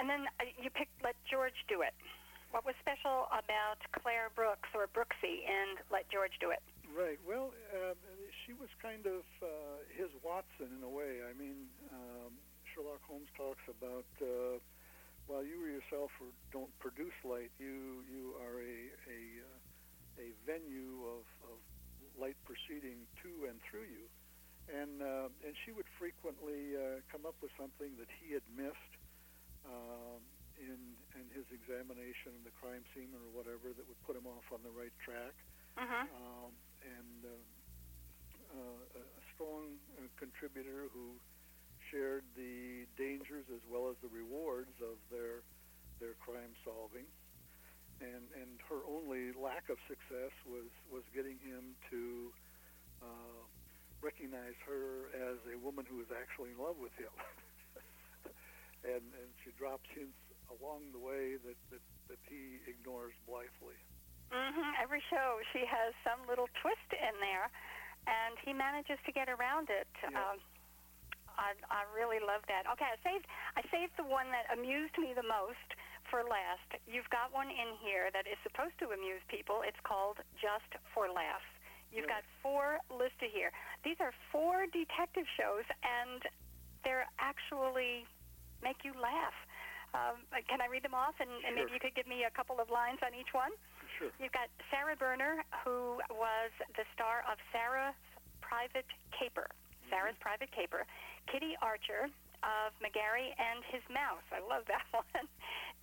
And 0.00 0.08
then 0.08 0.24
uh, 0.40 0.48
you 0.56 0.72
picked 0.72 0.96
Let 1.04 1.12
George 1.28 1.60
Do 1.68 1.84
It. 1.84 1.92
What 2.56 2.64
was 2.64 2.72
special 2.80 3.28
about 3.36 3.84
Claire 4.00 4.32
Brooks 4.32 4.72
or 4.72 4.88
Brooksy 4.88 5.44
in 5.44 5.76
Let 5.92 6.08
George 6.08 6.32
Do 6.40 6.48
It? 6.48 6.64
Right. 6.88 7.20
Well, 7.20 7.52
um, 7.76 8.00
she 8.42 8.56
was 8.56 8.72
kind 8.80 9.04
of 9.04 9.28
uh, 9.44 9.84
his 9.92 10.08
Watson 10.24 10.72
in 10.72 10.80
a 10.80 10.88
way. 10.88 11.20
I 11.20 11.36
mean, 11.36 11.68
um, 11.92 12.32
Sherlock 12.72 13.04
Holmes 13.04 13.28
talks 13.36 13.60
about 13.68 14.08
uh, 14.24 14.56
while 15.28 15.44
you 15.44 15.68
yourself 15.68 16.10
don't 16.48 16.72
produce 16.80 17.14
light, 17.20 17.52
you 17.60 18.00
you 18.08 18.40
are 18.40 18.56
a 18.56 18.76
a, 19.04 19.20
uh, 19.44 20.24
a 20.24 20.26
venue 20.48 20.96
of, 21.12 21.28
of 21.44 21.60
light 22.16 22.40
proceeding 22.48 23.04
to 23.20 23.52
and 23.52 23.60
through 23.68 23.84
you. 23.84 24.08
And 24.72 25.04
uh, 25.04 25.28
and 25.44 25.52
she 25.68 25.76
would 25.76 25.86
frequently 26.00 26.72
uh, 26.72 27.04
come 27.12 27.28
up 27.28 27.36
with 27.44 27.52
something 27.60 28.00
that 28.00 28.08
he 28.16 28.32
had 28.32 28.48
missed 28.56 28.96
um, 29.66 30.22
in 30.58 30.96
in 31.16 31.26
his 31.34 31.46
examination 31.52 32.36
of 32.38 32.42
the 32.44 32.54
crime 32.54 32.84
scene 32.94 33.12
or 33.16 33.28
whatever 33.32 33.72
that 33.74 33.86
would 33.88 34.00
put 34.04 34.16
him 34.16 34.26
off 34.26 34.46
on 34.52 34.62
the 34.62 34.72
right 34.72 34.94
track 35.04 35.34
Mm-hmm. 35.78 36.06
um, 36.12 36.52
and 36.82 37.24
uh, 37.26 37.44
uh, 38.52 38.82
a 39.00 39.22
strong 39.34 39.78
uh, 39.98 40.08
contributor 40.18 40.88
who 40.92 41.20
shared 41.90 42.24
the 42.36 42.86
dangers 42.96 43.46
as 43.52 43.62
well 43.68 43.88
as 43.90 43.96
the 44.02 44.08
rewards 44.10 44.74
of 44.82 44.98
their 45.10 45.44
their 46.00 46.14
crime 46.20 46.54
solving. 46.64 47.06
And 48.00 48.28
and 48.34 48.60
her 48.68 48.82
only 48.88 49.32
lack 49.36 49.68
of 49.70 49.78
success 49.88 50.32
was 50.46 50.70
was 50.90 51.04
getting 51.14 51.38
him 51.40 51.76
to 51.90 52.32
uh, 53.02 53.42
recognize 54.02 54.56
her 54.66 55.10
as 55.14 55.38
a 55.52 55.58
woman 55.58 55.84
who 55.88 56.00
is 56.00 56.08
actually 56.12 56.52
in 56.52 56.58
love 56.58 56.76
with 56.78 56.94
him. 56.98 57.12
and 58.84 59.04
and 59.16 59.28
she 59.44 59.50
drops 59.58 59.86
hints 59.92 60.16
along 60.50 60.90
the 60.92 61.02
way 61.02 61.36
that 61.40 61.58
that, 61.70 61.84
that 62.08 62.20
he 62.28 62.58
ignores 62.66 63.14
blithely. 63.26 63.78
Mm-hmm. 64.30 64.70
Every 64.78 65.02
show, 65.10 65.42
she 65.50 65.66
has 65.66 65.90
some 66.06 66.22
little 66.30 66.46
twist 66.62 66.86
in 66.94 67.18
there, 67.18 67.50
and 68.06 68.38
he 68.46 68.54
manages 68.54 68.98
to 69.06 69.10
get 69.10 69.26
around 69.26 69.68
it. 69.70 69.90
Yeah. 70.06 70.14
Um, 70.14 70.38
I, 71.34 71.54
I 71.72 71.82
really 71.96 72.20
love 72.20 72.44
that. 72.46 72.68
Okay, 72.78 72.86
I 72.86 72.98
saved 73.02 73.26
I 73.56 73.62
saved 73.72 73.94
the 73.96 74.06
one 74.06 74.28
that 74.30 74.50
amused 74.52 74.94
me 74.98 75.14
the 75.16 75.26
most 75.26 75.66
for 76.10 76.22
last. 76.26 76.66
You've 76.86 77.08
got 77.10 77.32
one 77.32 77.48
in 77.48 77.78
here 77.80 78.10
that 78.12 78.26
is 78.26 78.36
supposed 78.42 78.76
to 78.82 78.90
amuse 78.94 79.22
people. 79.30 79.62
It's 79.66 79.78
called 79.86 80.18
Just 80.38 80.68
for 80.94 81.06
Laughs. 81.10 81.46
You've 81.90 82.06
Right. 82.06 82.22
got 82.22 82.24
four 82.42 82.78
listed 82.90 83.30
here. 83.34 83.50
These 83.82 83.98
are 83.98 84.12
four 84.30 84.66
detective 84.70 85.26
shows, 85.34 85.64
and 85.82 86.22
they're 86.84 87.06
actually 87.18 88.06
make 88.62 88.84
you 88.84 88.92
laugh. 88.96 89.36
Um, 89.90 90.22
can 90.46 90.62
I 90.62 90.70
read 90.70 90.86
them 90.86 90.94
off, 90.94 91.18
and, 91.18 91.30
and 91.42 91.58
maybe 91.58 91.74
you 91.74 91.82
could 91.82 91.98
give 91.98 92.06
me 92.06 92.22
a 92.22 92.30
couple 92.30 92.62
of 92.62 92.70
lines 92.70 93.02
on 93.02 93.10
each 93.10 93.34
one? 93.34 93.50
Sure. 93.98 94.14
You've 94.22 94.32
got 94.32 94.46
Sarah 94.70 94.94
Berner, 94.94 95.42
who 95.66 95.98
was 96.14 96.50
the 96.78 96.86
star 96.94 97.26
of 97.26 97.42
Sarah's 97.50 97.98
Private 98.38 98.86
Caper. 99.10 99.50
Sarah's 99.90 100.14
Private 100.22 100.54
Caper. 100.54 100.86
Kitty 101.26 101.58
Archer 101.58 102.06
of 102.46 102.70
McGarry 102.78 103.34
and 103.34 103.66
His 103.68 103.82
Mouse. 103.90 104.24
I 104.30 104.38
love 104.38 104.64
that 104.70 104.86
one. 104.94 105.26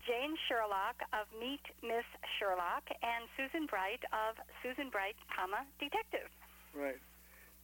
Jane 0.07 0.39
Sherlock 0.47 1.03
of 1.11 1.27
Meet 1.35 1.67
Miss 1.83 2.07
Sherlock, 2.39 2.87
and 3.03 3.27
Susan 3.35 3.67
Bright 3.67 3.99
of 4.15 4.39
Susan 4.63 4.87
Bright, 4.87 5.19
comma 5.27 5.67
Detective. 5.83 6.31
Right. 6.71 7.01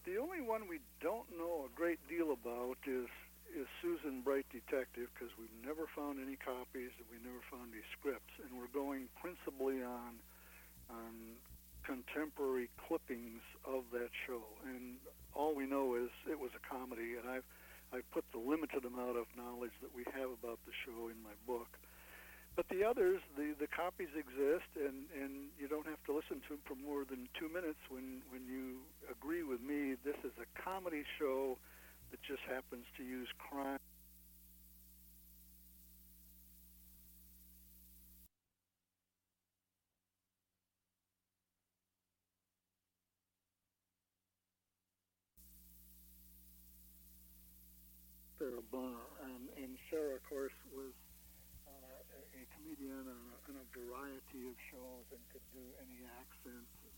The 0.04 0.20
only 0.20 0.44
one 0.44 0.68
we 0.68 0.84
don't 1.00 1.30
know 1.32 1.64
a 1.64 1.72
great 1.72 2.04
deal 2.12 2.36
about 2.36 2.76
is 2.84 3.08
is 3.54 3.70
Susan 3.86 4.26
Bright 4.26 4.50
Detective 4.50 5.14
because 5.14 5.30
we've 5.38 5.54
never 5.62 5.86
found 5.94 6.18
any 6.18 6.34
copies 6.42 6.90
and 6.98 7.06
we 7.14 7.22
never 7.22 7.38
found 7.54 7.70
any 7.70 7.86
scripts, 7.94 8.34
and 8.42 8.50
we're 8.58 8.74
going 8.74 9.06
principally 9.22 9.86
on 9.86 10.18
on 10.90 11.38
contemporary 11.86 12.68
clippings 12.82 13.46
of 13.62 13.86
that 13.94 14.10
show. 14.26 14.42
And 14.66 14.98
all 15.38 15.54
we 15.54 15.70
know 15.70 15.94
is 15.96 16.10
it 16.26 16.40
was 16.40 16.50
a 16.58 16.64
comedy, 16.66 17.14
and 17.22 17.30
I've 17.30 17.46
I've 17.94 18.10
put 18.10 18.26
the 18.34 18.42
limited 18.42 18.90
amount 18.90 19.22
of 19.22 19.30
knowledge 19.38 19.74
that 19.86 19.94
we 19.94 20.02
have 20.18 20.34
about 20.34 20.58
the 20.66 20.74
show 20.74 21.14
in 21.14 21.22
my 21.22 21.38
book. 21.46 21.70
But 22.58 22.70
the 22.70 22.86
others, 22.86 23.22
the, 23.38 23.54
the 23.58 23.66
copies 23.66 24.14
exist, 24.14 24.70
and, 24.78 25.10
and 25.14 25.50
you 25.58 25.66
don't 25.66 25.90
have 25.90 26.02
to 26.06 26.14
listen 26.14 26.38
to 26.50 26.58
them 26.58 26.64
for 26.66 26.78
more 26.78 27.02
than 27.02 27.30
two 27.34 27.50
minutes 27.50 27.82
when, 27.90 28.22
when 28.30 28.46
you 28.46 28.86
agree 29.10 29.42
with 29.42 29.62
me 29.62 29.98
this 30.06 30.18
is 30.22 30.34
a 30.38 30.46
comedy 30.58 31.02
show 31.18 31.58
that 32.14 32.22
just 32.22 32.46
happens 32.46 32.86
to 32.94 33.02
use 33.02 33.26
crime. 33.42 33.82
Sarah 48.38 48.62
Berner. 48.70 48.94
Um, 49.26 49.50
and 49.58 49.74
Sarah, 49.90 50.14
of 50.14 50.22
course, 50.30 50.54
was 50.70 50.94
uh, 51.66 51.74
a, 52.38 52.46
comedian 52.54 52.94
on 52.94 53.10
a, 53.10 53.18
on 53.50 53.56
a 53.58 53.66
variety 53.74 54.46
of 54.46 54.54
shows 54.70 55.10
and 55.10 55.22
could 55.34 55.42
do 55.50 55.66
any 55.82 56.06
accent 56.22 56.70
that 56.78 56.94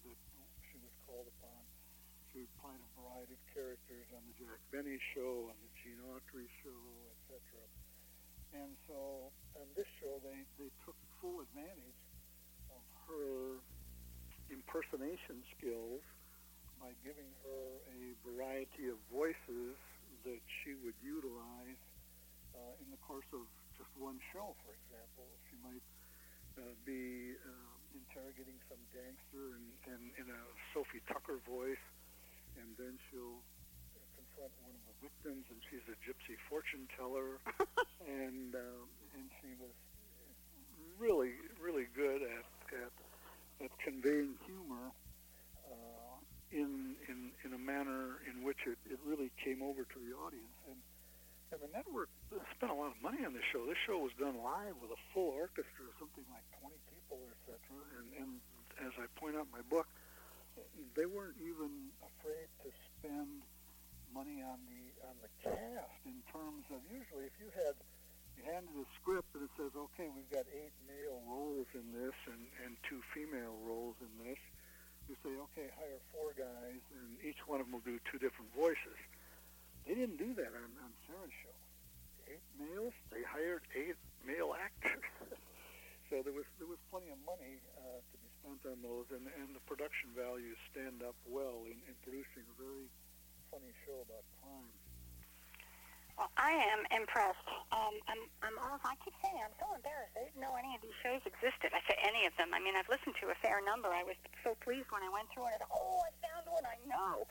she 0.60 0.76
was 0.84 0.92
called 1.08 1.32
upon 1.40 1.75
she 2.36 2.44
played 2.60 2.76
a 2.76 2.92
variety 3.00 3.32
of 3.32 3.44
characters 3.56 4.12
on 4.12 4.20
the 4.28 4.36
Jack 4.36 4.60
Benny 4.68 5.00
show, 5.16 5.48
on 5.48 5.56
the 5.56 5.72
Gene 5.80 6.04
Autry 6.12 6.52
show, 6.60 6.84
etc. 7.32 7.40
And 8.52 8.76
so 8.92 9.32
on 9.56 9.64
this 9.80 9.88
show, 10.04 10.20
they, 10.20 10.44
they 10.60 10.68
took 10.84 11.00
full 11.24 11.40
advantage 11.48 11.96
of 12.76 12.84
her 13.08 13.64
impersonation 14.52 15.48
skills 15.56 16.04
by 16.76 16.92
giving 17.08 17.32
her 17.48 17.80
a 17.88 18.12
variety 18.28 18.92
of 18.92 19.00
voices 19.08 19.80
that 20.28 20.44
she 20.60 20.76
would 20.84 21.00
utilize 21.00 21.80
uh, 22.52 22.84
in 22.84 22.92
the 22.92 23.00
course 23.08 23.32
of 23.32 23.48
just 23.80 23.88
one 23.96 24.20
show, 24.36 24.52
for 24.68 24.76
example. 24.76 25.24
She 25.48 25.56
might 25.64 25.88
uh, 26.60 26.76
be 26.84 27.32
uh, 27.48 27.96
interrogating 27.96 28.60
some 28.68 28.84
gangster 28.92 29.56
and, 29.56 29.68
and 29.88 30.04
in 30.20 30.28
a 30.28 30.42
Sophie 30.76 31.00
Tucker 31.08 31.40
voice, 31.48 31.80
and 32.60 32.70
then 32.78 32.98
she'll 33.10 33.42
confront 34.16 34.52
one 34.64 34.74
of 34.76 34.84
the 34.88 34.96
victims, 35.04 35.46
and 35.50 35.60
she's 35.70 35.86
a 35.92 35.98
gypsy 36.04 36.36
fortune 36.50 36.88
teller, 36.98 37.40
and 38.08 38.56
um, 38.56 38.88
and 39.16 39.26
she 39.42 39.56
was 39.60 39.74
really 41.00 41.34
really 41.60 41.88
good 41.96 42.22
at 42.22 42.48
at, 42.72 42.94
at 43.66 43.72
conveying 43.84 44.36
humor 44.46 44.92
uh, 45.68 46.18
in 46.52 46.96
in 47.08 47.32
in 47.44 47.54
a 47.54 47.60
manner 47.60 48.20
in 48.30 48.44
which 48.44 48.60
it, 48.66 48.78
it 48.90 49.00
really 49.06 49.32
came 49.44 49.62
over 49.62 49.84
to 49.84 49.98
the 50.00 50.16
audience 50.16 50.56
and. 50.68 50.78
And 51.54 51.62
the 51.62 51.70
network 51.78 52.10
spent 52.58 52.74
a 52.74 52.76
lot 52.76 52.90
of 52.90 53.00
money 53.06 53.24
on 53.24 53.32
this 53.32 53.46
show. 53.54 53.64
This 53.70 53.78
show 53.86 54.02
was 54.02 54.12
done 54.18 54.34
live 54.42 54.76
with 54.82 54.90
a 54.90 55.00
full 55.14 55.30
orchestra, 55.30 55.86
something 56.02 56.26
like 56.34 56.44
20 56.60 56.74
people, 56.90 57.22
etc. 57.32 57.56
And, 58.02 58.08
and 58.18 58.30
as 58.82 58.92
I 58.98 59.06
point 59.16 59.38
out 59.38 59.46
in 59.46 59.54
my 59.54 59.64
book, 59.70 59.86
they 60.96 61.06
weren't 61.06 61.38
even 61.44 61.92
afraid 62.00 62.48
to 62.64 62.70
spend 62.96 63.44
money 64.14 64.40
on 64.40 64.60
the 64.72 64.84
on 65.12 65.16
the 65.20 65.32
cast 65.44 66.00
in 66.08 66.16
terms 66.32 66.64
of 66.72 66.80
usually 66.88 67.28
if 67.28 67.36
you 67.40 67.52
had 67.52 67.76
you 68.40 68.44
handed 68.48 68.72
a 68.80 68.88
script 69.00 69.28
and 69.36 69.44
it 69.44 69.52
says 69.60 69.72
okay 69.76 70.08
we've 70.16 70.32
got 70.32 70.48
eight 70.56 70.72
male 70.88 71.20
roles 71.28 71.68
in 71.76 71.84
this 71.92 72.16
and 72.32 72.48
and 72.64 72.80
two 72.88 73.04
female 73.12 73.60
roles 73.68 73.96
in 74.00 74.12
this 74.24 74.40
you 75.10 75.16
say 75.22 75.36
okay 75.52 75.68
hire 75.78 76.02
four 76.16 76.34
guys 76.34 76.82
and 76.98 77.20
each 77.22 77.40
one 77.46 77.60
of 77.62 77.68
them 77.68 77.78
will 77.78 77.86
do 77.86 78.00
two 78.10 78.18
different 78.18 78.50
voices. 78.58 78.98
They 79.86 79.94
didn't 79.94 80.18
do 80.18 80.34
that 80.34 80.50
on, 80.50 80.70
on 80.82 80.92
Sarah's 81.06 81.36
show. 81.46 81.54
Eight 82.26 82.42
males? 82.58 82.94
They 83.14 83.22
hired 83.22 83.62
eight 83.78 84.00
male 84.26 84.56
actors. 84.58 85.04
So 86.14 86.22
there 86.22 86.38
was 86.38 86.46
there 86.62 86.70
was 86.70 86.78
plenty 86.94 87.10
of 87.10 87.18
money 87.26 87.58
uh, 87.82 87.98
to 87.98 88.16
be 88.22 88.25
on 88.46 88.78
those 88.82 89.10
and 89.10 89.26
and 89.42 89.54
the 89.54 89.64
production 89.66 90.14
values 90.14 90.58
stand 90.70 91.02
up 91.02 91.18
well 91.26 91.66
in, 91.66 91.78
in 91.90 91.96
producing 92.06 92.46
a 92.46 92.56
very 92.58 92.90
funny 93.50 93.74
show 93.86 93.98
about 94.06 94.26
crime. 94.42 94.74
Well, 96.16 96.32
I 96.40 96.56
am 96.72 96.88
impressed. 96.96 97.44
Um, 97.76 97.92
I'm, 98.08 98.22
I'm 98.40 98.56
all, 98.64 98.80
I 98.88 98.96
keep 99.04 99.12
saying 99.20 99.36
I'm 99.36 99.52
so 99.60 99.68
embarrassed. 99.76 100.16
I 100.16 100.32
didn't 100.32 100.40
know 100.40 100.56
any 100.56 100.72
of 100.72 100.80
these 100.80 100.96
shows 101.04 101.20
existed. 101.28 101.76
I 101.76 101.84
say 101.92 102.00
any 102.08 102.24
of 102.24 102.32
them. 102.40 102.56
I 102.56 102.64
mean, 102.64 102.72
I've 102.80 102.88
listened 102.88 103.20
to 103.20 103.36
a 103.36 103.38
fair 103.44 103.60
number. 103.60 103.92
I 103.92 104.08
was 104.08 104.16
so 104.40 104.56
pleased 104.64 104.88
when 104.96 105.04
I 105.04 105.12
went 105.12 105.28
through 105.36 105.52
it. 105.52 105.60
I 105.60 105.68
thought, 105.68 105.76
oh, 105.76 106.08
I 106.08 106.12
found 106.24 106.48
one 106.48 106.64
I 106.64 106.80
know. 106.88 107.28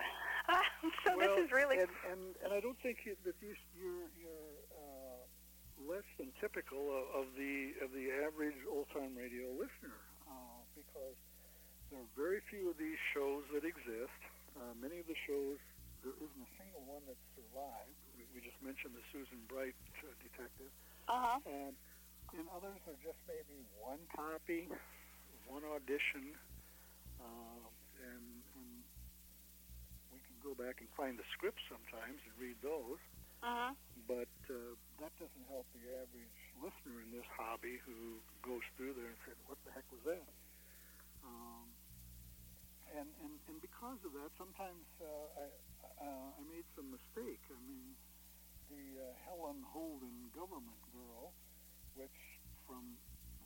Uh, 0.53 0.61
so 1.09 1.17
well, 1.17 1.25
this 1.25 1.33
is 1.41 1.49
really. 1.49 1.81
And, 1.81 1.93
and, 2.13 2.23
and 2.45 2.51
I 2.53 2.61
don't 2.61 2.77
think 2.85 3.09
you, 3.09 3.17
that 3.25 3.41
you, 3.41 3.57
you're, 3.73 4.13
you're 4.21 4.53
uh, 4.77 5.25
less 5.81 6.05
than 6.21 6.29
typical 6.37 6.93
of, 6.93 7.25
of 7.25 7.27
the 7.41 7.73
of 7.81 7.89
the 7.93 8.13
average 8.25 8.57
old 8.69 8.89
time 8.93 9.17
radio 9.17 9.49
listener 9.53 9.97
uh, 10.29 10.64
because 10.75 11.17
there 11.91 12.03
are 12.03 12.13
very 12.19 12.43
few 12.51 12.71
of 12.71 12.77
these 12.77 12.99
shows 13.15 13.47
that 13.55 13.63
exist. 13.63 14.19
Uh, 14.55 14.75
many 14.79 14.99
of 14.99 15.07
the 15.07 15.19
shows 15.27 15.59
there 16.05 16.15
isn't 16.21 16.43
a 16.45 16.53
single 16.61 16.85
one 16.85 17.01
that 17.09 17.17
survived. 17.33 17.97
We, 18.13 18.29
we 18.37 18.45
just 18.45 18.61
mentioned 18.61 18.93
the 18.93 19.07
Susan 19.09 19.41
Bright 19.49 19.75
uh, 20.05 20.13
detective. 20.21 20.69
Uh-huh. 21.09 21.41
And 21.49 21.73
in 22.37 22.45
others 22.53 22.77
are 22.85 22.99
just 23.01 23.17
maybe 23.25 23.57
one 23.81 24.05
copy, 24.13 24.69
one 25.49 25.65
audition, 25.65 26.37
uh, 27.17 27.65
and, 28.05 28.25
and 28.53 28.71
we 30.13 30.21
can 30.21 30.37
go 30.45 30.53
back 30.53 30.85
and 30.85 30.89
find 30.93 31.17
the 31.17 31.25
scripts 31.33 31.65
sometimes 31.73 32.21
and 32.21 32.35
read 32.37 32.61
those. 32.61 33.01
Uh-huh. 33.41 33.73
But 34.05 34.33
uh, 34.53 34.77
that 35.01 35.13
doesn't 35.17 35.47
help 35.49 35.65
the 35.73 35.85
average 36.01 36.41
listener 36.61 37.01
in 37.01 37.13
this 37.13 37.29
hobby 37.33 37.81
who 37.85 38.21
goes 38.45 38.65
through 38.77 38.97
there 38.97 39.09
and 39.09 39.21
says, 39.25 39.37
"What 39.49 39.57
the 39.69 39.73
heck 39.73 39.85
was 39.93 40.01
that?" 40.05 40.25
Um, 41.25 41.67
and, 42.95 43.09
and 43.25 43.35
and 43.49 43.59
because 43.59 43.99
of 44.05 44.13
that, 44.15 44.31
sometimes 44.39 44.85
uh, 45.01 45.41
I 45.41 45.47
uh, 46.05 46.31
I 46.39 46.43
made 46.47 46.67
some 46.77 46.93
mistake. 46.93 47.43
I 47.51 47.59
mean, 47.65 47.97
the 48.69 48.85
uh, 49.01 49.05
Helen 49.27 49.61
Holden 49.73 50.31
Government 50.33 50.81
Girl, 50.93 51.33
which 51.97 52.19
from 52.69 52.97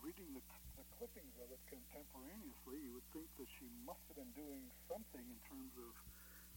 reading 0.03 0.31
the, 0.35 0.43
the 0.79 0.87
clippings 0.99 1.35
of 1.43 1.51
it 1.51 1.63
contemporaneously, 1.67 2.79
you 2.87 2.95
would 2.99 3.09
think 3.11 3.27
that 3.39 3.51
she 3.59 3.67
must 3.83 4.03
have 4.11 4.19
been 4.19 4.35
doing 4.39 4.63
something 4.87 5.25
in 5.27 5.41
terms 5.51 5.75
of 5.79 5.91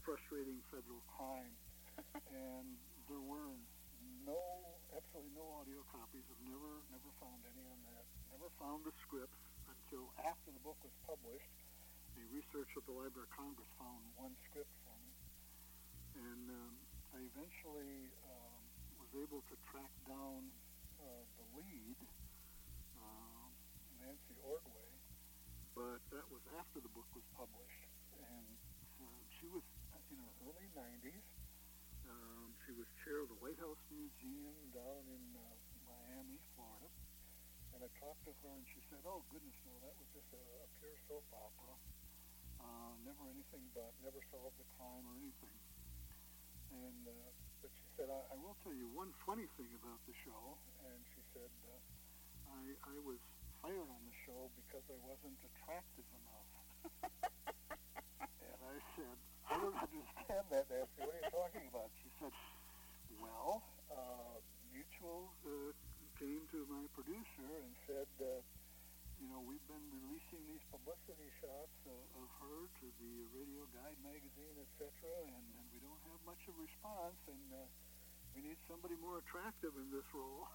frustrating 0.05 0.61
federal 0.69 1.01
crime. 1.17 1.53
and 2.31 2.77
there 3.09 3.21
were 3.21 3.51
no, 4.23 4.39
absolutely 4.93 5.33
no 5.35 5.45
audio 5.59 5.81
copies. 5.89 6.23
I've 6.29 6.45
never, 6.45 6.85
never 6.93 7.09
found 7.19 7.41
any 7.49 7.65
on 7.67 7.79
that. 7.91 8.05
Never 8.31 8.49
found 8.61 8.85
the 8.85 8.93
scripts 9.03 9.41
until 9.91 10.07
after 10.23 10.47
the 10.55 10.63
book 10.63 10.79
was 10.87 10.95
published. 11.03 11.51
The 12.15 12.23
research 12.31 12.71
at 12.79 12.83
the 12.87 12.95
Library 12.95 13.27
of 13.27 13.35
Congress 13.35 13.67
found 13.75 13.99
one 14.15 14.31
script 14.47 14.71
for 14.87 14.95
me. 15.03 15.11
And 16.15 16.47
um, 16.47 16.73
I 17.11 17.19
eventually 17.27 18.07
um, 18.23 18.63
was 19.03 19.11
able 19.19 19.43
to 19.51 19.55
track 19.67 19.91
down 20.07 20.47
uh, 20.95 21.27
the 21.35 21.45
lead, 21.59 21.99
uh, 23.03 23.51
Nancy 23.99 24.39
Ordway, 24.47 24.91
but 25.75 25.99
that 26.15 26.23
was 26.31 26.39
after 26.55 26.79
the 26.79 26.91
book 26.95 27.11
was 27.11 27.27
published. 27.35 27.83
And 28.15 28.47
uh, 29.03 29.19
she 29.43 29.51
was 29.51 29.63
in 30.07 30.23
her 30.23 30.35
early 30.47 30.71
90s. 30.71 31.27
Um, 32.07 32.55
she 32.63 32.71
was 32.79 32.87
chair 33.03 33.19
of 33.19 33.27
the 33.27 33.39
White 33.43 33.59
House 33.59 33.83
Museum 33.91 34.55
down 34.71 35.03
in 35.11 35.23
uh, 35.35 35.43
Miami, 35.83 36.39
Florida. 36.55 36.87
And 37.81 37.89
I 37.89 37.97
talked 37.97 38.21
to 38.29 38.33
her, 38.45 38.53
and 38.53 38.61
she 38.69 38.77
said, 38.93 39.01
"Oh 39.09 39.25
goodness, 39.33 39.57
no, 39.65 39.73
that 39.81 39.97
was 39.97 40.05
just 40.13 40.29
a, 40.37 40.37
a 40.37 40.69
pure 40.77 40.93
soap 41.09 41.25
opera. 41.33 41.73
Uh, 42.61 42.93
never 43.01 43.25
anything 43.25 43.73
but, 43.73 43.89
never 44.05 44.21
solved 44.29 44.53
a 44.61 44.67
crime 44.77 45.01
or 45.09 45.17
anything." 45.17 45.57
And 46.69 47.09
uh, 47.09 47.29
but 47.65 47.73
she 47.73 47.89
said, 47.97 48.13
I, 48.13 48.21
I 48.29 48.37
will 48.37 48.53
tell 48.61 48.77
you 48.77 48.85
one 48.85 49.09
funny 49.25 49.49
thing 49.57 49.73
about 49.81 49.97
the 50.05 50.13
show. 50.13 50.61
And 50.85 51.01
she 51.09 51.25
said, 51.33 51.49
uh, 51.65 52.53
I 52.53 52.61
I 52.85 53.01
was 53.01 53.17
fired 53.65 53.89
on 53.89 54.01
the 54.05 54.13
show 54.29 54.53
because 54.53 54.85
I 54.85 55.01
wasn't 55.01 55.41
attractive 55.41 56.05
enough. 56.21 56.49
and 58.45 58.61
I 58.61 58.77
said, 58.93 59.17
I 59.49 59.57
don't 59.57 59.73
understand 59.89 60.45
that, 60.53 60.69
Nancy. 60.69 61.01
What 61.01 61.17
are 61.17 61.23
you 61.25 61.33
talking 61.33 61.65
about? 61.65 61.89
She 61.97 62.13
said, 62.21 62.29
Well, 63.17 63.65
uh, 63.89 64.37
Mutual 64.69 65.33
uh, 65.41 65.73
came 66.21 66.45
to 66.53 66.69
my 66.69 66.85
producer 66.93 67.49
and 67.49 67.73
said. 67.89 68.09
Uh, 68.21 68.45
you 69.21 69.29
know, 69.29 69.37
we've 69.45 69.61
been 69.69 69.85
releasing 69.93 70.41
these 70.49 70.65
publicity 70.73 71.29
shots 71.37 71.77
uh, 71.85 71.93
of 72.17 72.25
her 72.41 72.65
to 72.81 72.85
the 72.97 73.13
Radio 73.37 73.69
Guide 73.69 73.93
magazine, 74.01 74.57
etc., 74.57 74.89
and, 75.29 75.45
and 75.61 75.65
we 75.69 75.77
don't 75.77 76.01
have 76.09 76.17
much 76.25 76.41
of 76.49 76.57
a 76.57 76.65
response, 76.65 77.21
and 77.29 77.45
uh, 77.53 77.61
we 78.33 78.41
need 78.41 78.57
somebody 78.65 78.97
more 78.97 79.21
attractive 79.21 79.77
in 79.77 79.93
this 79.93 80.09
role. 80.09 80.49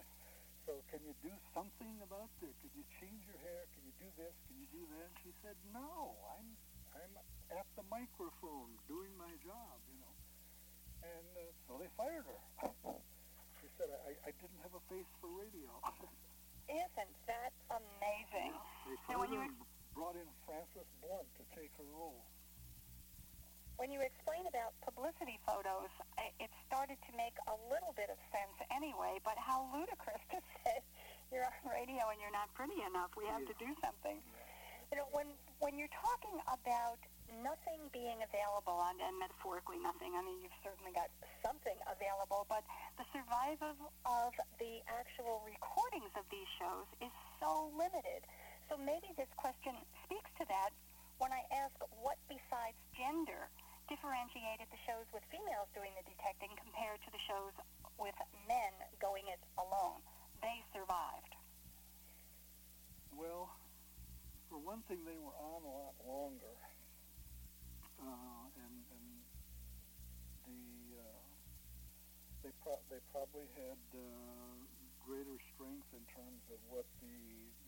so 0.64 0.80
can 0.88 1.04
you 1.04 1.12
do 1.20 1.28
something 1.52 2.00
about 2.00 2.32
it? 2.40 2.56
Could 2.64 2.72
you 2.72 2.88
change 3.04 3.20
your 3.28 3.36
hair? 3.44 3.68
Can 3.76 3.84
you 3.84 3.94
do 4.00 4.08
this? 4.16 4.32
Can 4.48 4.56
you 4.64 4.68
do 4.72 4.82
that? 4.96 5.12
And 5.12 5.16
she 5.20 5.32
said, 5.44 5.56
no, 5.76 6.16
I'm, 6.40 6.48
I'm 6.96 7.12
at 7.52 7.68
the 7.76 7.84
microphone 7.92 8.80
doing 8.88 9.12
my 9.20 9.32
job, 9.44 9.76
you 9.92 9.96
know. 10.00 10.14
And 11.04 11.28
uh, 11.36 11.52
so 11.68 11.76
they 11.76 11.92
fired 12.00 12.24
her. 12.24 12.40
said, 13.78 13.92
I, 14.08 14.12
I 14.28 14.32
didn't 14.40 14.60
have 14.64 14.74
a 14.76 14.82
face 14.88 15.08
for 15.20 15.28
radio. 15.32 15.68
Isn't 16.68 17.14
that 17.30 17.52
amazing? 17.70 18.52
They 19.08 19.14
when 19.14 19.30
you 19.30 19.40
brought 19.94 20.16
in 20.18 20.26
Frances 20.44 20.88
Blunt 21.00 21.28
to 21.38 21.44
take 21.54 21.70
her 21.78 21.86
role. 21.94 22.20
when 23.76 23.92
you 23.92 24.00
explain 24.00 24.44
about 24.48 24.72
publicity 24.80 25.38
photos, 25.44 25.92
it 26.40 26.50
started 26.66 26.96
to 27.04 27.12
make 27.16 27.36
a 27.46 27.56
little 27.68 27.92
bit 27.92 28.08
of 28.08 28.18
sense 28.32 28.56
anyway, 28.72 29.20
but 29.24 29.36
how 29.36 29.68
ludicrous 29.72 30.20
to 30.32 30.40
say 30.64 30.80
you're 31.32 31.44
on 31.44 31.60
radio 31.68 32.08
and 32.08 32.18
you're 32.20 32.34
not 32.34 32.48
pretty 32.56 32.80
enough. 32.88 33.12
We 33.16 33.28
have 33.28 33.44
to 33.44 33.56
do 33.60 33.68
something. 33.84 34.18
You 34.90 34.96
know, 35.02 35.08
when 35.12 35.28
when 35.60 35.76
you're 35.76 35.92
talking 35.92 36.36
about 36.48 36.98
nothing 37.42 37.90
being 37.92 38.22
available, 38.22 38.82
and, 38.90 38.98
and 39.02 39.14
metaphorically 39.18 39.78
nothing. 39.78 40.14
I 40.14 40.22
mean, 40.22 40.42
you've 40.42 40.60
certainly 40.62 40.92
got 40.92 41.10
something 41.42 41.76
available, 41.86 42.46
but 42.50 42.62
the 42.98 43.06
survival 43.14 43.74
of 44.06 44.30
the 44.58 44.82
actual 44.86 45.42
recordings 45.46 46.12
of 46.14 46.24
these 46.30 46.48
shows 46.58 46.88
is 47.02 47.12
so 47.38 47.70
limited. 47.74 48.26
So 48.70 48.74
maybe 48.78 49.14
this 49.14 49.30
question 49.38 49.78
speaks 50.06 50.30
to 50.42 50.44
that 50.50 50.74
when 51.18 51.30
I 51.32 51.42
ask 51.54 51.74
what 52.02 52.18
besides 52.26 52.76
gender 52.92 53.48
differentiated 53.86 54.66
the 54.74 54.80
shows 54.82 55.06
with 55.14 55.22
females 55.30 55.70
doing 55.70 55.94
the 55.94 56.02
detecting 56.02 56.50
compared 56.58 56.98
to 57.06 57.10
the 57.14 57.22
shows 57.30 57.54
with 58.02 58.18
men 58.50 58.74
going 58.98 59.24
it 59.30 59.38
alone. 59.56 60.02
They 60.42 60.58
survived. 60.74 61.32
Well, 63.14 63.48
for 64.50 64.58
one 64.58 64.82
thing, 64.90 65.06
they 65.06 65.16
were 65.16 65.34
on 65.38 65.62
a 65.62 65.72
lot 65.72 65.96
longer, 66.04 66.52
uh, 68.00 68.44
and 68.64 68.76
and 68.92 69.08
the 70.46 70.62
uh, 71.00 71.26
they 72.42 72.52
pro- 72.62 72.84
they 72.90 73.00
probably 73.12 73.48
had 73.56 73.80
uh, 73.96 74.54
greater 75.06 75.36
strength 75.54 75.88
in 75.94 76.04
terms 76.12 76.42
of 76.52 76.58
what 76.68 76.86
the 77.00 77.18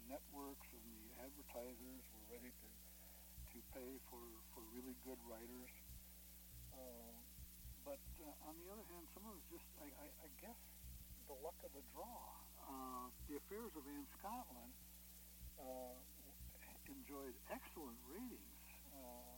networks 0.09 0.69
and 0.75 0.87
the 0.93 1.07
advertisers 1.25 2.03
were 2.13 2.27
ready 2.33 2.51
to 2.51 2.69
to 3.55 3.59
pay 3.75 3.91
for 4.11 4.23
for 4.55 4.63
really 4.75 4.97
good 5.05 5.21
writers. 5.29 5.73
Uh, 6.73 7.17
but 7.85 8.01
uh, 8.23 8.49
on 8.49 8.55
the 8.61 8.69
other 8.73 8.85
hand, 8.93 9.07
some 9.17 9.25
of 9.27 9.33
it 9.33 9.41
was 9.41 9.49
just 9.61 9.69
I, 9.81 9.89
I, 10.03 10.07
I 10.25 10.29
guess 10.43 10.61
the 11.29 11.37
luck 11.41 11.57
of 11.65 11.73
the 11.73 11.85
draw. 11.95 12.19
Uh, 12.69 13.09
the 13.33 13.41
affairs 13.41 13.73
of 13.77 13.85
Ann 13.89 14.05
Scotland. 14.21 14.75
Uh, 15.59 15.97
enjoyed 16.89 17.37
excellent 17.53 17.99
ratings. 18.09 18.61
Uh, 18.93 19.38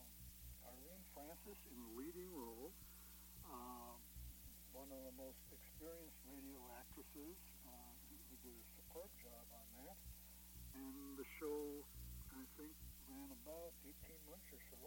Francis 1.20 1.60
in 1.68 1.76
the 1.76 1.92
leading 2.00 2.32
role, 2.32 2.72
uh, 3.44 3.92
one 4.72 4.88
of 4.88 5.04
the 5.04 5.12
most 5.20 5.44
experienced 5.52 6.16
radio 6.24 6.56
actresses, 6.80 7.36
uh, 7.68 7.92
who 8.08 8.16
did 8.40 8.56
a 8.56 8.64
superb 8.80 9.12
job 9.20 9.44
on 9.52 9.68
that. 9.84 10.00
And 10.80 11.20
the 11.20 11.28
show, 11.36 11.84
I 12.32 12.40
think, 12.56 12.72
ran 13.12 13.28
about 13.36 13.76
18 13.84 14.16
months 14.32 14.48
or 14.48 14.64
so. 14.72 14.80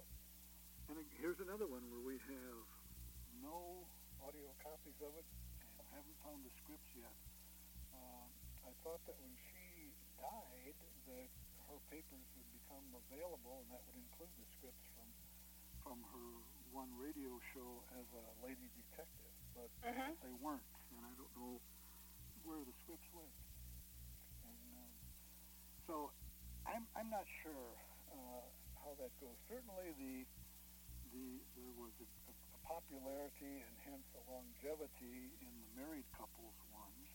And 0.89 1.05
here's 1.21 1.37
another 1.37 1.69
one 1.69 1.85
where 1.93 2.01
we 2.01 2.17
have 2.17 2.65
no 3.37 3.85
audio 4.17 4.49
copies 4.65 4.97
of 5.05 5.13
it 5.13 5.29
and 5.77 5.85
haven't 5.93 6.17
found 6.25 6.41
the 6.41 6.53
scripts 6.65 6.97
yet. 6.97 7.13
Uh, 7.93 8.25
I 8.65 8.73
thought 8.81 9.05
that 9.05 9.21
when 9.21 9.37
she 9.37 9.93
died, 10.17 10.73
that 11.13 11.29
her 11.69 11.77
papers 11.93 12.25
would 12.25 12.49
become 12.57 12.89
available, 13.05 13.61
and 13.61 13.69
that 13.69 13.85
would 13.85 14.01
include 14.01 14.33
the 14.41 14.49
scripts 14.57 14.81
from 14.97 15.02
from 15.83 15.99
her 16.15 16.29
one 16.71 16.89
radio 16.97 17.37
show 17.53 17.83
as 17.99 18.07
a 18.15 18.25
lady 18.47 18.71
detective. 18.73 19.31
But 19.53 19.69
Mhm. 19.83 20.17
they 20.23 20.33
weren't, 20.41 20.65
and 20.95 21.05
I 21.05 21.13
don't 21.13 21.35
know 21.37 21.61
where 22.43 22.63
the 22.65 22.73
scripts 22.83 23.07
went. 23.13 23.31
And 24.43 24.73
um, 24.79 24.91
so 25.85 26.11
I'm 26.65 26.87
I'm 26.95 27.09
not 27.09 27.27
sure 27.43 27.77
uh, 28.11 28.41
how 28.81 28.95
that 28.97 29.11
goes. 29.19 29.37
Certainly 29.47 29.91
the 29.99 30.25
the 31.13 31.25
there 31.55 31.71
was 31.77 31.93
a, 32.01 32.07
a, 32.31 32.33
a 32.33 32.59
popularity 32.65 33.61
and 33.61 33.73
hence 33.85 34.07
a 34.15 34.21
longevity 34.31 35.29
in 35.39 35.51
the 35.61 35.67
married 35.75 36.09
couples 36.17 36.55
ones, 36.73 37.07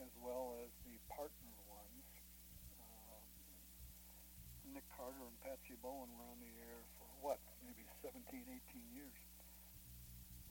as 0.00 0.10
well 0.18 0.56
as 0.64 0.70
the 0.84 0.98
partner 1.14 1.54
ones. 1.68 2.04
Um, 2.80 4.74
Nick 4.74 4.84
Carter 4.96 5.22
and 5.26 5.38
Patsy 5.40 5.76
Bowen 5.82 6.10
were 6.18 6.26
on 6.26 6.40
the 6.40 6.50
air 6.66 6.82
what, 7.20 7.38
maybe 7.64 7.84
17, 8.02 8.20
18 8.24 8.96
years. 8.96 9.16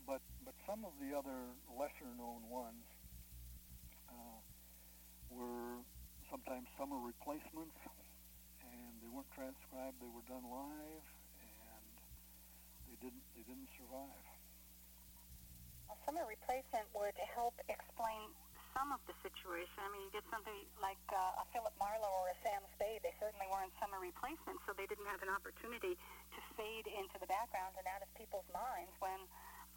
But 0.05 0.21
but 0.45 0.55
some 0.65 0.85
of 0.85 0.93
the 0.97 1.13
other 1.13 1.53
lesser 1.69 2.09
known 2.17 2.41
ones 2.49 2.85
uh, 4.09 4.41
were 5.29 5.85
sometimes 6.29 6.65
summer 6.77 6.97
replacements, 6.97 7.77
and 8.65 8.91
they 9.01 9.09
weren't 9.09 9.29
transcribed. 9.37 10.01
They 10.01 10.09
were 10.09 10.25
done 10.25 10.45
live, 10.49 11.05
and 11.45 11.93
they 12.89 12.97
didn't 12.97 13.25
they 13.37 13.45
didn't 13.45 13.69
survive. 13.77 14.25
A 15.93 15.97
summer 16.05 16.25
replacement 16.25 16.85
would 16.93 17.17
help 17.33 17.57
explain 17.69 18.33
some 18.75 18.93
of 18.93 19.01
the 19.09 19.15
situation. 19.25 19.77
I 19.81 19.89
mean, 19.91 20.07
you 20.07 20.11
get 20.13 20.25
somebody 20.29 20.67
like 20.79 21.01
uh, 21.11 21.41
a 21.41 21.45
Philip 21.53 21.73
Marlowe 21.77 22.13
or 22.23 22.31
a 22.31 22.37
Sam 22.45 22.61
Spade. 22.77 23.01
They 23.01 23.13
certainly 23.17 23.47
weren't 23.49 23.73
summer 23.81 23.97
replacements, 23.99 24.61
so 24.67 24.73
they 24.73 24.85
didn't 24.85 25.07
have 25.09 25.21
an 25.25 25.31
opportunity 25.31 25.95
to 25.95 26.39
fade 26.55 26.87
into 26.87 27.17
the 27.17 27.29
background 27.29 27.75
and 27.77 27.85
out 27.89 28.01
of 28.03 28.09
people's 28.15 28.47
minds 28.51 28.93
when 28.99 29.19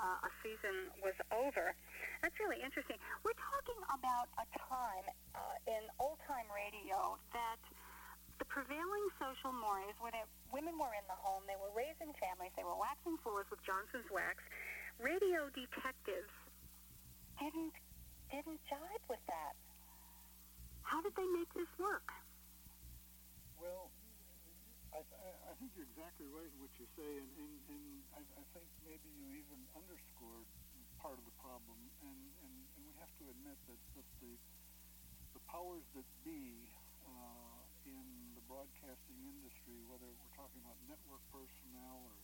uh, 0.01 0.27
a 0.27 0.31
season 0.43 0.91
was 1.01 1.15
over. 1.31 1.75
That's 2.21 2.37
really 2.41 2.61
interesting. 2.63 2.99
We're 3.23 3.39
talking 3.39 3.81
about 3.93 4.27
a 4.39 4.47
time 4.57 5.07
uh, 5.35 5.57
in 5.71 5.83
old-time 6.03 6.49
radio 6.51 7.19
that 7.35 7.61
the 8.43 8.47
prevailing 8.51 9.07
social 9.23 9.55
mores 9.55 9.95
were 10.03 10.11
that 10.11 10.27
women 10.51 10.75
were 10.75 10.91
in 10.99 11.07
the 11.07 11.15
home, 11.15 11.47
they 11.47 11.59
were 11.59 11.71
raising 11.71 12.11
families, 12.19 12.51
they 12.59 12.67
were 12.67 12.75
waxing 12.75 13.15
floors 13.23 13.47
with 13.51 13.63
Johnson's 13.63 14.09
wax. 14.11 14.43
Radio 14.99 15.47
detectives 15.55 16.35
didn't 17.39 17.75
didn't 18.33 18.65
jive 18.65 19.05
with 19.13 19.21
that. 19.29 19.53
How 20.81 21.05
did 21.05 21.13
they 21.21 21.29
make 21.37 21.53
this 21.53 21.69
work? 21.77 22.09
Well, 23.61 23.93
I, 24.97 25.05
I, 25.05 25.31
I 25.49 25.53
think 25.61 25.77
you're 25.77 25.87
exactly 25.93 26.27
right 26.33 26.49
in 26.49 26.59
what 26.59 26.73
you 26.81 26.89
say, 26.97 27.21
and, 27.21 27.29
and, 27.37 27.53
and 27.69 27.85
I, 28.17 28.25
I 28.25 28.45
think 28.57 28.67
maybe 28.89 29.09
you 29.21 29.37
even 29.37 29.61
underscored 29.77 30.49
part 30.97 31.21
of 31.21 31.25
the 31.29 31.37
problem, 31.45 31.77
and, 32.09 32.19
and, 32.41 32.57
and 32.75 32.83
we 32.89 32.93
have 32.99 33.13
to 33.21 33.25
admit 33.29 33.59
that, 33.69 33.81
that 34.01 34.09
the, 34.25 34.33
the 35.37 35.43
powers 35.53 35.85
that 35.93 36.07
be 36.25 36.73
uh, 37.05 37.61
in 37.85 38.07
the 38.33 38.45
broadcasting 38.49 39.19
industry, 39.29 39.77
whether 39.93 40.09
we're 40.09 40.35
talking 40.39 40.63
about 40.65 40.79
network 40.89 41.21
personnel 41.29 42.07
or 42.09 42.17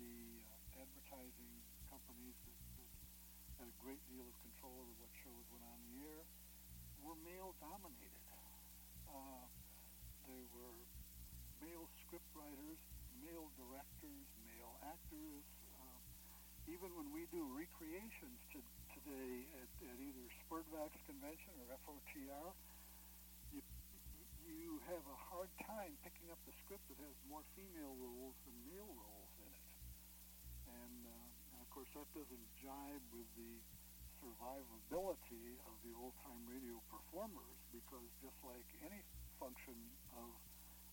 the 0.00 0.14
uh, 0.46 0.82
advertising 0.82 1.52
companies 1.90 2.38
that, 2.46 2.54
that 2.54 2.57
had 3.58 3.66
a 3.66 3.78
great 3.82 3.98
deal 4.06 4.22
of 4.22 4.36
control 4.46 4.70
over 4.78 4.94
what 5.02 5.10
shows 5.18 5.42
went 5.50 5.66
on 5.66 5.78
the 5.90 6.06
air, 6.06 6.22
were 7.02 7.18
male 7.26 7.58
dominated. 7.58 8.30
Uh, 9.10 9.42
they 10.30 10.46
were 10.54 10.78
male 11.58 11.90
scriptwriters, 12.06 12.78
male 13.18 13.50
directors, 13.58 14.26
male 14.46 14.78
actors. 14.86 15.42
Uh, 15.74 15.98
even 16.70 16.86
when 16.94 17.10
we 17.10 17.26
do 17.34 17.42
recreations 17.50 18.38
to, 18.54 18.62
today 18.94 19.42
at, 19.58 19.70
at 19.90 19.98
either 19.98 20.26
SPERDVAC 20.46 20.94
convention 21.10 21.50
or 21.58 21.74
FOTR, 21.82 22.54
you, 23.50 23.62
you 24.46 24.78
have 24.86 25.02
a 25.02 25.18
hard 25.34 25.50
time 25.66 25.98
picking 26.06 26.30
up 26.30 26.38
the 26.46 26.54
script 26.62 26.86
that 26.94 26.98
has 27.02 27.16
more 27.26 27.42
female 27.58 27.98
roles 27.98 28.38
than 28.46 28.54
male 28.70 28.92
roles 28.94 29.32
in 29.42 29.50
it. 29.50 29.66
And, 30.78 31.00
uh, 31.10 31.17
course, 31.78 31.94
that 31.94 32.10
doesn't 32.10 32.46
jibe 32.58 33.06
with 33.14 33.30
the 33.38 33.54
survivability 34.18 35.54
of 35.62 35.78
the 35.86 35.94
old-time 35.94 36.42
radio 36.50 36.74
performers 36.90 37.54
because 37.70 38.10
just 38.18 38.34
like 38.42 38.66
any 38.82 38.98
function 39.38 39.78
of 40.18 40.26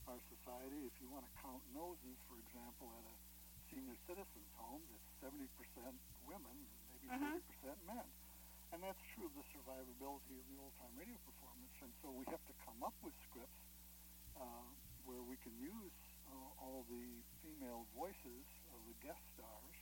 our 0.06 0.22
society, 0.30 0.86
if 0.86 0.94
you 1.02 1.10
want 1.10 1.26
to 1.26 1.34
count 1.42 1.58
noses, 1.74 2.14
for 2.30 2.38
example, 2.38 2.94
at 3.02 3.02
a 3.02 3.16
senior 3.74 3.98
citizens 4.06 4.46
home, 4.62 4.86
it's 4.94 5.10
70% 5.26 5.98
women 6.30 6.54
and 6.54 6.86
maybe 6.94 7.10
Mhm. 7.10 7.42
30% 7.42 7.82
men. 7.90 8.06
And 8.70 8.86
that's 8.86 9.02
true 9.18 9.26
of 9.26 9.34
the 9.34 9.46
survivability 9.58 10.38
of 10.38 10.46
the 10.54 10.58
old-time 10.62 10.94
radio 11.02 11.18
performance. 11.26 11.74
And 11.82 11.90
so 12.06 12.14
we 12.14 12.26
have 12.30 12.46
to 12.46 12.54
come 12.62 12.78
up 12.86 12.94
with 13.02 13.18
scripts 13.26 13.58
uh, 14.38 14.70
where 15.10 15.24
we 15.26 15.38
can 15.42 15.58
use 15.58 15.98
uh, 16.30 16.62
all 16.62 16.86
the 16.94 17.24
female 17.42 17.88
voices 17.98 18.46
of 18.70 18.86
the 18.86 18.94
guest 19.02 19.22
stars. 19.34 19.75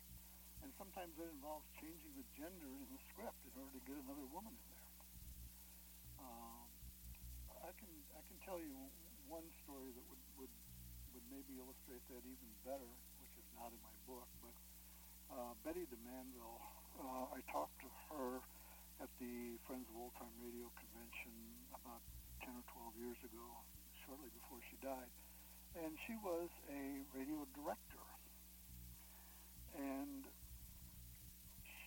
And 0.64 0.72
sometimes 0.80 1.12
that 1.20 1.28
involves 1.28 1.68
changing 1.78 2.16
the 2.16 2.24
gender 2.40 2.72
in 2.72 2.88
the 2.88 3.02
script 3.12 3.36
in 3.44 3.52
order 3.60 3.76
to 3.76 3.84
get 3.84 4.00
another 4.00 4.24
woman 4.32 4.56
in 4.56 4.68
there. 4.72 4.92
Um, 6.24 6.68
I 7.60 7.72
can 7.76 7.92
I 8.16 8.24
can 8.32 8.40
tell 8.48 8.64
you 8.64 8.72
one 9.28 9.44
story 9.68 9.92
that 9.92 10.06
would, 10.08 10.24
would 10.40 10.54
would 11.14 11.26
maybe 11.30 11.60
illustrate 11.60 12.02
that 12.10 12.24
even 12.24 12.50
better, 12.66 12.90
which 13.20 13.34
is 13.38 13.48
not 13.54 13.70
in 13.76 13.80
my 13.84 13.96
book. 14.08 14.26
But 14.42 14.56
uh, 15.30 15.54
Betty 15.68 15.86
DeManville, 15.92 16.60
uh, 16.98 17.36
I 17.36 17.40
talked 17.52 17.78
to 17.86 17.90
her 18.10 18.42
at 19.04 19.10
the 19.20 19.60
Friends 19.68 19.86
of 19.92 19.96
Old 20.00 20.16
Time 20.16 20.34
Radio 20.42 20.72
convention 20.74 21.34
about 21.76 22.02
10 22.42 22.56
or 22.56 22.66
12 22.96 23.04
years 23.04 23.20
ago, 23.26 23.46
shortly 24.06 24.32
before 24.32 24.64
she 24.70 24.78
died. 24.80 25.12
And 25.76 25.98
she 26.06 26.14
was 26.22 26.50
a 26.70 27.02
radio 27.18 27.46
director. 27.58 28.06
And 29.74 30.24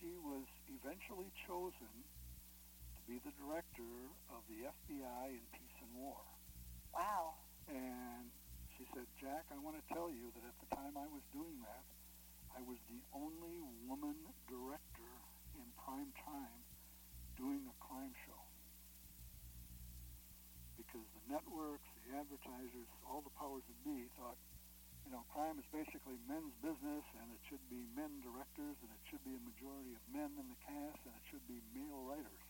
she 0.06 0.14
was 0.22 0.46
eventually 0.70 1.26
chosen 1.50 1.90
to 1.90 3.00
be 3.10 3.18
the 3.26 3.34
director 3.42 3.90
of 4.30 4.38
the 4.46 4.70
FBI 4.70 5.34
in 5.34 5.42
Peace 5.50 5.78
and 5.82 5.90
War. 5.98 6.22
Wow. 6.94 7.34
And 7.66 8.30
She 8.78 8.84
said, 8.92 9.08
Jack, 9.16 9.48
I 9.48 9.58
want 9.64 9.80
to 9.80 9.84
tell 9.88 10.12
you 10.12 10.28
that 10.36 10.44
at 10.44 10.56
the 10.60 10.68
time 10.76 11.00
I 11.00 11.08
was 11.08 11.24
doing 11.32 11.56
that, 11.64 11.80
I 12.52 12.60
was 12.60 12.76
the 12.92 13.00
only 13.16 13.64
woman 13.88 14.14
director 14.46 15.12
in 15.56 15.64
prime 15.80 16.12
time 16.22 16.60
doing 17.40 17.64
a 17.64 17.76
crime 17.80 18.12
show. 18.28 18.42
Because 20.76 21.08
the 21.18 21.24
networks, 21.32 21.88
the 22.04 22.20
advertisers, 22.20 22.84
all 23.08 23.24
the 23.24 23.32
powers 23.40 23.64
that 23.64 23.78
be 23.80 24.12
thought, 24.20 24.36
you 25.06 25.14
know, 25.14 25.22
crime 25.30 25.54
is 25.62 25.68
basically 25.70 26.18
men's 26.26 26.50
business 26.58 27.06
and 27.22 27.26
it 27.30 27.40
should 27.46 27.62
be 27.70 27.86
men 27.94 28.10
directors 28.26 28.74
and 28.82 28.90
it 28.90 29.02
should 29.06 29.22
be 29.22 29.38
a 29.38 29.42
majority 29.46 29.94
of 29.94 30.02
men 30.10 30.34
in 30.34 30.46
the 30.50 30.58
cast 30.66 30.98
and 31.06 31.14
it 31.14 31.24
should 31.30 31.46
be 31.46 31.62
male 31.70 32.02
writers. 32.10 32.42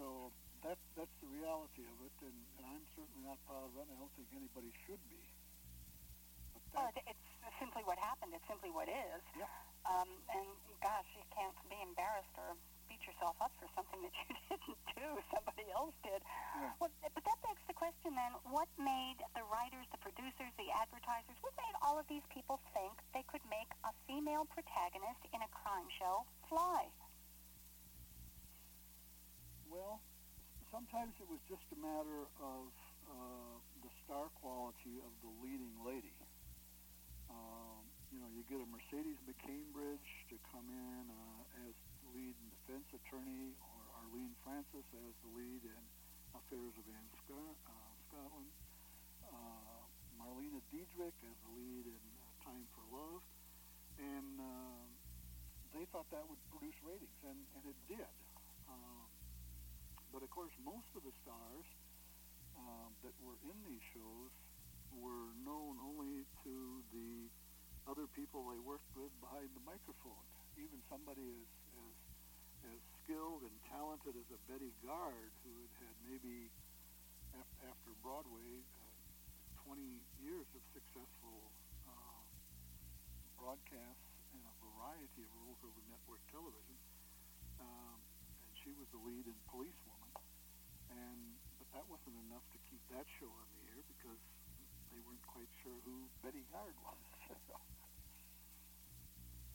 So 0.00 0.32
that, 0.64 0.80
that's 0.96 1.12
the 1.20 1.28
reality 1.28 1.84
of 1.84 1.96
it, 2.00 2.14
and, 2.24 2.38
and 2.56 2.64
I'm 2.64 2.84
certainly 2.96 3.22
not 3.28 3.36
proud 3.44 3.68
of 3.68 3.74
it, 3.76 3.84
and 3.84 3.92
I 3.92 3.96
don't 4.00 4.14
think 4.16 4.32
anybody 4.32 4.72
should 4.88 5.02
be. 5.12 5.20
But 6.72 6.88
Well, 6.88 7.04
it's 7.04 7.28
simply 7.60 7.84
what 7.84 8.00
happened. 8.00 8.32
It's 8.32 8.48
simply 8.48 8.72
what 8.72 8.88
is. 8.88 9.22
Yeah. 9.36 9.46
Um, 9.84 10.08
and 10.32 10.46
gosh, 10.80 11.06
you 11.12 11.22
can't 11.34 11.54
be 11.68 11.76
embarrassed 11.82 12.32
or 12.38 12.56
beat 12.88 13.02
yourself 13.04 13.34
up 13.42 13.50
for 13.58 13.66
something 13.74 14.00
that 14.02 14.14
you 14.14 14.34
didn't 14.48 14.80
do. 14.94 15.08
Somebody 15.34 15.66
else 15.74 15.94
did. 16.06 16.22
Yeah. 16.56 16.70
Well, 16.78 16.90
but 17.02 17.22
that 17.24 17.38
begs 17.42 17.62
the 17.66 17.74
question 17.74 18.14
then: 18.14 18.32
What 18.48 18.70
made 18.78 19.18
the 19.34 19.42
writers, 19.50 19.86
the 19.90 19.98
producers, 19.98 20.50
the 20.56 20.70
advertisers? 21.12 21.36
What 21.44 21.52
made 21.60 21.76
all 21.84 21.98
of 21.98 22.06
these 22.08 22.24
people 22.32 22.60
think 22.72 22.92
they 23.12 23.24
could 23.28 23.44
make 23.52 23.68
a 23.84 23.92
female 24.08 24.48
protagonist 24.48 25.20
in 25.32 25.40
a 25.44 25.50
crime 25.52 25.88
show 26.00 26.24
fly? 26.48 26.88
Well, 29.68 30.00
sometimes 30.72 31.12
it 31.20 31.28
was 31.28 31.40
just 31.48 31.64
a 31.72 31.78
matter 31.80 32.28
of 32.40 32.68
uh, 33.08 33.56
the 33.84 33.92
star 34.04 34.32
quality 34.40 35.00
of 35.04 35.12
the 35.20 35.32
leading 35.44 35.72
lady. 35.84 36.16
Um, 37.28 37.84
you 38.12 38.20
know, 38.20 38.28
you 38.32 38.44
get 38.48 38.60
a 38.60 38.68
Mercedes 38.68 39.16
McCambridge 39.24 40.08
to 40.28 40.36
come 40.52 40.68
in 40.68 41.04
uh, 41.08 41.68
as 41.68 41.74
lead 42.12 42.36
defense 42.44 42.88
attorney, 42.92 43.56
or 43.60 43.76
Arlene 44.04 44.36
Francis 44.44 44.84
as 44.92 45.12
the 45.24 45.30
lead 45.32 45.64
in 45.64 45.82
Affairs 46.36 46.76
of 46.76 46.84
Ann 46.88 47.08
uh, 47.08 47.72
Scotland, 48.08 48.52
uh, 49.24 49.71
Marlene 50.32 50.64
Dietrich 50.72 51.12
as 51.28 51.36
the 51.44 51.52
lead 51.60 51.84
in 51.84 52.04
uh, 52.16 52.48
Time 52.48 52.64
for 52.72 52.80
Love, 52.88 53.20
and 54.00 54.40
um 54.40 54.88
they 55.76 55.84
thought 55.92 56.08
that 56.08 56.24
would 56.24 56.40
produce 56.48 56.76
ratings, 56.84 57.20
and, 57.24 57.36
and 57.56 57.64
it 57.68 57.76
did. 57.88 58.12
Um, 58.68 59.08
but 60.12 60.24
of 60.24 60.28
course, 60.32 60.52
most 60.64 60.88
of 60.96 61.04
the 61.04 61.12
stars 61.24 61.68
um, 62.56 62.92
that 63.04 63.12
were 63.24 63.36
in 63.44 63.56
these 63.64 63.80
shows 63.92 64.32
were 64.96 65.32
known 65.44 65.76
only 65.80 66.24
to 66.44 66.80
the 66.92 67.28
other 67.88 68.08
people 68.16 68.44
they 68.52 68.60
worked 68.60 68.88
with 68.96 69.12
behind 69.20 69.52
the 69.52 69.64
microphone. 69.68 70.24
Even 70.56 70.80
somebody 70.88 71.28
as 71.28 71.48
as, 71.76 71.96
as 72.72 72.80
skilled 73.04 73.44
and 73.44 73.56
talented 73.68 74.16
as 74.16 74.28
a 74.32 74.40
Betty 74.48 74.72
Garde, 74.80 75.32
who 75.44 75.52
had 75.60 75.88
had 75.88 75.96
maybe 76.08 76.48
af- 77.36 77.56
after 77.68 77.92
Broadway 78.00 78.64
uh, 78.80 78.81
20 79.66 79.78
years 80.18 80.48
of 80.58 80.62
successful 80.74 81.38
uh, 81.86 82.22
broadcasts 83.38 84.10
in 84.34 84.42
a 84.42 84.54
variety 84.58 85.22
of 85.22 85.30
roles 85.38 85.60
over 85.62 85.80
network 85.86 86.22
television. 86.34 86.76
Um, 87.62 87.98
and 88.48 88.54
she 88.58 88.74
was 88.74 88.90
the 88.90 89.00
lead 89.02 89.26
in 89.30 89.36
Police 89.46 89.78
Woman. 89.86 90.10
And 90.90 91.20
but 91.62 91.68
that 91.78 91.86
wasn't 91.86 92.18
enough 92.26 92.44
to 92.52 92.58
keep 92.66 92.82
that 92.90 93.06
show 93.18 93.30
on 93.30 93.46
the 93.54 93.62
air 93.70 93.80
because 93.86 94.20
they 94.90 95.00
weren't 95.06 95.24
quite 95.30 95.50
sure 95.62 95.78
who 95.86 96.10
Betty 96.20 96.44
Garde 96.50 96.76
was. 96.82 97.00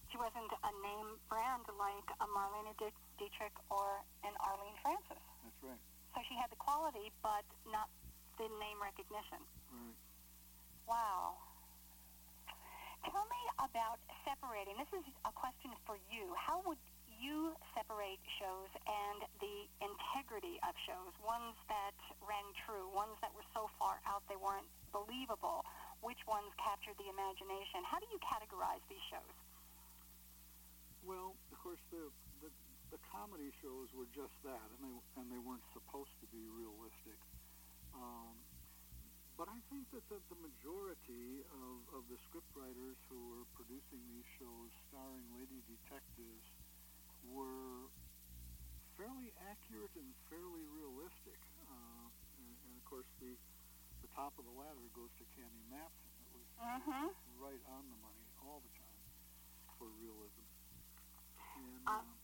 She 0.08 0.16
wasn't 0.16 0.50
a 0.50 0.72
name 0.88 1.20
brand 1.28 1.68
like 1.76 2.08
a 2.24 2.28
Marlene 2.32 2.72
Dietrich 3.20 3.54
or 3.70 4.02
an 4.24 4.32
Arlene 4.40 4.80
Francis. 4.82 5.20
That's 5.44 5.62
right. 5.62 5.84
So 6.16 6.24
she 6.26 6.34
had 6.40 6.48
the 6.50 6.56
quality, 6.56 7.12
but 7.22 7.44
not 7.68 7.92
the 8.38 8.50
name 8.62 8.78
recognition. 8.82 9.42
Right. 9.74 9.98
Wow. 10.86 11.42
Tell 13.06 13.26
me 13.26 13.42
about 13.62 13.98
separating. 14.26 14.78
This 14.78 14.92
is 14.94 15.06
a 15.26 15.34
question 15.34 15.74
for 15.86 15.98
you. 16.12 16.30
How 16.38 16.62
would 16.66 16.80
you 17.18 17.58
separate 17.74 18.22
shows 18.38 18.70
and 18.86 19.26
the 19.42 19.66
integrity 19.82 20.62
of 20.62 20.78
shows? 20.86 21.14
Ones 21.26 21.58
that 21.72 21.98
rang 22.22 22.46
true, 22.66 22.88
ones 22.94 23.18
that 23.26 23.34
were 23.34 23.46
so 23.58 23.70
far 23.82 23.98
out 24.06 24.22
they 24.30 24.38
weren't 24.38 24.68
believable. 24.94 25.66
Which 26.06 26.22
ones 26.30 26.54
captured 26.62 27.00
the 27.02 27.10
imagination? 27.10 27.82
How 27.88 27.98
do 27.98 28.06
you 28.14 28.22
categorize 28.22 28.84
these 28.86 29.02
shows? 29.10 29.36
Well, 31.02 31.34
of 31.50 31.58
course, 31.64 31.82
the, 31.90 32.12
the 32.44 32.52
the 32.92 33.00
comedy 33.12 33.52
shows 33.60 33.92
were 33.96 34.08
just 34.16 34.36
that, 34.44 34.68
and 34.78 34.80
they 34.84 34.96
and 35.20 35.26
they 35.32 35.42
weren't 35.42 35.66
supposed 35.74 36.14
to 36.22 36.28
be 36.30 36.44
realistic. 36.52 37.20
Um, 37.98 38.36
but 39.38 39.50
I 39.50 39.60
think 39.70 39.90
that 39.94 40.06
the, 40.10 40.18
the 40.30 40.40
majority 40.42 41.46
of, 41.50 41.76
of 41.98 42.04
the 42.10 42.18
scriptwriters 42.30 42.98
who 43.10 43.18
were 43.34 43.46
producing 43.58 44.02
these 44.10 44.26
shows 44.42 44.70
starring 44.90 45.26
lady 45.34 45.62
detectives 45.70 46.46
were 47.26 47.90
fairly 48.98 49.30
accurate 49.50 49.94
and 49.98 50.10
fairly 50.30 50.66
realistic. 50.74 51.38
Uh, 51.70 52.10
and, 52.42 52.54
and 52.66 52.74
of 52.78 52.84
course, 52.86 53.08
the 53.22 53.34
the 54.06 54.10
top 54.14 54.30
of 54.38 54.46
the 54.46 54.54
ladder 54.54 54.86
goes 54.94 55.10
to 55.18 55.26
Candy 55.34 55.66
Matson. 55.74 56.10
It 56.22 56.30
was 56.38 56.46
Mhm. 56.62 57.10
right 57.42 57.64
on 57.66 57.90
the 57.90 57.98
money 57.98 58.26
all 58.46 58.62
the 58.62 58.70
time 58.78 59.02
for 59.78 59.90
realism. 59.98 60.46
And, 61.58 61.82
Uh, 61.90 61.98
uh, 61.98 62.17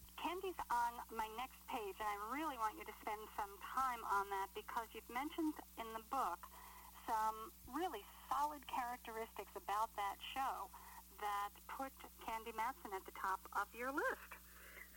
Candy's 0.53 0.69
on 0.69 0.93
my 1.17 1.25
next 1.37 1.57
page, 1.69 1.97
and 1.97 2.05
I 2.07 2.17
really 2.33 2.57
want 2.61 2.77
you 2.77 2.85
to 2.85 2.95
spend 3.01 3.21
some 3.37 3.49
time 3.73 4.01
on 4.09 4.29
that 4.29 4.49
because 4.53 4.85
you've 4.93 5.09
mentioned 5.09 5.53
in 5.81 5.87
the 5.97 6.03
book 6.13 6.39
some 7.09 7.51
really 7.73 8.01
solid 8.29 8.61
characteristics 8.69 9.51
about 9.57 9.89
that 9.97 10.17
show 10.33 10.69
that 11.19 11.51
put 11.67 11.91
Candy 12.25 12.53
Matson 12.55 12.93
at 12.95 13.03
the 13.05 13.15
top 13.17 13.39
of 13.57 13.67
your 13.75 13.91
list. 13.91 14.31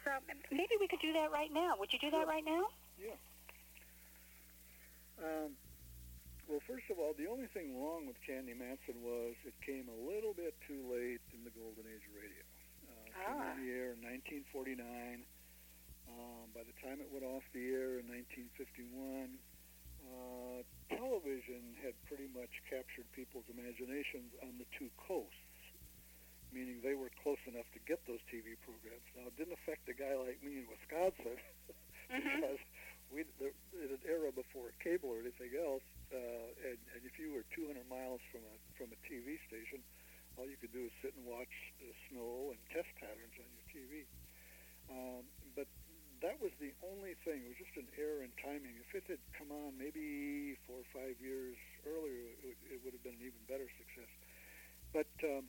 So 0.04 0.12
maybe 0.52 0.76
we 0.78 0.86
could 0.86 1.00
do 1.02 1.12
that 1.14 1.32
right 1.32 1.50
now. 1.52 1.74
Would 1.80 1.92
you 1.92 1.98
do 1.98 2.10
that 2.14 2.26
right 2.28 2.44
now? 2.44 2.70
Yeah. 3.00 3.18
Um, 5.18 5.56
well, 6.46 6.62
first 6.68 6.86
of 6.92 6.98
all, 7.02 7.10
the 7.18 7.26
only 7.26 7.48
thing 7.50 7.74
wrong 7.74 8.06
with 8.06 8.20
Candy 8.22 8.54
Matson 8.54 9.02
was 9.02 9.34
it 9.42 9.56
came 9.66 9.88
a 9.90 9.98
little 10.06 10.30
bit 10.36 10.54
too 10.68 10.78
late 10.86 11.24
in 11.34 11.42
the 11.42 11.50
golden 11.58 11.88
age 11.90 12.04
of 12.06 12.14
radio. 12.14 12.42
Uh, 12.86 13.10
it 13.10 13.14
came 13.18 13.34
Ah. 13.34 13.50
on 13.50 13.56
the 13.66 13.70
air 13.74 13.98
in 13.98 14.02
1949. 14.06 15.26
Um, 16.06 16.50
by 16.54 16.62
the 16.62 16.76
time 16.80 17.02
it 17.02 17.10
went 17.10 17.26
off 17.26 17.42
the 17.52 17.66
air 17.74 17.98
in 17.98 18.06
1951, 18.06 19.36
uh, 20.06 20.62
television 20.94 21.74
had 21.82 21.98
pretty 22.06 22.30
much 22.30 22.50
captured 22.70 23.06
people's 23.12 23.46
imaginations 23.50 24.30
on 24.42 24.54
the 24.58 24.68
two 24.78 24.90
coasts, 25.02 25.62
meaning 26.54 26.78
they 26.80 26.94
were 26.94 27.10
close 27.22 27.42
enough 27.50 27.66
to 27.74 27.80
get 27.90 27.98
those 28.06 28.22
TV 28.30 28.54
programs. 28.62 29.02
Now, 29.18 29.26
it 29.26 29.34
didn't 29.34 29.58
affect 29.58 29.90
a 29.90 29.96
guy 29.96 30.14
like 30.14 30.38
me 30.46 30.62
in 30.62 30.66
Wisconsin 30.70 31.38
because 32.10 32.62
we 33.10 33.26
the, 33.38 33.50
in 33.74 33.90
an 33.94 34.02
era 34.06 34.30
before 34.30 34.74
cable 34.82 35.10
or 35.10 35.22
anything 35.22 35.54
else, 35.58 35.84
uh, 36.10 36.48
and, 36.66 36.78
and 36.94 37.00
if 37.06 37.18
you 37.18 37.34
were 37.34 37.46
200 37.54 37.86
miles 37.86 38.22
from 38.30 38.42
a 38.46 38.54
from 38.78 38.90
a 38.90 38.98
TV 39.06 39.38
station, 39.46 39.82
all 40.38 40.46
you 40.46 40.58
could 40.58 40.74
do 40.74 40.86
is 40.86 40.94
sit 41.02 41.14
and 41.14 41.24
watch 41.26 41.54
the 41.78 41.90
snow 42.10 42.50
and 42.54 42.58
test 42.70 42.90
patterns 42.98 43.34
on 43.38 43.46
your 43.46 43.66
TV. 43.70 44.06
Um, 44.86 45.22
but 45.54 45.66
that 46.22 46.40
was 46.40 46.52
the 46.60 46.72
only 46.84 47.14
thing. 47.24 47.44
It 47.44 47.48
was 47.52 47.60
just 47.60 47.76
an 47.76 47.88
error 47.98 48.22
in 48.24 48.32
timing. 48.40 48.76
If 48.80 48.94
it 48.94 49.04
had 49.08 49.20
come 49.36 49.52
on 49.52 49.76
maybe 49.76 50.56
four 50.66 50.80
or 50.82 50.88
five 50.94 51.16
years 51.20 51.56
earlier, 51.86 52.32
it, 52.32 52.38
would- 52.44 52.64
it 52.72 52.78
would 52.84 52.92
have 52.94 53.02
been 53.04 53.18
an 53.20 53.24
even 53.26 53.42
better 53.48 53.68
success. 53.76 54.10
But 54.92 55.10
um, 55.24 55.44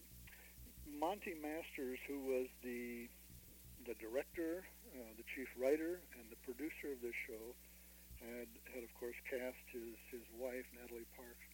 Monty 0.88 1.36
Masters, 1.36 2.00
who 2.08 2.20
was 2.28 2.48
the 2.64 3.10
the 3.86 3.96
director, 4.02 4.66
uh, 4.92 5.12
the 5.18 5.24
chief 5.36 5.48
writer, 5.58 6.02
and 6.18 6.28
the 6.32 6.40
producer 6.44 6.92
of 6.92 7.00
this 7.02 7.16
show, 7.28 7.56
had 8.20 8.50
had 8.74 8.84
of 8.84 8.92
course 9.00 9.16
cast 9.30 9.62
his 9.72 9.96
his 10.12 10.26
wife 10.34 10.66
Natalie 10.76 11.08
Parks 11.16 11.48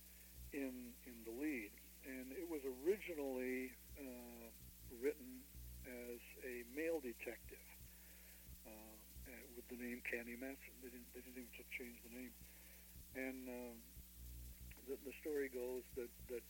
in 0.53 0.93
in 1.05 1.17
the 1.25 1.33
lead, 1.35 1.71
and 2.05 2.31
it 2.33 2.47
was 2.49 2.61
originally 2.83 3.71
uh, 3.99 4.47
written 5.01 5.43
as 5.85 6.19
a 6.47 6.63
male 6.75 6.99
detective 7.03 7.63
uh, 8.67 8.95
with 9.55 9.67
the 9.69 9.79
name 9.79 10.01
Candy 10.05 10.35
Matson. 10.37 10.73
They 10.81 10.89
didn't 10.89 11.09
they 11.13 11.21
didn't 11.21 11.39
even 11.39 11.53
change 11.73 11.97
the 12.05 12.13
name, 12.13 12.33
and 13.15 13.39
um, 13.49 13.77
the 14.89 14.95
the 15.05 15.15
story 15.21 15.49
goes 15.49 15.85
that 15.95 16.11
that 16.29 16.45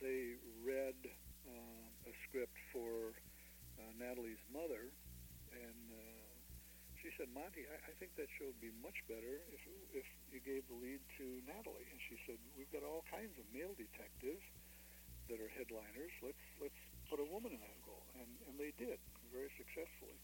they 0.00 0.40
read 0.64 0.96
uh, 1.46 2.08
a 2.08 2.12
script 2.28 2.56
for 2.72 3.12
uh, 3.78 3.92
Natalie's 4.00 4.40
mother, 4.48 4.90
and 5.52 5.84
uh, 5.92 6.30
she 7.00 7.08
said, 7.16 7.32
Monty, 7.32 7.64
I, 7.64 7.76
I 7.88 7.92
think 7.96 8.12
that 8.20 8.28
show 8.36 8.48
would 8.48 8.60
be 8.60 8.72
much 8.84 8.96
better 9.08 9.40
if 9.52 9.62
if 9.92 10.06
you 10.28 10.40
gave 10.44 10.68
the 10.68 10.76
lead 10.76 11.00
to 11.20 11.26
Natalie. 11.48 11.88
And 11.88 12.00
she 12.08 12.16
said, 12.28 12.36
we've 12.54 12.70
got 12.70 12.84
all 12.84 13.04
kinds 13.08 13.32
of 13.40 13.44
male 13.52 13.72
detectives 13.72 14.44
that 15.32 15.40
are 15.40 15.50
headliners. 15.56 16.12
Let's 16.20 16.44
let's 16.60 16.80
put 17.08 17.18
a 17.20 17.26
woman 17.28 17.56
in 17.56 17.60
that 17.60 17.80
role, 17.88 18.04
and 18.20 18.28
and 18.48 18.54
they 18.60 18.72
did 18.76 19.00
very 19.32 19.50
successfully. 19.56 20.16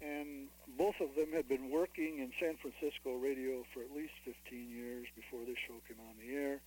And 0.00 0.48
both 0.78 0.96
of 1.00 1.14
them 1.14 1.32
had 1.32 1.48
been 1.48 1.68
working 1.68 2.24
in 2.24 2.32
San 2.40 2.56
Francisco 2.56 3.20
radio 3.20 3.64
for 3.72 3.84
at 3.84 3.92
least 3.92 4.16
15 4.24 4.72
years 4.72 5.06
before 5.14 5.44
this 5.44 5.60
show 5.68 5.76
came 5.84 6.00
on 6.00 6.16
the 6.16 6.32
air. 6.32 6.60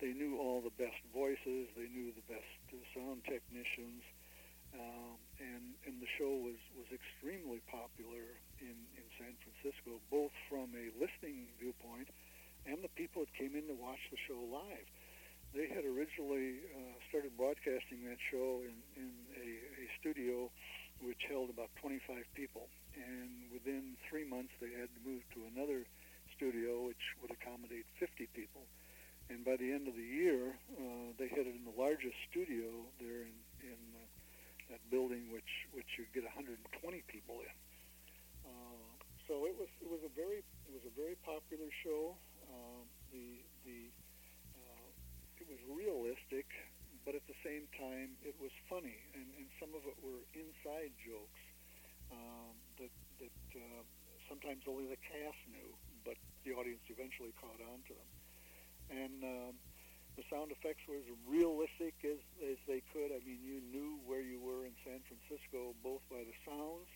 They 0.00 0.12
knew 0.12 0.36
all 0.36 0.60
the 0.60 0.74
best 0.76 1.00
voices. 1.12 1.72
They 1.72 1.88
knew 1.88 2.12
the 2.12 2.26
best 2.28 2.44
sound 2.92 3.24
technicians. 3.24 4.04
Um, 4.76 5.16
and, 5.40 5.72
and 5.88 6.02
the 6.04 6.10
show 6.20 6.28
was, 6.36 6.60
was 6.76 6.84
extremely 6.92 7.64
popular 7.64 8.36
in, 8.60 8.76
in 8.92 9.06
San 9.16 9.32
Francisco, 9.40 9.96
both 10.12 10.36
from 10.52 10.68
a 10.76 10.92
listening 11.00 11.48
viewpoint 11.56 12.12
and 12.66 12.82
the 12.82 12.92
people 12.92 13.24
that 13.24 13.32
came 13.32 13.54
in 13.54 13.64
to 13.70 13.76
watch 13.78 14.02
the 14.10 14.20
show 14.26 14.36
live. 14.52 14.84
They 15.54 15.70
had 15.70 15.86
originally 15.86 16.60
uh, 16.74 16.98
started 17.08 17.32
broadcasting 17.38 18.04
that 18.10 18.20
show 18.20 18.60
in, 18.66 18.76
in 18.98 19.10
a, 19.38 19.48
a 19.80 19.86
studio 19.96 20.50
which 21.00 21.28
held 21.28 21.50
about 21.50 21.70
25 21.80 22.24
people. 22.34 22.68
And 22.96 23.52
within 23.52 23.96
three 24.08 24.24
months, 24.24 24.52
they 24.60 24.72
had 24.72 24.88
to 24.88 25.00
move 25.04 25.22
to 25.36 25.44
another 25.52 25.84
studio 26.36 26.86
which 26.88 27.00
would 27.20 27.30
accommodate 27.30 27.84
50 28.00 28.28
people. 28.32 28.64
And 29.28 29.44
by 29.44 29.56
the 29.56 29.72
end 29.72 29.88
of 29.88 29.96
the 29.96 30.06
year, 30.06 30.54
uh, 30.78 31.10
they 31.18 31.28
had 31.28 31.50
it 31.50 31.54
in 31.56 31.66
the 31.66 31.74
largest 31.74 32.14
studio 32.30 32.70
there 33.02 33.26
in, 33.26 33.36
in 33.64 33.80
uh, 33.98 34.06
that 34.70 34.82
building, 34.90 35.30
which 35.34 35.66
which 35.74 35.98
you 35.98 36.06
get 36.14 36.22
120 36.22 36.62
people 37.10 37.42
in. 37.42 37.56
Uh, 38.46 38.86
so 39.26 39.46
it 39.50 39.54
was 39.58 39.66
it 39.82 39.90
was 39.90 39.98
a 40.06 40.12
very 40.14 40.46
it 40.46 40.72
was 40.72 40.86
a 40.86 40.94
very 40.94 41.18
popular 41.26 41.66
show. 41.82 42.14
Um, 42.46 42.86
the 43.10 43.42
the 43.66 43.90
uh, 44.54 44.86
it 45.42 45.46
was 45.50 45.58
realistic, 45.66 46.46
but 47.06 47.14
at 47.14 47.22
the 47.30 47.38
same 47.46 47.70
time 47.78 48.18
it 48.26 48.34
was 48.42 48.50
funny, 48.66 48.98
and, 49.14 49.30
and 49.38 49.46
some 49.62 49.70
of 49.78 49.86
it 49.86 49.94
were 50.02 50.26
inside 50.34 50.90
jokes 50.98 51.42
um, 52.10 52.52
that 52.82 52.92
that 53.22 53.38
uh, 53.54 53.82
sometimes 54.28 54.66
only 54.66 54.90
the 54.90 54.98
cast 54.98 55.38
knew, 55.48 55.70
but 56.04 56.18
the 56.44 56.52
audience 56.52 56.82
eventually 56.90 57.32
caught 57.38 57.62
on 57.62 57.78
to 57.86 57.94
them. 57.94 58.10
And 58.90 59.18
um, 59.22 59.54
the 60.18 60.24
sound 60.28 60.50
effects 60.52 60.82
were 60.88 60.98
as 60.98 61.08
realistic 61.26 61.94
as, 62.02 62.20
as 62.42 62.58
they 62.66 62.82
could. 62.92 63.12
I 63.14 63.20
mean, 63.22 63.40
you 63.42 63.62
knew 63.70 63.98
where 64.04 64.20
you 64.20 64.38
were 64.40 64.64
in 64.64 64.74
San 64.82 65.00
Francisco 65.06 65.74
both 65.84 66.02
by 66.10 66.22
the 66.24 66.36
sounds 66.44 66.88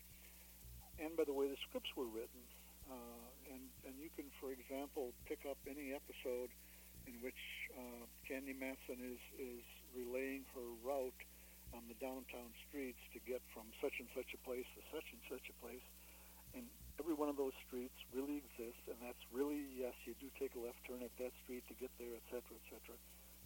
and 0.99 1.13
by 1.17 1.25
the 1.25 1.33
way 1.33 1.47
the 1.49 1.59
scripts 1.69 1.91
were 1.95 2.09
written. 2.09 2.43
Uh, 2.89 3.27
and, 3.53 3.63
and 3.87 3.93
you 4.01 4.09
can, 4.17 4.27
for 4.41 4.51
example, 4.51 5.13
pick 5.29 5.45
up 5.47 5.57
any 5.69 5.93
episode 5.93 6.51
in 7.07 7.17
which 7.21 7.37
uh, 7.77 8.03
Candy 8.27 8.53
Matson 8.53 8.99
is, 8.99 9.21
is 9.37 9.63
relaying 9.95 10.47
her 10.55 10.67
route 10.83 11.21
on 11.71 11.87
the 11.87 11.95
downtown 12.03 12.51
streets 12.67 12.99
to 13.15 13.19
get 13.23 13.39
from 13.55 13.67
such 13.79 13.99
and 13.99 14.07
such 14.11 14.35
a 14.35 14.39
place 14.43 14.67
to 14.75 14.81
such 14.91 15.07
and 15.11 15.21
such 15.31 15.47
a 15.47 15.55
place. 15.63 15.83
And 16.51 16.67
every 16.99 17.15
one 17.15 17.31
of 17.31 17.39
those 17.39 17.55
streets 17.67 17.95
really 18.11 18.43
exists, 18.43 18.83
and 18.91 18.99
that's 18.99 19.23
really 19.31 19.63
yes, 19.75 19.95
you 20.03 20.13
do 20.19 20.27
take 20.35 20.51
a 20.55 20.61
left 20.61 20.83
turn 20.83 20.99
at 20.99 21.13
that 21.19 21.31
street 21.43 21.63
to 21.71 21.75
get 21.79 21.91
there, 21.95 22.11
etc., 22.11 22.43
cetera, 22.43 22.55
et 22.59 22.65
cetera. 22.67 22.97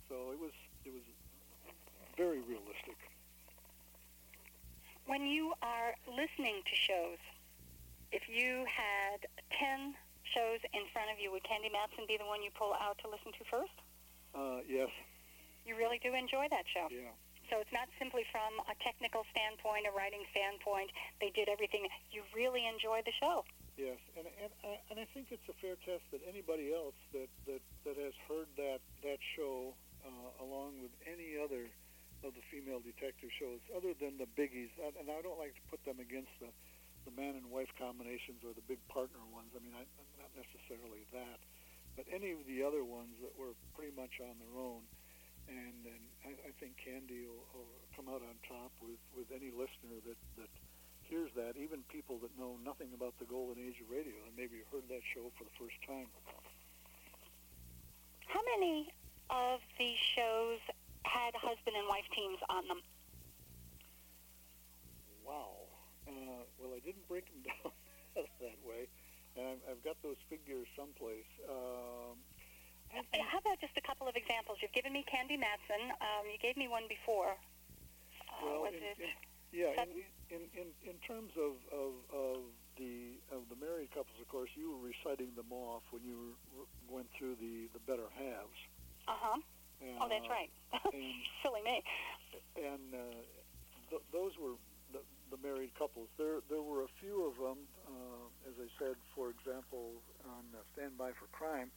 So 0.10 0.16
it 0.34 0.40
was 0.42 0.56
it 0.86 0.94
was 0.94 1.06
very 2.18 2.42
realistic. 2.42 2.98
When 5.06 5.22
you 5.28 5.54
are 5.62 5.94
listening 6.10 6.66
to 6.66 6.74
shows, 6.74 7.22
if 8.12 8.26
you 8.26 8.66
had 8.66 9.22
10 9.54 9.94
shows 10.34 10.60
in 10.74 10.82
front 10.90 11.14
of 11.14 11.22
you, 11.22 11.32
would 11.32 11.44
Candy 11.44 11.70
Matson 11.70 12.06
be 12.08 12.18
the 12.18 12.26
one 12.26 12.42
you 12.42 12.50
pull 12.58 12.74
out 12.74 12.98
to 13.04 13.10
listen 13.10 13.30
to 13.38 13.44
first? 13.46 13.78
Uh, 14.34 14.66
yes, 14.68 14.90
You 15.66 15.76
really 15.76 16.00
do 16.00 16.14
enjoy 16.14 16.48
that 16.52 16.66
show. 16.70 16.88
yeah. 16.92 17.12
So 17.50 17.62
it's 17.62 17.70
not 17.74 17.86
simply 18.02 18.26
from 18.34 18.58
a 18.66 18.74
technical 18.82 19.22
standpoint, 19.30 19.86
a 19.86 19.94
writing 19.94 20.26
standpoint. 20.34 20.90
They 21.22 21.30
did 21.30 21.46
everything. 21.46 21.86
You 22.10 22.26
really 22.34 22.66
enjoy 22.66 23.06
the 23.06 23.14
show. 23.22 23.46
Yes, 23.78 24.02
and 24.18 24.26
and 24.42 24.50
I- 24.66 24.82
and 24.90 24.98
I 25.00 25.06
think 25.14 25.30
it's 25.30 25.46
a 25.50 25.54
fair 25.62 25.76
test 25.86 26.02
that 26.10 26.26
anybody 26.26 26.74
else 26.74 26.96
that 27.14 27.30
that, 27.46 27.62
that 27.86 27.98
has 28.02 28.16
heard 28.26 28.48
that 28.58 28.82
that 29.06 29.20
show 29.38 29.76
uh, 30.02 30.42
along 30.44 30.82
with 30.82 30.90
any 31.06 31.38
other 31.38 31.70
of 32.26 32.34
the 32.34 32.42
female 32.50 32.80
detective 32.82 33.30
shows, 33.38 33.62
other 33.78 33.94
than 33.94 34.18
the 34.18 34.26
biggies, 34.34 34.74
and 34.82 34.96
and 34.98 35.12
I 35.14 35.22
don't 35.22 35.38
like 35.38 35.54
to 35.54 35.64
put 35.70 35.84
them 35.86 36.00
against 36.02 36.34
the 36.42 36.50
the 37.06 37.14
man 37.14 37.36
and 37.38 37.46
wife 37.54 37.70
combinations 37.78 38.42
or 38.42 38.58
the 38.58 38.66
big 38.66 38.82
partner 38.90 39.22
ones. 39.30 39.54
I 39.54 39.62
mean, 39.62 39.76
I, 39.78 39.86
not 40.18 40.34
necessarily 40.34 41.06
that, 41.14 41.38
but 41.94 42.10
any 42.10 42.32
of 42.34 42.42
the 42.50 42.64
other 42.66 42.82
ones 42.82 43.14
that 43.22 43.38
were 43.38 43.54
pretty 43.78 43.94
much 43.94 44.18
on 44.18 44.34
their 44.42 44.56
own. 44.58 44.82
And, 45.46 45.86
and 45.86 46.04
I, 46.26 46.32
I 46.50 46.52
think 46.58 46.74
Candy 46.82 47.30
will, 47.30 47.46
will 47.54 47.78
come 47.94 48.10
out 48.10 48.26
on 48.26 48.36
top 48.50 48.74
with, 48.82 48.98
with 49.14 49.30
any 49.30 49.54
listener 49.54 50.02
that, 50.10 50.18
that 50.42 50.52
hears 51.06 51.30
that, 51.38 51.54
even 51.58 51.86
people 51.90 52.18
that 52.26 52.34
know 52.38 52.58
nothing 52.66 52.90
about 52.98 53.14
the 53.22 53.30
golden 53.30 53.62
age 53.62 53.78
of 53.78 53.88
radio 53.90 54.18
and 54.26 54.34
maybe 54.34 54.66
heard 54.74 54.90
that 54.90 55.06
show 55.14 55.30
for 55.38 55.46
the 55.46 55.56
first 55.62 55.78
time. 55.86 56.10
How 58.26 58.42
many 58.58 58.90
of 59.30 59.62
these 59.78 60.02
shows 60.18 60.60
had 61.06 61.38
husband 61.38 61.78
and 61.78 61.88
wife 61.88 62.10
teams 62.14 62.42
on 62.50 62.68
them? 62.68 62.82
Wow. 65.22 65.70
Uh, 66.10 66.46
well, 66.58 66.74
I 66.74 66.82
didn't 66.82 67.06
break 67.08 67.26
them 67.30 67.42
down 67.50 67.74
that 68.42 68.60
way, 68.66 68.90
and 69.38 69.46
I've, 69.46 69.78
I've 69.78 69.84
got 69.86 69.98
those 70.02 70.18
figures 70.30 70.68
someplace. 70.78 71.30
Um, 71.50 72.18
How 72.94 73.40
about 73.42 73.60
just 73.60 73.76
a 73.78 73.84
couple 73.86 74.08
of 74.08 74.16
examples? 74.16 74.60
You've 74.62 74.74
given 74.76 74.94
me 74.94 75.04
Candy 75.10 75.38
Matson. 75.38 75.92
Um, 76.00 76.30
you 76.30 76.38
gave 76.40 76.56
me 76.58 76.68
one 76.68 76.86
before. 76.88 77.36
Uh, 78.30 78.46
well, 78.46 78.62
was 78.70 78.76
in, 78.76 78.84
it? 78.84 78.98
in, 79.02 79.12
yeah, 79.52 79.72
in, 79.82 79.90
in, 80.32 80.42
in, 80.56 80.68
in 80.86 80.98
terms 81.08 81.32
of, 81.40 81.58
of, 81.72 81.94
of 82.12 82.40
the 82.78 83.16
of 83.32 83.48
the 83.48 83.56
married 83.60 83.92
couples, 83.92 84.16
of 84.20 84.28
course, 84.28 84.50
you 84.56 84.72
were 84.76 84.82
reciting 84.84 85.32
them 85.36 85.52
off 85.52 85.84
when 85.92 86.04
you 86.04 86.36
were, 86.52 86.68
went 86.88 87.08
through 87.18 87.36
the, 87.40 87.68
the 87.74 87.80
better 87.88 88.08
halves. 88.16 88.60
Uh 89.08 89.16
huh. 89.20 89.40
Oh, 90.02 90.08
that's 90.10 90.28
Uh, 90.28 90.36
right. 90.36 90.52
and- 90.94 91.24
Silly 91.44 91.62
me. 91.64 91.84
and 92.58 92.90
uh, 92.96 93.22
th- 93.92 94.06
those 94.12 94.34
were 94.40 94.56
the, 94.92 95.02
the 95.32 95.38
married 95.46 95.72
couples. 95.78 96.10
There, 96.18 96.40
there 96.50 96.62
were 96.64 96.84
a 96.84 96.92
few 97.00 97.28
of 97.28 97.36
them, 97.38 97.68
uh, 97.88 98.50
as 98.50 98.56
I 98.60 98.68
said, 98.80 98.96
for 99.14 99.30
example, 99.30 100.02
on 100.26 100.44
uh, 100.56 100.64
Stand 100.74 100.98
By 100.98 101.12
for 101.16 101.28
Crime, 101.32 101.70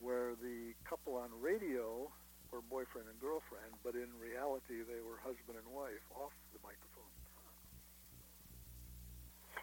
where 0.00 0.34
the 0.40 0.74
couple 0.88 1.16
on 1.16 1.28
radio 1.40 2.10
were 2.50 2.60
boyfriend 2.66 3.06
and 3.08 3.20
girlfriend, 3.20 3.70
but 3.84 3.94
in 3.94 4.08
reality 4.18 4.82
they 4.82 5.00
were 5.04 5.20
husband 5.22 5.54
and 5.54 5.68
wife 5.70 6.02
off 6.16 6.34
the 6.52 6.60
microphone. 6.64 7.12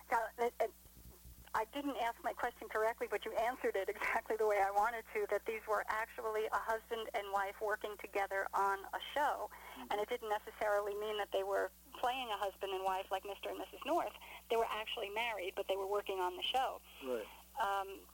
Now, 0.08 0.24
I 1.58 1.66
didn't 1.74 1.98
ask 2.00 2.16
my 2.24 2.38
question 2.38 2.70
correctly, 2.70 3.08
but 3.10 3.26
you 3.26 3.34
answered 3.34 3.76
it 3.76 3.90
exactly 3.90 4.38
the 4.38 4.46
way 4.46 4.62
I 4.62 4.70
wanted 4.72 5.04
to, 5.18 5.26
that 5.34 5.42
these 5.50 5.66
were 5.68 5.84
actually 5.90 6.46
a 6.54 6.62
husband 6.62 7.10
and 7.18 7.26
wife 7.34 7.58
working 7.60 7.98
together 7.98 8.46
on 8.54 8.78
a 8.94 9.02
show. 9.18 9.50
And 9.90 10.00
it 10.00 10.08
didn't 10.08 10.30
necessarily 10.30 10.94
mean 10.96 11.18
that 11.18 11.34
they 11.34 11.44
were 11.44 11.74
playing 11.98 12.30
a 12.30 12.38
husband 12.38 12.72
and 12.78 12.86
wife 12.86 13.10
like 13.10 13.26
Mr. 13.26 13.50
and 13.50 13.58
Mrs. 13.58 13.82
North. 13.90 14.14
They 14.54 14.56
were 14.56 14.70
actually 14.70 15.10
married, 15.12 15.58
but 15.58 15.66
they 15.68 15.76
were 15.76 15.90
working 15.90 16.22
on 16.22 16.38
the 16.38 16.46
show. 16.46 16.78
Right. 17.02 17.26
Um, 17.58 18.06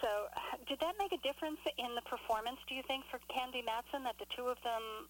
so 0.00 0.28
did 0.68 0.80
that 0.80 0.94
make 0.98 1.12
a 1.12 1.22
difference 1.22 1.60
in 1.78 1.94
the 1.94 2.04
performance, 2.06 2.58
do 2.68 2.74
you 2.74 2.82
think, 2.86 3.04
for 3.10 3.18
Candy 3.30 3.62
Matson, 3.62 4.04
that 4.04 4.18
the 4.18 4.28
two 4.34 4.46
of 4.48 4.58
them 4.62 5.08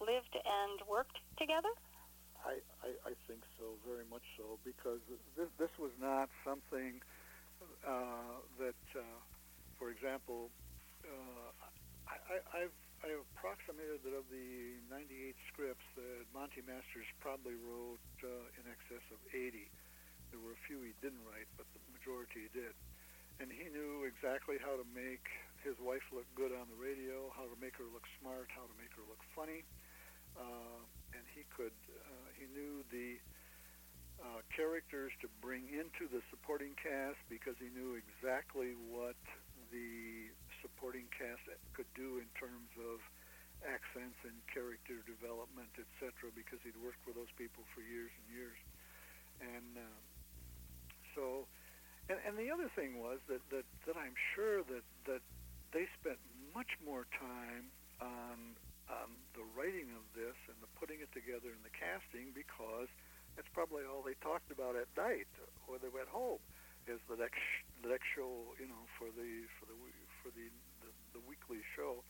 lived 0.00 0.34
and 0.34 0.80
worked 0.88 1.18
together? 1.36 1.70
I, 2.40 2.56
I, 2.80 2.90
I 3.04 3.14
think 3.28 3.44
so, 3.60 3.76
very 3.84 4.08
much 4.08 4.24
so, 4.40 4.56
because 4.64 5.04
this, 5.36 5.52
this 5.60 5.72
was 5.76 5.92
not 6.00 6.32
something 6.40 7.04
uh, 7.84 8.40
that, 8.56 8.82
uh, 8.96 9.04
for 9.76 9.92
example, 9.92 10.48
uh, 11.04 11.52
I, 12.08 12.16
I, 12.16 12.36
I've, 12.64 12.76
I've 13.04 13.24
approximated 13.36 14.00
that 14.08 14.16
of 14.16 14.24
the 14.32 14.80
98 14.88 15.36
scripts 15.52 15.84
that 16.00 16.24
Monty 16.32 16.64
Masters 16.64 17.08
probably 17.20 17.60
wrote 17.60 18.00
uh, 18.24 18.56
in 18.56 18.64
excess 18.72 19.04
of 19.12 19.20
80. 19.32 19.68
There 20.32 20.40
were 20.40 20.56
a 20.56 20.62
few 20.64 20.80
he 20.80 20.96
didn't 21.04 21.20
write, 21.28 21.48
but 21.60 21.68
the 21.76 21.80
majority 21.92 22.48
he 22.48 22.52
did. 22.56 22.72
And 23.40 23.48
he 23.48 23.72
knew 23.72 24.04
exactly 24.04 24.60
how 24.60 24.76
to 24.76 24.84
make 24.92 25.24
his 25.64 25.72
wife 25.80 26.04
look 26.12 26.28
good 26.36 26.52
on 26.52 26.68
the 26.68 26.76
radio, 26.76 27.32
how 27.32 27.48
to 27.48 27.56
make 27.56 27.72
her 27.80 27.88
look 27.88 28.04
smart, 28.20 28.52
how 28.52 28.68
to 28.68 28.76
make 28.76 28.92
her 29.00 29.04
look 29.08 29.24
funny. 29.32 29.64
Uh, 30.36 30.84
and 31.16 31.24
he 31.32 31.48
could, 31.48 31.74
uh, 32.04 32.28
he 32.36 32.44
knew 32.52 32.84
the 32.92 33.16
uh, 34.20 34.44
characters 34.52 35.08
to 35.24 35.28
bring 35.40 35.72
into 35.72 36.04
the 36.12 36.20
supporting 36.28 36.76
cast 36.76 37.16
because 37.32 37.56
he 37.56 37.72
knew 37.72 37.96
exactly 37.96 38.76
what 38.76 39.16
the 39.72 40.28
supporting 40.60 41.08
cast 41.08 41.40
could 41.72 41.88
do 41.96 42.20
in 42.20 42.28
terms 42.36 42.68
of 42.76 43.00
accents 43.64 44.20
and 44.28 44.36
character 44.52 45.00
development, 45.08 45.72
etc. 45.80 46.28
Because 46.36 46.60
he'd 46.60 46.76
worked 46.76 47.00
with 47.08 47.16
those 47.16 47.32
people 47.40 47.64
for 47.72 47.80
years 47.80 48.12
and 48.20 48.26
years, 48.28 48.58
and 49.40 49.80
uh, 49.80 50.00
so 51.16 51.48
And, 52.10 52.18
and 52.26 52.34
the 52.34 52.50
other 52.50 52.66
thing 52.74 52.98
was 52.98 53.22
that, 53.30 53.38
that, 53.54 53.62
that 53.86 53.94
I'm 53.94 54.18
sure 54.34 54.66
that, 54.66 54.82
that 55.06 55.22
they 55.70 55.86
spent 55.94 56.18
much 56.50 56.74
more 56.82 57.06
time 57.14 57.70
on 58.02 58.58
on 58.90 59.06
the 59.38 59.46
writing 59.54 59.86
of 59.94 60.02
this 60.18 60.34
and 60.50 60.58
the 60.58 60.66
putting 60.74 60.98
it 60.98 61.06
together 61.14 61.54
and 61.54 61.62
the 61.62 61.70
casting 61.70 62.34
because 62.34 62.90
that's 63.38 63.46
probably 63.54 63.86
all 63.86 64.02
they 64.02 64.18
talked 64.18 64.50
about 64.50 64.74
at 64.74 64.90
night 64.98 65.30
or 65.70 65.78
they 65.78 65.86
went 65.94 66.10
home 66.10 66.42
is 66.90 66.98
the 67.06 67.14
next 67.14 67.38
the 67.86 67.90
next 67.94 68.10
show 68.10 68.50
you 68.58 68.66
know 68.66 68.82
for 68.98 69.06
the 69.14 69.46
for 69.62 69.70
the 69.70 69.78
for 70.18 70.34
the 70.34 70.50
the, 70.82 70.90
the 71.14 71.22
weekly 71.30 71.62
show 71.78 72.02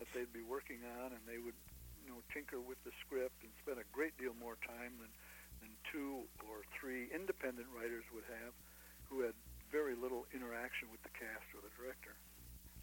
that 0.00 0.08
they'd 0.16 0.32
be 0.32 0.40
working 0.40 0.80
on 1.04 1.12
and 1.12 1.20
they 1.28 1.36
would 1.36 1.58
you 2.00 2.08
know 2.08 2.24
tinker 2.32 2.64
with 2.64 2.80
the 2.88 2.94
script 3.04 3.36
and 3.44 3.52
spend 3.60 3.76
a 3.76 3.84
great 3.92 4.16
deal 4.16 4.32
more 4.40 4.56
time 4.64 4.96
than 5.04 5.12
than 5.60 5.72
two 5.84 6.24
or 6.48 6.64
three 6.72 7.12
independent 7.12 7.68
writers 7.76 8.08
would 8.16 8.24
have 8.40 8.56
who 9.12 9.20
had 9.20 9.36
very 9.68 9.92
little 9.92 10.24
interaction 10.32 10.88
with 10.88 11.04
the 11.04 11.12
cast 11.12 11.44
or 11.52 11.60
the 11.60 11.72
director. 11.76 12.16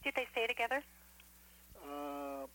Did 0.05 0.13
they 0.13 0.29
stay 0.29 0.45
together? 0.45 0.85
Uh, 1.81 2.45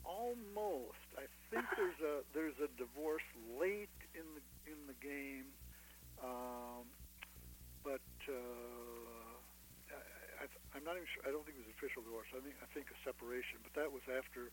almost. 0.00 1.04
I 1.20 1.28
think 1.52 1.68
there's 1.76 2.00
a 2.00 2.24
there's 2.32 2.56
a 2.56 2.72
divorce 2.80 3.26
late 3.60 3.92
in 4.16 4.24
the 4.32 4.42
in 4.64 4.80
the 4.88 4.96
game, 5.04 5.52
um, 6.24 6.88
but 7.84 8.04
uh, 8.24 9.36
I, 9.92 10.44
I, 10.44 10.44
I'm 10.72 10.84
not 10.88 10.96
even 10.96 11.08
sure. 11.12 11.22
I 11.28 11.30
don't 11.30 11.44
think 11.44 11.60
it 11.60 11.68
was 11.68 11.72
official 11.76 12.00
divorce. 12.00 12.32
I 12.32 12.40
think 12.40 12.56
I 12.64 12.68
think 12.72 12.88
a 12.88 12.98
separation. 13.04 13.60
But 13.60 13.76
that 13.76 13.92
was 13.92 14.04
after 14.08 14.48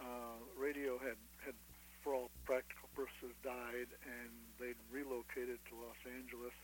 uh, 0.00 0.40
radio 0.56 0.96
had 0.96 1.20
had 1.44 1.54
for 2.00 2.16
all 2.16 2.32
practical 2.48 2.88
purposes 2.96 3.36
died, 3.44 3.92
and 4.08 4.32
they'd 4.56 4.80
relocated 4.88 5.60
to 5.68 5.72
Los 5.76 6.00
Angeles. 6.08 6.56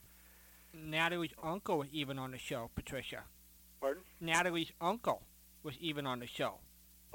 Natalie's 0.74 1.32
uncle 1.42 1.78
was 1.78 1.88
even 1.92 2.18
on 2.18 2.30
the 2.32 2.38
show, 2.38 2.70
Patricia. 2.74 3.22
Pardon? 3.80 4.02
Natalie's 4.20 4.72
uncle 4.80 5.22
was 5.62 5.74
even 5.80 6.06
on 6.06 6.18
the 6.20 6.26
show. 6.26 6.54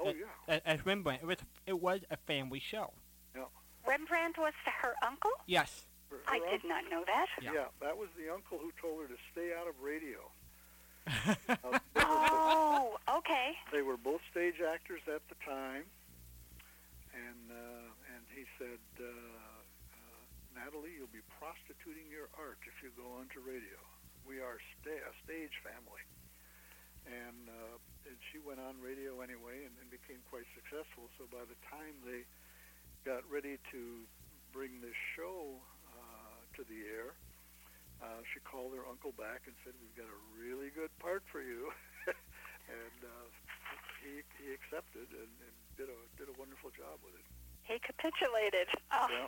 Oh 0.00 0.08
as, 0.08 0.16
yeah. 0.48 0.58
As 0.64 0.84
Rembrandt, 0.86 1.22
it 1.22 1.26
was 1.26 1.36
it 1.66 1.80
was 1.80 2.00
a 2.10 2.16
family 2.16 2.60
show. 2.60 2.92
Rembrandt 3.84 4.38
was 4.38 4.52
her 4.80 4.94
uncle? 5.04 5.32
Yes. 5.46 5.82
Her- 6.08 6.18
her 6.26 6.34
I 6.34 6.38
did 6.50 6.62
not 6.64 6.84
know 6.88 7.02
that. 7.04 7.26
Yeah. 7.42 7.52
Yeah, 7.52 7.64
that 7.80 7.96
was 7.98 8.08
the 8.16 8.32
uncle 8.32 8.58
who 8.58 8.70
told 8.80 9.02
her 9.02 9.08
to 9.08 9.16
stay 9.32 9.50
out 9.58 9.66
of 9.66 9.74
radio. 9.82 10.18
Uh, 11.48 11.58
they, 11.58 11.68
were, 11.68 11.80
Oh, 11.96 12.96
okay. 13.18 13.56
they 13.72 13.82
were 13.82 13.96
both 13.96 14.20
stage 14.30 14.60
actors 14.60 15.00
at 15.12 15.20
the 15.28 15.34
time, 15.44 15.82
and 17.12 17.50
uh, 17.50 18.14
and 18.14 18.22
he 18.34 18.44
said, 18.56 18.78
uh, 19.00 19.04
Natalie, 20.62 20.94
you'll 20.94 21.10
be 21.10 21.26
prostituting 21.42 22.06
your 22.06 22.30
art 22.38 22.62
if 22.70 22.78
you 22.86 22.94
go 22.94 23.18
onto 23.18 23.42
radio. 23.42 23.74
We 24.22 24.38
are 24.38 24.62
sta- 24.78 25.02
a 25.02 25.14
stage 25.26 25.50
family, 25.66 25.98
and 27.02 27.50
uh, 27.50 27.76
and 28.06 28.14
she 28.30 28.38
went 28.38 28.62
on 28.62 28.78
radio 28.78 29.26
anyway 29.26 29.66
and, 29.66 29.74
and 29.82 29.90
became 29.90 30.22
quite 30.30 30.46
successful. 30.54 31.10
So 31.18 31.26
by 31.34 31.42
the 31.50 31.58
time 31.66 31.98
they 32.06 32.22
got 33.02 33.26
ready 33.26 33.58
to 33.74 34.06
bring 34.54 34.78
this 34.78 34.94
show 35.18 35.58
uh, 35.98 36.38
to 36.54 36.62
the 36.70 36.86
air, 36.94 37.18
uh, 37.98 38.22
she 38.30 38.38
called 38.46 38.70
her 38.78 38.86
uncle 38.86 39.10
back 39.18 39.50
and 39.50 39.58
said, 39.66 39.74
"We've 39.82 39.98
got 39.98 40.06
a 40.06 40.20
really 40.30 40.70
good 40.70 40.94
part 41.02 41.26
for 41.26 41.42
you," 41.42 41.74
and 42.70 42.98
uh, 43.02 43.26
he 43.98 44.22
he 44.38 44.54
accepted 44.54 45.10
and, 45.10 45.32
and 45.42 45.54
did 45.74 45.90
a 45.90 45.98
did 46.14 46.30
a 46.30 46.36
wonderful 46.38 46.70
job 46.70 47.02
with 47.02 47.18
it. 47.18 47.26
He 47.66 47.82
capitulated. 47.82 48.70
Oh, 48.94 49.10
Yeah. 49.10 49.26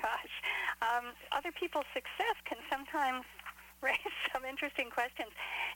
Gosh. 0.00 0.34
Um, 0.80 1.12
other 1.32 1.52
people's 1.52 1.88
success 1.92 2.36
can 2.44 2.58
sometimes 2.70 3.24
raise 3.82 4.14
some 4.32 4.44
interesting 4.46 4.90
questions. 4.90 5.30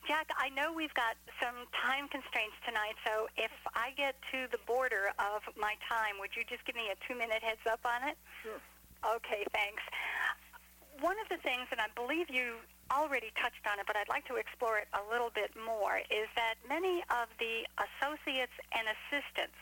Jack, 0.07 0.31
I 0.39 0.49
know 0.55 0.73
we've 0.73 0.95
got 0.95 1.19
some 1.43 1.67
time 1.75 2.07
constraints 2.09 2.55
tonight, 2.63 2.95
so 3.03 3.27
if 3.37 3.51
I 3.75 3.91
get 3.99 4.15
to 4.31 4.47
the 4.51 4.63
border 4.67 5.11
of 5.19 5.43
my 5.59 5.75
time, 5.91 6.23
would 6.23 6.39
you 6.39 6.47
just 6.47 6.63
give 6.65 6.79
me 6.79 6.89
a 6.95 6.97
two-minute 7.05 7.43
heads 7.43 7.65
up 7.67 7.83
on 7.83 8.07
it? 8.07 8.17
Sure. 8.43 8.63
Okay, 9.03 9.45
thanks. 9.53 9.83
One 11.03 11.19
of 11.21 11.29
the 11.29 11.37
things, 11.43 11.69
and 11.75 11.83
I 11.83 11.91
believe 11.93 12.31
you 12.31 12.63
already 12.91 13.35
touched 13.37 13.67
on 13.67 13.79
it, 13.83 13.87
but 13.87 13.99
I'd 13.99 14.09
like 14.09 14.25
to 14.31 14.37
explore 14.39 14.79
it 14.79 14.89
a 14.95 15.03
little 15.11 15.31
bit 15.35 15.51
more, 15.59 15.99
is 16.09 16.31
that 16.39 16.55
many 16.69 17.03
of 17.11 17.27
the 17.43 17.67
associates 17.77 18.55
and 18.73 18.87
assistants 18.87 19.59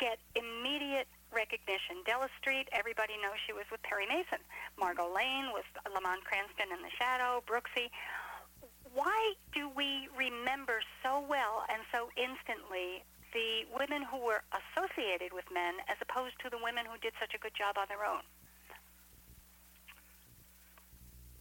get 0.00 0.18
immediate 0.34 1.06
recognition. 1.34 2.06
Della 2.06 2.30
Street, 2.40 2.70
everybody 2.72 3.18
knows 3.18 3.36
she 3.46 3.52
was 3.52 3.66
with 3.70 3.82
Perry 3.82 4.06
Mason. 4.06 4.38
Margot 4.78 5.10
Lane 5.10 5.50
was 5.50 5.66
Lamont 5.90 6.22
Cranston 6.24 6.70
in 6.70 6.80
The 6.80 6.94
Shadow, 6.96 7.42
Brooksy. 7.44 7.90
Why 8.94 9.34
do 9.52 9.68
we 9.68 10.08
remember 10.14 10.80
so 11.02 11.18
well 11.18 11.66
and 11.66 11.82
so 11.90 12.08
instantly 12.14 13.02
the 13.34 13.66
women 13.74 14.06
who 14.06 14.22
were 14.22 14.46
associated 14.54 15.34
with 15.34 15.44
men 15.50 15.82
as 15.90 15.98
opposed 15.98 16.38
to 16.46 16.48
the 16.48 16.62
women 16.62 16.86
who 16.86 16.94
did 17.02 17.12
such 17.18 17.34
a 17.34 17.40
good 17.42 17.52
job 17.58 17.74
on 17.74 17.90
their 17.90 18.06
own? 18.06 18.22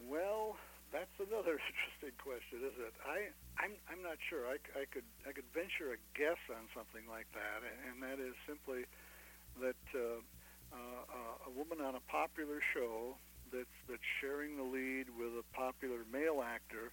Well, 0.02 0.58
that's 0.90 1.14
another 1.22 1.62
interesting 1.70 2.18
question, 2.18 2.66
isn't 2.66 2.86
it? 2.86 2.98
I 3.06 3.30
I'm 3.62 3.78
I'm 3.90 4.02
not 4.02 4.18
sure. 4.30 4.50
I, 4.50 4.58
I 4.74 4.86
could 4.90 5.06
I 5.26 5.32
could 5.32 5.48
venture 5.54 5.94
a 5.94 6.00
guess 6.18 6.42
on 6.50 6.66
something 6.74 7.06
like 7.06 7.30
that, 7.38 7.62
and, 7.62 7.78
and 7.90 7.96
that 8.02 8.18
is 8.18 8.34
simply 8.50 8.90
that 9.62 9.84
uh, 9.94 10.22
uh, 10.74 11.50
a 11.50 11.52
woman 11.52 11.82
on 11.82 11.96
a 11.96 12.04
popular 12.10 12.60
show 12.74 13.16
that's 13.52 13.78
that's 13.90 14.06
sharing 14.22 14.58
the 14.58 14.66
lead 14.66 15.14
with 15.14 15.34
a 15.38 15.46
popular 15.54 16.02
male 16.10 16.42
actor 16.42 16.90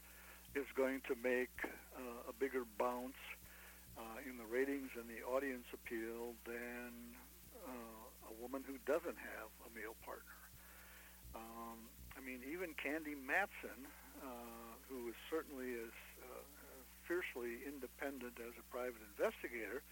is 0.54 0.66
going 0.76 1.00
to 1.06 1.14
make 1.22 1.54
uh, 1.94 2.30
a 2.30 2.34
bigger 2.36 2.66
bounce 2.78 3.18
uh, 3.96 4.18
in 4.26 4.36
the 4.36 4.46
ratings 4.46 4.90
and 4.98 5.06
the 5.06 5.22
audience 5.24 5.66
appeal 5.72 6.34
than 6.44 7.14
uh, 7.64 8.30
a 8.30 8.34
woman 8.42 8.62
who 8.66 8.76
doesn't 8.84 9.16
have 9.16 9.48
a 9.64 9.70
male 9.72 9.94
partner. 10.04 10.36
Um, 11.34 11.86
I 12.18 12.20
mean, 12.20 12.42
even 12.42 12.74
Candy 12.74 13.14
Matson, 13.14 13.86
uh, 14.18 14.74
who 14.90 15.08
is 15.08 15.18
certainly 15.30 15.78
as 15.78 15.94
uh, 16.20 16.42
fiercely 17.06 17.62
independent 17.62 18.36
as 18.42 18.54
a 18.58 18.66
private 18.68 19.00
investigator, 19.14 19.86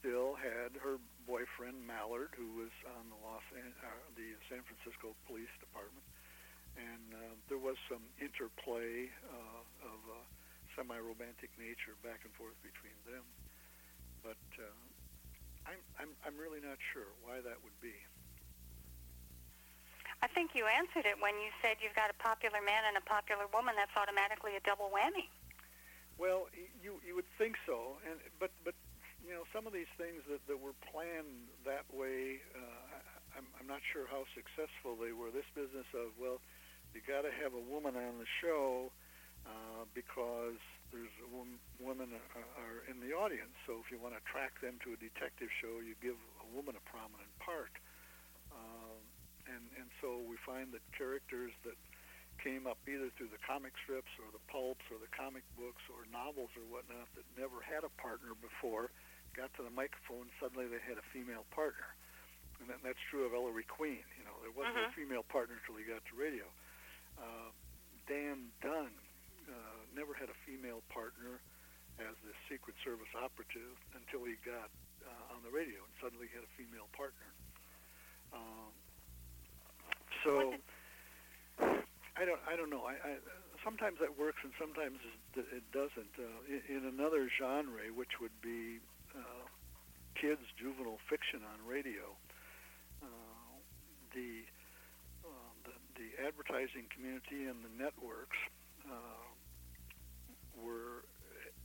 still 0.00 0.32
had 0.32 0.72
her 0.80 0.96
boyfriend 1.28 1.76
Mallard, 1.84 2.32
who 2.32 2.56
was 2.56 2.72
on 2.96 3.12
the 3.12 3.20
Los 3.20 3.44
An- 3.52 3.76
uh, 3.84 4.00
the 4.16 4.32
San 4.48 4.64
Francisco 4.64 5.12
Police 5.28 5.52
Department, 5.60 6.02
and 6.74 7.04
uh, 7.12 7.36
there 7.52 7.60
was 7.60 7.76
some 7.86 8.02
interplay 8.16 9.12
uh, 9.28 9.60
of 9.92 10.00
uh, 10.08 10.16
semi-romantic 10.74 11.52
nature 11.60 11.94
back 12.00 12.24
and 12.24 12.32
forth 12.34 12.56
between 12.64 12.96
them. 13.04 13.22
But 14.24 14.40
uh, 14.56 14.80
I'm, 15.68 15.80
I'm 16.00 16.12
I'm 16.24 16.36
really 16.40 16.64
not 16.64 16.80
sure 16.96 17.12
why 17.20 17.44
that 17.44 17.60
would 17.60 17.78
be. 17.84 17.94
I 20.20 20.28
think 20.28 20.52
you 20.52 20.68
answered 20.68 21.08
it 21.08 21.16
when 21.16 21.32
you 21.40 21.48
said 21.64 21.80
you've 21.80 21.96
got 21.96 22.12
a 22.12 22.18
popular 22.20 22.60
man 22.60 22.84
and 22.88 22.96
a 22.96 23.04
popular 23.04 23.48
woman. 23.52 23.72
That's 23.76 23.96
automatically 23.96 24.52
a 24.56 24.62
double 24.64 24.92
whammy. 24.92 25.28
Well, 26.20 26.52
you 26.80 27.00
you 27.04 27.16
would 27.16 27.28
think 27.36 27.56
so, 27.64 27.96
and 28.04 28.20
but 28.36 28.52
but 28.64 28.76
you 29.24 29.32
know 29.36 29.44
some 29.52 29.68
of 29.68 29.72
these 29.72 29.90
things 30.00 30.24
that, 30.28 30.40
that 30.48 30.58
were 30.58 30.76
planned 30.90 31.52
that 31.68 31.86
way, 31.92 32.40
uh, 32.56 32.82
I, 32.96 32.98
I'm 33.40 33.46
I'm 33.60 33.68
not 33.68 33.84
sure 33.92 34.08
how 34.08 34.24
successful 34.32 34.96
they 34.96 35.12
were. 35.12 35.30
This 35.30 35.48
business 35.52 35.86
of 35.92 36.16
well, 36.16 36.40
you 36.96 37.04
got 37.04 37.22
to 37.28 37.32
have 37.32 37.52
a 37.52 37.62
woman 37.62 37.94
on 37.96 38.18
the 38.18 38.28
show 38.40 38.90
uh, 39.46 39.84
because 39.92 40.58
there's 40.90 41.12
a 41.22 41.28
wom- 41.30 41.62
women 41.78 42.10
are, 42.34 42.50
are 42.58 42.78
in 42.90 42.98
the 42.98 43.14
audience. 43.14 43.54
So 43.68 43.78
if 43.78 43.88
you 43.92 44.00
want 44.00 44.16
to 44.16 44.20
attract 44.24 44.60
them 44.60 44.80
to 44.84 44.96
a 44.96 44.98
detective 44.98 45.48
show, 45.62 45.80
you 45.80 45.94
give 46.02 46.18
a 46.44 46.48
woman 46.50 46.74
a 46.76 46.84
prominent 46.88 47.30
part. 47.40 47.72
Um, 48.52 49.00
and 49.46 49.64
and 49.78 49.88
so 50.02 50.20
we 50.24 50.36
find 50.42 50.72
that 50.72 50.82
characters 50.96 51.52
that 51.64 51.76
came 52.40 52.64
up 52.64 52.80
either 52.88 53.12
through 53.20 53.28
the 53.28 53.42
comic 53.44 53.76
strips 53.84 54.10
or 54.16 54.32
the 54.32 54.40
pulps 54.48 54.84
or 54.88 54.96
the 54.96 55.10
comic 55.12 55.44
books 55.60 55.84
or 55.92 56.08
novels 56.08 56.48
or 56.56 56.64
whatnot 56.72 57.04
that 57.12 57.26
never 57.36 57.60
had 57.60 57.84
a 57.84 57.92
partner 58.00 58.32
before 58.40 58.88
got 59.36 59.52
to 59.56 59.62
the 59.62 59.72
microphone 59.72 60.28
suddenly 60.38 60.66
they 60.66 60.82
had 60.82 60.98
a 60.98 61.06
female 61.12 61.46
partner. 61.54 61.86
And 62.60 62.68
that, 62.68 62.84
that's 62.84 63.00
true 63.08 63.24
of 63.24 63.32
Ellery 63.32 63.64
Queen 63.64 64.04
you 64.18 64.24
know 64.26 64.36
there 64.44 64.52
wasn't 64.52 64.76
a 64.90 64.94
female 64.96 65.24
partner 65.24 65.56
until 65.60 65.80
he 65.80 65.84
got 65.88 66.04
to 66.10 66.14
radio. 66.16 66.44
Uh, 67.16 67.50
Dan 68.08 68.50
Dunn 68.60 68.92
uh, 69.48 69.80
never 69.96 70.12
had 70.14 70.28
a 70.28 70.38
female 70.44 70.82
partner 70.90 71.40
as 72.00 72.16
the 72.24 72.32
Secret 72.48 72.76
Service 72.84 73.10
operative 73.16 73.76
until 73.96 74.24
he 74.24 74.36
got 74.44 74.72
uh, 75.04 75.34
on 75.34 75.40
the 75.44 75.52
radio 75.52 75.80
and 75.80 75.94
suddenly 76.00 76.28
he 76.28 76.34
had 76.36 76.44
a 76.44 76.52
female 76.56 76.88
partner. 76.96 77.28
Um, 78.32 78.72
so 80.24 80.54
I 82.16 82.24
don't 82.24 82.40
I 82.44 82.56
don't 82.56 82.68
know. 82.70 82.84
I, 82.84 82.94
I 83.00 83.12
sometimes 83.64 83.98
that 84.00 84.18
works 84.18 84.40
and 84.44 84.52
sometimes 84.60 85.00
it 85.36 85.44
it 85.52 85.64
doesn't. 85.72 86.12
Uh, 86.18 86.40
in, 86.48 86.60
in 86.68 86.82
another 86.88 87.28
genre 87.32 87.88
which 87.94 88.20
would 88.20 88.34
be 88.42 88.80
uh, 89.16 89.44
kids 90.14 90.42
juvenile 90.58 90.98
fiction 91.08 91.40
on 91.44 91.58
radio 91.66 92.14
uh, 93.02 93.06
the, 94.14 94.44
uh, 95.24 95.50
the 95.64 95.72
the 95.96 96.08
advertising 96.26 96.84
community 96.94 97.46
and 97.46 97.62
the 97.64 97.72
networks 97.82 98.36
uh, 98.86 99.24
were 100.62 101.04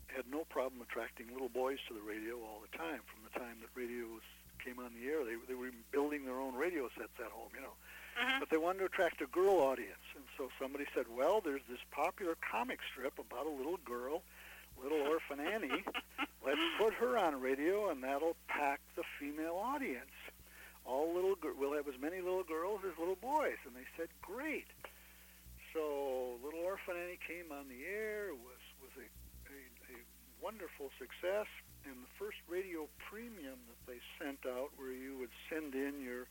had 0.08 0.24
no 0.32 0.46
problem 0.48 0.80
attracting 0.82 1.28
little 1.34 1.50
boys 1.52 1.80
to 1.88 1.93
the 1.93 2.00
radio 2.02 2.39
all 2.39 2.62
the 2.64 2.72
time. 2.78 3.02
From 3.12 3.20
the 3.28 3.34
time 3.36 3.60
that 3.60 3.68
radio 3.76 4.08
was, 4.16 4.24
came 4.64 4.80
on 4.80 4.93
the 4.96 5.08
air, 5.12 5.26
they 5.26 5.36
they 5.48 5.56
were 5.56 5.72
building 5.91 6.24
their 6.26 6.39
own 6.39 6.56
radio 6.56 6.88
sets 6.98 7.16
at 7.20 7.32
home, 7.32 7.50
you 7.54 7.62
know. 7.62 7.76
Mhm. 8.16 8.39
But 8.39 8.50
they 8.50 8.58
wanted 8.58 8.80
to 8.80 8.86
attract 8.86 9.20
a 9.22 9.28
girl 9.28 9.60
audience, 9.60 10.06
and 10.16 10.24
so 10.38 10.50
somebody 10.60 10.86
said, 10.96 11.08
"Well, 11.10 11.41
there's 11.41 11.66
this 11.68 11.82
popular 11.91 12.36
comic 12.39 12.80
strip 12.91 13.20
about 13.20 13.46
a 13.46 13.50
little 13.50 13.78
girl, 13.84 14.24
Little 14.82 15.01
Orphan 15.07 15.39
Annie. 15.39 15.84
Let's 16.45 16.61
put 16.78 16.93
her 16.95 17.17
on 17.17 17.41
radio, 17.41 17.89
and 17.89 18.03
that'll 18.03 18.36
pack 18.47 18.80
the 18.95 19.03
female 19.19 19.55
audience. 19.55 20.13
All 20.86 21.13
little, 21.13 21.36
we'll 21.57 21.73
have 21.73 21.88
as 21.88 21.99
many 21.99 22.21
little 22.21 22.43
girls 22.43 22.82
as 22.86 22.97
little 22.99 23.17
boys." 23.17 23.57
And 23.65 23.76
they 23.76 23.88
said, 23.97 24.09
"Great." 24.21 24.67
So 25.73 26.38
Little 26.43 26.61
Orphan 26.61 26.95
Annie 26.95 27.19
came 27.19 27.51
on 27.51 27.67
the 27.67 27.84
air. 27.84 28.32
was 28.32 28.61
was 28.80 28.93
a, 28.95 29.07
a, 29.51 29.59
a 29.91 29.97
wonderful 30.39 30.91
success, 30.97 31.47
and 31.84 31.95
the 31.99 32.13
first 32.17 32.38
radio 32.47 32.88
premium 33.09 33.59
that 33.67 33.82
they 33.91 33.99
sent 34.21 34.45
out, 34.45 34.69
where 34.78 34.93
you 34.93 35.17
would 35.17 35.34
send 35.49 35.73
in 35.73 35.99
your 35.99 36.28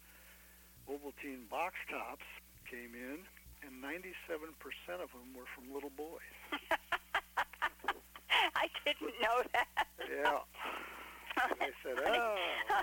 Ovaltine 0.89 1.49
box 1.49 1.75
tops 1.91 2.25
came 2.71 2.95
in, 2.95 3.21
and 3.65 3.83
97% 3.83 4.09
of 5.01 5.11
them 5.13 5.33
were 5.37 5.49
from 5.55 5.73
little 5.73 5.93
boys. 5.97 6.35
Didn't 8.87 9.15
know 9.23 9.43
that. 9.53 9.87
Yeah. 10.11 10.39
I 11.37 11.71
said, 11.83 11.99
oh. 11.99 12.37
yeah. 12.71 12.83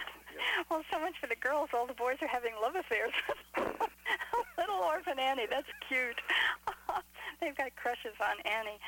Well, 0.69 0.83
so 0.91 0.99
much 0.99 1.13
for 1.21 1.27
the 1.27 1.35
girls. 1.35 1.69
All 1.73 1.87
the 1.87 1.93
boys 1.93 2.17
are 2.21 2.27
having 2.27 2.51
love 2.61 2.75
affairs. 2.75 3.13
Little 4.57 4.75
orphan 4.83 5.19
Annie, 5.19 5.47
that's 5.49 5.69
cute. 5.87 6.19
They've 7.41 7.55
got 7.55 7.75
crushes 7.75 8.15
on 8.19 8.35
Annie. 8.45 8.79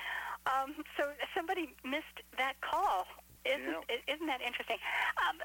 Um, 0.45 0.75
so 0.97 1.11
somebody 1.35 1.73
missed 1.85 2.21
that 2.37 2.59
call. 2.61 3.07
Isn't 3.45 3.63
Yeah. 3.89 4.13
isn't 4.13 4.27
that 4.27 4.41
interesting? 4.41 4.77
Um, 5.17 5.37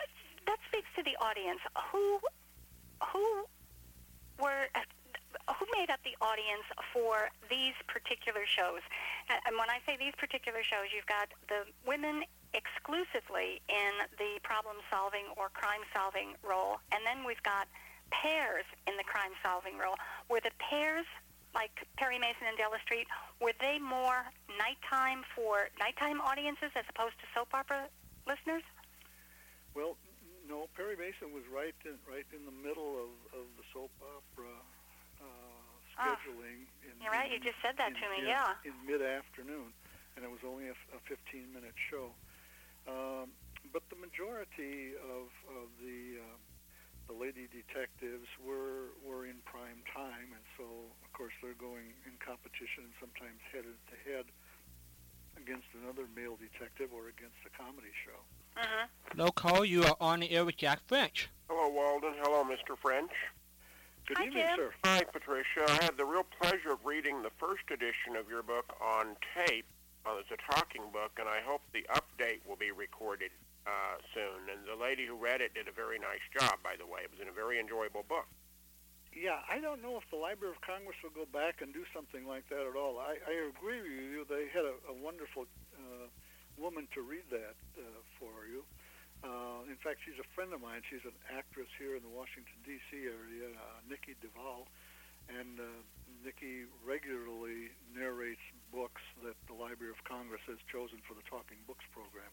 that 0.47 0.59
speaks 0.69 0.89
to 0.97 1.03
the 1.03 1.17
audience. 1.25 1.61
Who 1.93 2.19
who 3.03 3.47
were 4.41 4.67
who 5.49 5.67
made 5.77 5.91
up 5.91 6.01
the 6.05 6.17
audience 6.21 6.65
for 6.93 7.31
these 7.51 7.75
particular 7.87 8.43
shows? 8.47 8.81
And, 9.29 9.57
when 9.61 9.69
I 9.69 9.85
say 9.85 9.97
these 10.01 10.17
particular 10.17 10.65
shows, 10.65 10.89
you've 10.95 11.07
got 11.07 11.29
the 11.49 11.69
women 11.85 12.25
exclusively 12.57 13.61
in 13.69 13.93
the 14.17 14.41
problem-solving 14.41 15.37
or 15.37 15.53
crime-solving 15.53 16.33
role, 16.41 16.81
and 16.93 17.05
then 17.05 17.25
we've 17.29 17.43
got 17.45 17.69
pairs 18.09 18.65
in 18.89 18.97
the 18.97 19.05
crime-solving 19.05 19.77
role. 19.77 20.01
Were 20.33 20.41
the 20.41 20.55
pairs 20.57 21.05
like 21.55 21.73
Perry 21.97 22.19
Mason 22.19 22.49
and 22.49 22.57
Della 22.57 22.81
Street? 22.81 23.07
Were 23.41 23.53
they 23.61 23.79
more 23.79 24.25
nighttime 24.57 25.25
for 25.37 25.69
nighttime 25.79 26.21
audiences 26.21 26.73
as 26.73 26.85
opposed 26.89 27.21
to 27.21 27.27
soap 27.35 27.53
opera 27.53 27.89
listeners? 28.27 28.65
Well, 29.75 29.97
no, 30.49 30.69
Perry 30.73 30.97
Mason 30.97 31.37
was 31.37 31.45
right 31.53 31.77
in 31.85 32.01
right 32.09 32.27
in 32.33 32.49
the 32.49 32.57
middle 32.65 32.97
of, 32.97 33.13
of 33.37 33.47
the 33.61 33.65
soap 33.73 33.93
opera 34.01 34.57
uh, 35.21 35.58
Ah. 35.99 36.15
scheduling. 36.17 36.67
in, 36.87 36.95
You're 37.03 37.13
right. 37.13 37.31
You 37.31 37.39
just 37.41 37.59
said 37.63 37.75
that 37.79 37.91
in, 37.91 37.95
to 37.99 38.07
me. 38.15 38.23
in- 38.23 38.29
Yeah. 38.31 38.55
In 38.65 38.75
mid-afternoon, 38.87 39.75
and 40.17 40.25
it 40.25 40.31
was 40.31 40.41
only 40.47 40.69
a 40.69 40.77
15-minute 41.11 41.75
show. 41.91 42.11
Um, 42.87 43.31
but 43.73 43.83
the 43.91 43.97
majority 44.01 44.95
of, 44.97 45.29
of 45.53 45.69
the 45.83 46.23
uh, 46.23 46.37
the 47.09 47.13
lady 47.17 47.49
detectives 47.53 48.29
were 48.45 48.93
were 49.05 49.27
in 49.27 49.37
prime 49.45 49.81
time, 49.93 50.29
and 50.33 50.45
so 50.57 50.65
of 51.05 51.13
course 51.13 51.33
they're 51.43 51.57
going 51.59 51.93
in 52.07 52.13
competition 52.25 52.85
and 52.89 52.95
sometimes 53.01 53.41
head 53.53 53.65
to 53.65 53.97
head 54.09 54.25
against 55.37 55.67
another 55.83 56.05
male 56.17 56.37
detective 56.37 56.91
or 56.93 57.09
against 57.09 57.37
a 57.45 57.51
comedy 57.57 57.93
show. 58.05 58.21
Mm-hmm. 58.61 58.85
Hello, 59.13 59.31
Cole. 59.33 59.65
You 59.65 59.85
are 59.85 59.97
on 60.01 60.21
the 60.21 60.31
air 60.31 60.45
with 60.45 60.57
Jack 60.57 60.81
French. 60.87 61.29
Hello, 61.49 61.69
Walden. 61.69 62.13
Hello, 62.23 62.45
Mr. 62.45 62.77
French. 62.81 63.11
Good 64.09 64.17
Hi, 64.17 64.25
evening, 64.25 64.49
Jim. 64.49 64.57
sir. 64.57 64.73
Hi, 64.89 65.05
Patricia. 65.05 65.69
I 65.69 65.85
had 65.85 66.01
the 66.01 66.09
real 66.09 66.25
pleasure 66.41 66.73
of 66.73 66.81
reading 66.81 67.21
the 67.21 67.29
first 67.37 67.69
edition 67.69 68.17
of 68.17 68.25
your 68.25 68.41
book 68.41 68.73
on 68.81 69.21
tape. 69.37 69.69
Uh, 70.09 70.17
it's 70.17 70.33
a 70.33 70.41
talking 70.49 70.89
book, 70.89 71.21
and 71.21 71.29
I 71.29 71.45
hope 71.45 71.61
the 71.77 71.85
update 71.93 72.41
will 72.49 72.57
be 72.57 72.73
recorded 72.73 73.29
uh, 73.69 74.01
soon. 74.17 74.49
And 74.49 74.65
the 74.65 74.81
lady 74.81 75.05
who 75.05 75.13
read 75.13 75.45
it 75.45 75.53
did 75.53 75.69
a 75.69 75.77
very 75.77 76.01
nice 76.01 76.25
job, 76.33 76.57
by 76.65 76.73
the 76.81 76.89
way. 76.89 77.05
It 77.05 77.13
was 77.13 77.21
a 77.21 77.29
very 77.37 77.61
enjoyable 77.61 78.01
book. 78.09 78.25
Yeah, 79.13 79.45
I 79.45 79.61
don't 79.61 79.85
know 79.85 80.01
if 80.01 80.09
the 80.09 80.17
Library 80.17 80.57
of 80.57 80.65
Congress 80.65 80.97
will 81.05 81.13
go 81.13 81.29
back 81.29 81.61
and 81.61 81.69
do 81.77 81.85
something 81.93 82.25
like 82.25 82.49
that 82.49 82.65
at 82.65 82.81
all. 82.81 82.97
I, 82.97 83.21
I 83.29 83.53
agree 83.53 83.85
with 83.85 83.93
you. 83.93 84.25
They 84.25 84.49
had 84.49 84.65
a, 84.65 84.73
a 84.89 84.97
wonderful 84.97 85.45
uh, 85.77 86.09
woman 86.57 86.89
to 86.97 87.05
read 87.05 87.29
that 87.29 87.61
uh, 87.77 88.01
for 88.17 88.49
you. 88.49 88.65
Uh, 89.23 89.67
in 89.67 89.79
fact, 89.83 89.99
she's 90.07 90.19
a 90.23 90.29
friend 90.35 90.55
of 90.55 90.63
mine. 90.63 90.83
She's 90.87 91.03
an 91.03 91.17
actress 91.35 91.69
here 91.79 91.99
in 91.99 92.03
the 92.07 92.13
Washington 92.13 92.59
D.C. 92.63 92.95
area, 93.07 93.51
uh, 93.51 93.83
Nikki 93.91 94.15
Duvall, 94.23 94.71
and 95.27 95.59
uh, 95.59 95.67
Nikki 96.23 96.71
regularly 96.87 97.75
narrates 97.91 98.43
books 98.71 99.03
that 99.27 99.35
the 99.51 99.57
Library 99.59 99.91
of 99.91 100.01
Congress 100.07 100.43
has 100.47 100.59
chosen 100.71 101.03
for 101.03 101.19
the 101.19 101.25
Talking 101.27 101.59
Books 101.67 101.85
program. 101.91 102.31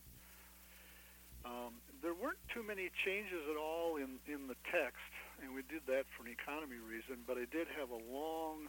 Um, 1.45 1.77
there 2.01 2.17
weren't 2.17 2.41
too 2.49 2.65
many 2.65 2.89
changes 3.05 3.45
at 3.49 3.57
all 3.57 3.97
in, 3.97 4.17
in 4.25 4.49
the 4.49 4.57
text, 4.73 5.05
and 5.41 5.53
we 5.53 5.61
did 5.69 5.85
that 5.85 6.09
for 6.17 6.25
an 6.25 6.33
economy 6.33 6.81
reason, 6.81 7.21
but 7.29 7.37
I 7.37 7.45
did 7.49 7.69
have 7.77 7.93
a 7.93 8.01
long 8.09 8.65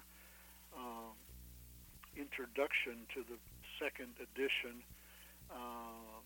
um, 0.76 1.16
introduction 2.16 3.08
to 3.16 3.24
the 3.24 3.40
second 3.80 4.12
edition, 4.20 4.84
uh, 5.48 6.20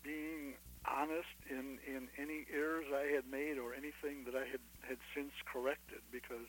being 0.00 0.56
honest 0.84 1.36
in, 1.48 1.80
in 1.88 2.08
any 2.20 2.46
errors 2.52 2.86
I 2.92 3.08
had 3.12 3.24
made 3.28 3.56
or 3.56 3.74
anything 3.74 4.24
that 4.28 4.36
I 4.36 4.44
had, 4.44 4.60
had 4.84 5.00
since 5.16 5.32
corrected, 5.48 6.04
because 6.12 6.48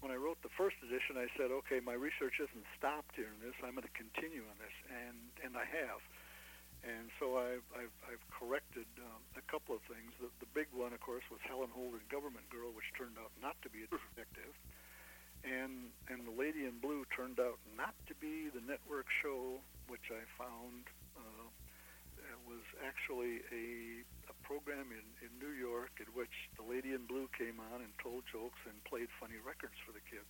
when 0.00 0.14
I 0.14 0.18
wrote 0.18 0.38
the 0.46 0.54
first 0.54 0.78
edition, 0.82 1.18
I 1.18 1.26
said, 1.34 1.50
okay, 1.50 1.82
my 1.82 1.98
research 1.98 2.38
isn't 2.38 2.66
stopped 2.78 3.18
here 3.18 3.30
in 3.34 3.42
this. 3.42 3.58
I'm 3.66 3.74
going 3.74 3.86
to 3.86 3.98
continue 3.98 4.46
on 4.46 4.56
this, 4.62 4.76
and, 4.86 5.18
and 5.42 5.52
I 5.58 5.66
have. 5.66 6.00
And 6.86 7.10
so 7.18 7.34
I've, 7.34 7.66
I've, 7.74 7.96
I've 8.06 8.24
corrected 8.30 8.86
um, 9.02 9.18
a 9.34 9.42
couple 9.50 9.74
of 9.74 9.82
things. 9.90 10.14
The, 10.22 10.30
the 10.38 10.50
big 10.54 10.70
one, 10.70 10.94
of 10.94 11.02
course, 11.02 11.26
was 11.26 11.42
Helen 11.42 11.74
Holden, 11.74 12.06
Government 12.06 12.46
Girl, 12.54 12.70
which 12.70 12.86
turned 12.94 13.18
out 13.18 13.34
not 13.42 13.58
to 13.66 13.68
be 13.68 13.82
a 13.82 13.90
detective. 13.90 14.54
And, 15.42 15.90
and 16.06 16.22
The 16.22 16.34
Lady 16.34 16.66
in 16.70 16.78
Blue 16.78 17.02
turned 17.10 17.42
out 17.42 17.58
not 17.74 17.98
to 18.06 18.14
be 18.22 18.46
the 18.54 18.62
network 18.62 19.10
show, 19.22 19.58
which 19.90 20.14
I 20.14 20.22
found 20.38 20.86
was 22.48 22.64
actually 22.80 23.44
a, 23.52 24.00
a 24.32 24.34
program 24.42 24.88
in, 24.88 25.04
in 25.20 25.30
New 25.36 25.52
York 25.52 25.92
in 26.00 26.08
which 26.16 26.32
The 26.56 26.64
Lady 26.64 26.96
in 26.96 27.04
Blue 27.04 27.28
came 27.36 27.60
on 27.60 27.84
and 27.84 27.92
told 28.00 28.24
jokes 28.32 28.58
and 28.64 28.74
played 28.88 29.12
funny 29.20 29.36
records 29.44 29.76
for 29.84 29.92
the 29.92 30.00
kids. 30.08 30.28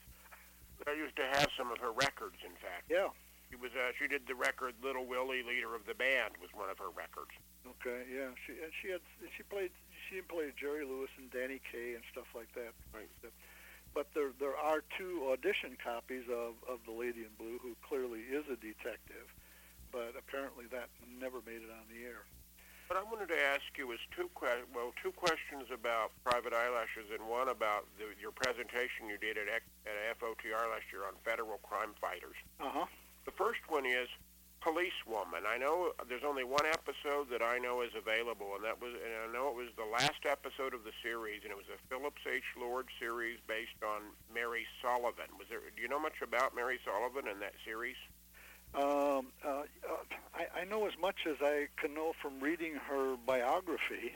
I 0.87 0.95
used 0.95 1.15
to 1.19 1.27
have 1.39 1.51
some 1.59 1.71
of 1.71 1.79
her 1.79 1.91
records, 1.91 2.39
in 2.47 2.55
fact. 2.63 2.87
Yeah, 2.87 3.11
She 3.51 3.57
was 3.59 3.75
uh, 3.75 3.91
she 3.99 4.07
did 4.07 4.27
the 4.31 4.39
record 4.39 4.75
"Little 4.83 5.07
Willie, 5.07 5.43
Leader 5.43 5.75
of 5.75 5.87
the 5.87 5.95
Band" 5.95 6.39
was 6.39 6.51
one 6.55 6.71
of 6.71 6.79
her 6.79 6.91
records. 6.95 7.35
Okay, 7.67 8.07
yeah, 8.07 8.31
she 8.47 8.55
and 8.63 8.71
she 8.71 8.91
had 8.95 9.03
she 9.35 9.43
played 9.43 9.75
she 10.07 10.23
played 10.23 10.55
Jerry 10.55 10.87
Lewis 10.87 11.11
and 11.19 11.27
Danny 11.35 11.59
Kaye 11.67 11.99
and 11.99 12.05
stuff 12.15 12.31
like 12.35 12.51
that. 12.55 12.79
Right. 12.95 13.11
But 13.91 14.07
there 14.15 14.31
there 14.39 14.55
are 14.55 14.87
two 14.97 15.27
audition 15.35 15.75
copies 15.83 16.31
of 16.31 16.55
of 16.71 16.79
the 16.87 16.95
Lady 16.95 17.27
in 17.27 17.35
Blue, 17.35 17.59
who 17.59 17.75
clearly 17.83 18.23
is 18.23 18.47
a 18.47 18.55
detective, 18.57 19.27
but 19.93 20.15
apparently 20.19 20.65
that 20.71 20.89
never 21.21 21.39
made 21.47 21.63
it 21.65 21.71
on 21.73 21.87
the 21.89 22.05
air. 22.05 22.25
What 22.89 22.97
I 22.97 23.05
wanted 23.05 23.29
to 23.29 23.37
ask 23.37 23.69
you 23.77 23.93
is 23.93 24.01
two 24.17 24.31
que- 24.33 24.65
well 24.73 24.97
two 25.03 25.13
questions 25.13 25.69
about 25.69 26.13
private 26.25 26.55
eyelashes 26.57 27.13
and 27.13 27.29
one 27.29 27.49
about 27.53 27.85
the, 28.01 28.17
your 28.17 28.33
presentation 28.33 29.13
you 29.13 29.19
did 29.21 29.37
at, 29.37 29.45
X- 29.49 29.69
at 29.85 30.17
FOTR 30.17 30.73
last 30.73 30.89
year 30.89 31.05
on 31.05 31.13
federal 31.21 31.59
crime 31.61 31.93
fighters. 32.01 32.37
Uh 32.61 32.85
huh. 32.85 32.87
The 33.29 33.37
first 33.37 33.61
one 33.69 33.85
is 33.85 34.09
Policewoman. 34.65 35.45
I 35.47 35.61
know 35.61 35.93
there's 36.09 36.25
only 36.27 36.43
one 36.49 36.65
episode 36.65 37.29
that 37.31 37.45
I 37.45 37.59
know 37.61 37.83
is 37.85 37.93
available, 37.95 38.57
and 38.57 38.65
that 38.65 38.81
was, 38.81 38.97
and 38.97 39.13
I 39.21 39.29
know 39.31 39.53
it 39.53 39.57
was 39.57 39.69
the 39.77 39.87
last 39.87 40.25
episode 40.27 40.73
of 40.75 40.83
the 40.83 40.97
series, 41.05 41.45
and 41.45 41.53
it 41.53 41.57
was 41.61 41.69
a 41.71 41.79
Phillips 41.93 42.25
H. 42.27 42.43
Lord 42.59 42.89
series 42.99 43.39
based 43.47 43.79
on 43.85 44.17
Mary 44.33 44.67
Sullivan. 44.83 45.29
Was 45.39 45.47
there? 45.53 45.61
Do 45.61 45.79
you 45.81 45.89
know 45.93 46.01
much 46.01 46.25
about 46.25 46.57
Mary 46.57 46.81
Sullivan 46.89 47.29
and 47.31 47.39
that 47.45 47.55
series? 47.65 48.01
Um, 48.75 49.29
uh, 49.45 49.49
uh, 49.49 49.63
I, 50.35 50.61
I 50.61 50.65
know 50.65 50.87
as 50.87 50.93
much 51.01 51.27
as 51.27 51.37
I 51.41 51.69
can 51.81 51.95
know 51.95 52.13
from 52.21 52.41
reading 52.41 52.75
her 52.75 53.17
biography, 53.27 54.15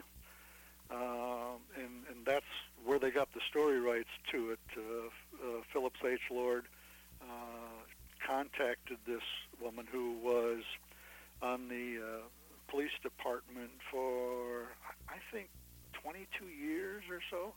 um, 0.91 1.61
and 1.75 2.05
and 2.11 2.27
that's 2.27 2.45
where 2.85 2.99
they 2.99 3.11
got 3.11 3.33
the 3.33 3.41
story 3.49 3.81
rights 3.81 4.11
to 4.31 4.51
it. 4.51 4.61
Uh, 4.77 5.07
uh, 5.43 5.61
Phillips 5.73 6.01
H. 6.05 6.21
Lord 6.31 6.67
uh, 7.23 7.81
contacted 8.27 8.99
this 9.07 9.23
woman 9.61 9.87
who 9.91 10.19
was 10.23 10.63
on 11.41 11.69
the 11.69 11.99
uh, 11.99 12.29
police 12.69 12.93
department 13.03 13.71
for 13.91 14.69
I 15.09 15.19
think 15.33 15.49
22 16.03 16.45
years 16.47 17.05
or 17.11 17.21
so, 17.31 17.55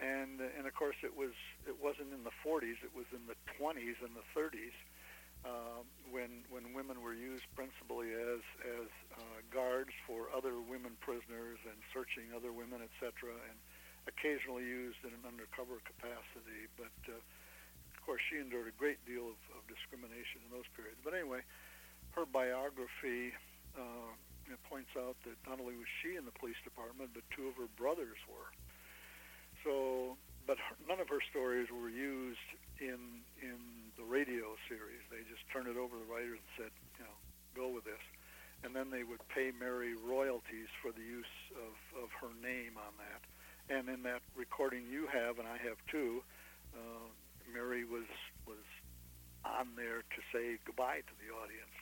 and 0.00 0.40
and 0.56 0.66
of 0.66 0.74
course 0.74 0.96
it 1.02 1.16
was 1.16 1.32
it 1.66 1.76
wasn't 1.82 2.12
in 2.12 2.24
the 2.24 2.36
40s, 2.46 2.84
it 2.84 2.94
was 2.94 3.06
in 3.12 3.26
the 3.26 3.36
20s 3.58 3.96
and 4.04 4.12
the 4.14 4.26
30s 4.38 4.76
uh, 5.44 5.80
when 6.10 6.44
when 6.52 6.74
women 6.76 7.00
were 7.00 7.16
used 7.16 7.46
principally 7.56 8.12
as 8.12 8.42
as 8.64 8.88
uh, 9.16 9.40
guards 9.48 9.92
for 10.04 10.28
other 10.34 10.60
women 10.60 10.96
prisoners 11.00 11.58
and 11.64 11.78
searching 11.92 12.32
other 12.36 12.52
women, 12.52 12.84
etc., 12.84 13.32
and 13.48 13.56
occasionally 14.08 14.64
used 14.64 15.00
in 15.04 15.12
an 15.16 15.24
undercover 15.24 15.80
capacity. 15.84 16.68
But 16.76 16.94
uh, 17.08 17.16
of 17.16 17.98
course, 18.04 18.20
she 18.28 18.40
endured 18.40 18.68
a 18.68 18.76
great 18.76 19.00
deal 19.08 19.28
of, 19.32 19.40
of 19.56 19.62
discrimination 19.68 20.44
in 20.44 20.50
those 20.52 20.68
periods. 20.76 21.00
But 21.04 21.14
anyway, 21.16 21.44
her 22.16 22.26
biography. 22.26 23.32
Uh, 23.76 24.12
points 24.70 24.90
out 24.98 25.14
that 25.26 25.38
not 25.46 25.58
only 25.58 25.74
was 25.74 25.90
she 26.02 26.14
in 26.14 26.24
the 26.24 26.34
police 26.34 26.58
department, 26.62 27.10
but 27.14 27.22
two 27.34 27.46
of 27.46 27.54
her 27.54 27.70
brothers 27.78 28.18
were. 28.26 28.50
So, 29.62 30.16
but 30.46 30.56
her, 30.58 30.74
none 30.86 30.98
of 30.98 31.08
her 31.10 31.22
stories 31.30 31.68
were 31.70 31.90
used 31.90 32.48
in 32.80 33.26
in 33.42 33.58
the 34.00 34.08
radio 34.08 34.56
series. 34.64 35.04
They 35.12 35.20
just 35.28 35.44
turned 35.52 35.68
it 35.68 35.76
over 35.76 35.92
to 35.92 36.00
the 36.00 36.08
writers 36.08 36.40
and 36.40 36.52
said, 36.56 36.72
you 36.96 37.04
know, 37.04 37.16
go 37.52 37.68
with 37.68 37.84
this. 37.84 38.00
And 38.64 38.72
then 38.72 38.88
they 38.88 39.04
would 39.04 39.20
pay 39.28 39.52
Mary 39.52 39.92
royalties 39.92 40.72
for 40.80 40.88
the 40.88 41.04
use 41.04 41.36
of, 41.52 41.76
of 42.00 42.08
her 42.24 42.32
name 42.40 42.80
on 42.80 42.96
that. 42.96 43.20
And 43.68 43.92
in 43.92 44.02
that 44.08 44.24
recording 44.32 44.88
you 44.88 45.04
have, 45.12 45.36
and 45.36 45.44
I 45.44 45.60
have 45.60 45.76
too, 45.92 46.24
uh, 46.72 47.08
Mary 47.52 47.84
was 47.84 48.08
was 48.48 48.64
on 49.44 49.72
there 49.76 50.02
to 50.02 50.20
say 50.32 50.58
goodbye 50.64 51.04
to 51.06 51.14
the 51.20 51.32
audience. 51.32 51.72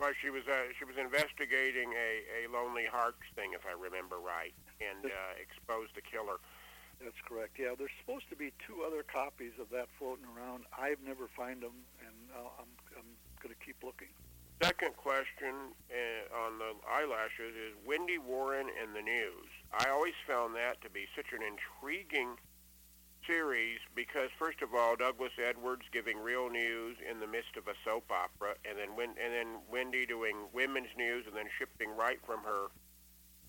Well, 0.00 0.16
she 0.16 0.30
was 0.30 0.48
uh, 0.48 0.72
she 0.78 0.84
was 0.88 0.96
investigating 0.96 1.92
a, 1.92 2.10
a 2.42 2.50
Lonely 2.50 2.88
Hearts 2.88 3.22
thing, 3.36 3.52
if 3.52 3.62
I 3.68 3.76
remember 3.76 4.16
right, 4.16 4.56
and 4.80 5.04
uh, 5.04 5.32
exposed 5.36 5.92
the 5.94 6.02
killer. 6.02 6.40
That's 7.02 7.20
correct. 7.24 7.56
Yeah, 7.58 7.72
there's 7.78 7.94
supposed 8.04 8.28
to 8.28 8.36
be 8.36 8.52
two 8.60 8.84
other 8.86 9.02
copies 9.02 9.56
of 9.58 9.70
that 9.70 9.88
floating 9.98 10.28
around. 10.36 10.64
I've 10.76 11.00
never 11.00 11.28
find 11.34 11.62
them, 11.62 11.72
and 12.04 12.16
uh, 12.36 12.60
I'm 12.60 12.70
I'm 12.96 13.08
going 13.42 13.54
to 13.54 13.60
keep 13.64 13.80
looking. 13.82 14.12
Second 14.62 14.94
question 14.96 15.72
uh, 15.88 16.44
on 16.44 16.58
the 16.60 16.76
eyelashes 16.84 17.56
is 17.56 17.72
Wendy 17.86 18.18
Warren 18.18 18.68
and 18.68 18.94
the 18.94 19.00
news. 19.00 19.48
I 19.72 19.88
always 19.88 20.12
found 20.28 20.54
that 20.56 20.82
to 20.82 20.90
be 20.90 21.08
such 21.16 21.32
an 21.32 21.40
intriguing 21.40 22.36
series 23.26 23.78
because 23.94 24.28
first 24.38 24.60
of 24.60 24.74
all, 24.74 24.96
Douglas 24.96 25.32
Edwards 25.40 25.88
giving 25.92 26.18
real 26.18 26.50
news 26.50 26.98
in 27.00 27.20
the 27.20 27.26
midst 27.26 27.56
of 27.56 27.68
a 27.68 27.74
soap 27.84 28.12
opera, 28.12 28.56
and 28.68 28.76
then 28.76 28.92
and 29.00 29.32
then 29.32 29.64
Wendy 29.72 30.04
doing 30.04 30.36
women's 30.52 30.92
news, 30.96 31.24
and 31.26 31.34
then 31.34 31.48
shifting 31.58 31.96
right 31.96 32.20
from 32.26 32.44
her 32.44 32.68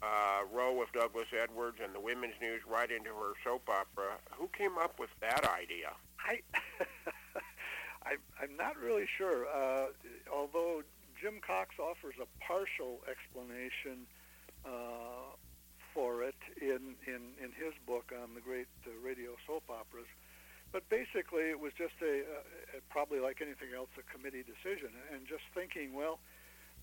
uh, 0.02 0.42
with 0.82 0.92
Douglas 0.94 1.28
Edwards 1.32 1.78
and 1.84 1.94
the 1.94 2.00
women's 2.00 2.34
news 2.42 2.62
right 2.68 2.90
into 2.90 3.10
her 3.10 3.34
soap 3.44 3.70
opera. 3.70 4.18
Who 4.34 4.50
came 4.58 4.78
up 4.78 5.00
with 5.00 5.10
that 5.22 5.46
idea? 5.46 5.94
I, 6.20 6.42
I 8.06 8.18
I'm 8.42 8.56
not 8.58 8.78
really 8.78 9.06
sure. 9.18 9.46
Uh, 9.46 9.88
although 10.32 10.84
Jim 11.22 11.40
Cox 11.46 11.76
offers 11.78 12.16
a 12.22 12.26
partial 12.44 13.02
explanation 13.10 14.08
uh, 14.66 15.38
for 15.94 16.24
it 16.24 16.40
in, 16.60 16.96
in, 17.06 17.38
in 17.38 17.52
his 17.54 17.74
book 17.86 18.12
on 18.24 18.34
the 18.34 18.42
great 18.42 18.68
uh, 18.88 18.92
radio 19.06 19.36
soap 19.46 19.64
operas. 19.70 20.08
But 20.72 20.88
basically, 20.90 21.52
it 21.52 21.60
was 21.60 21.74
just 21.78 21.94
a, 22.02 22.22
uh, 22.22 22.80
probably 22.90 23.20
like 23.20 23.42
anything 23.42 23.76
else, 23.76 23.90
a 24.00 24.06
committee 24.08 24.44
decision. 24.44 24.90
And 25.14 25.28
just 25.28 25.44
thinking, 25.54 25.94
well, 25.94 26.20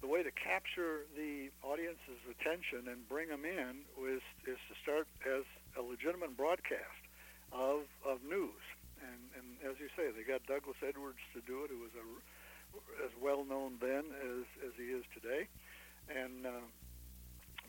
the 0.01 0.07
way 0.07 0.23
to 0.23 0.31
capture 0.31 1.07
the 1.19 1.51
audience's 1.67 2.23
attention 2.31 2.87
and 2.87 3.03
bring 3.09 3.29
them 3.29 3.45
in 3.45 3.83
was 3.99 4.23
is 4.47 4.61
to 4.71 4.75
start 4.83 5.11
as 5.27 5.43
a 5.75 5.83
legitimate 5.83 6.37
broadcast 6.37 7.03
of 7.51 7.91
of 8.07 8.23
news. 8.23 8.63
And 9.03 9.21
and 9.35 9.47
as 9.67 9.79
you 9.83 9.91
say, 9.99 10.11
they 10.15 10.23
got 10.23 10.47
Douglas 10.47 10.79
Edwards 10.83 11.23
to 11.35 11.43
do 11.43 11.67
it, 11.67 11.71
who 11.71 11.83
was 11.83 11.95
a, 11.99 12.05
as 13.03 13.13
well 13.19 13.43
known 13.43 13.79
then 13.83 14.07
as 14.23 14.47
as 14.63 14.73
he 14.79 14.95
is 14.95 15.03
today, 15.11 15.51
and 16.07 16.47
uh, 16.47 16.67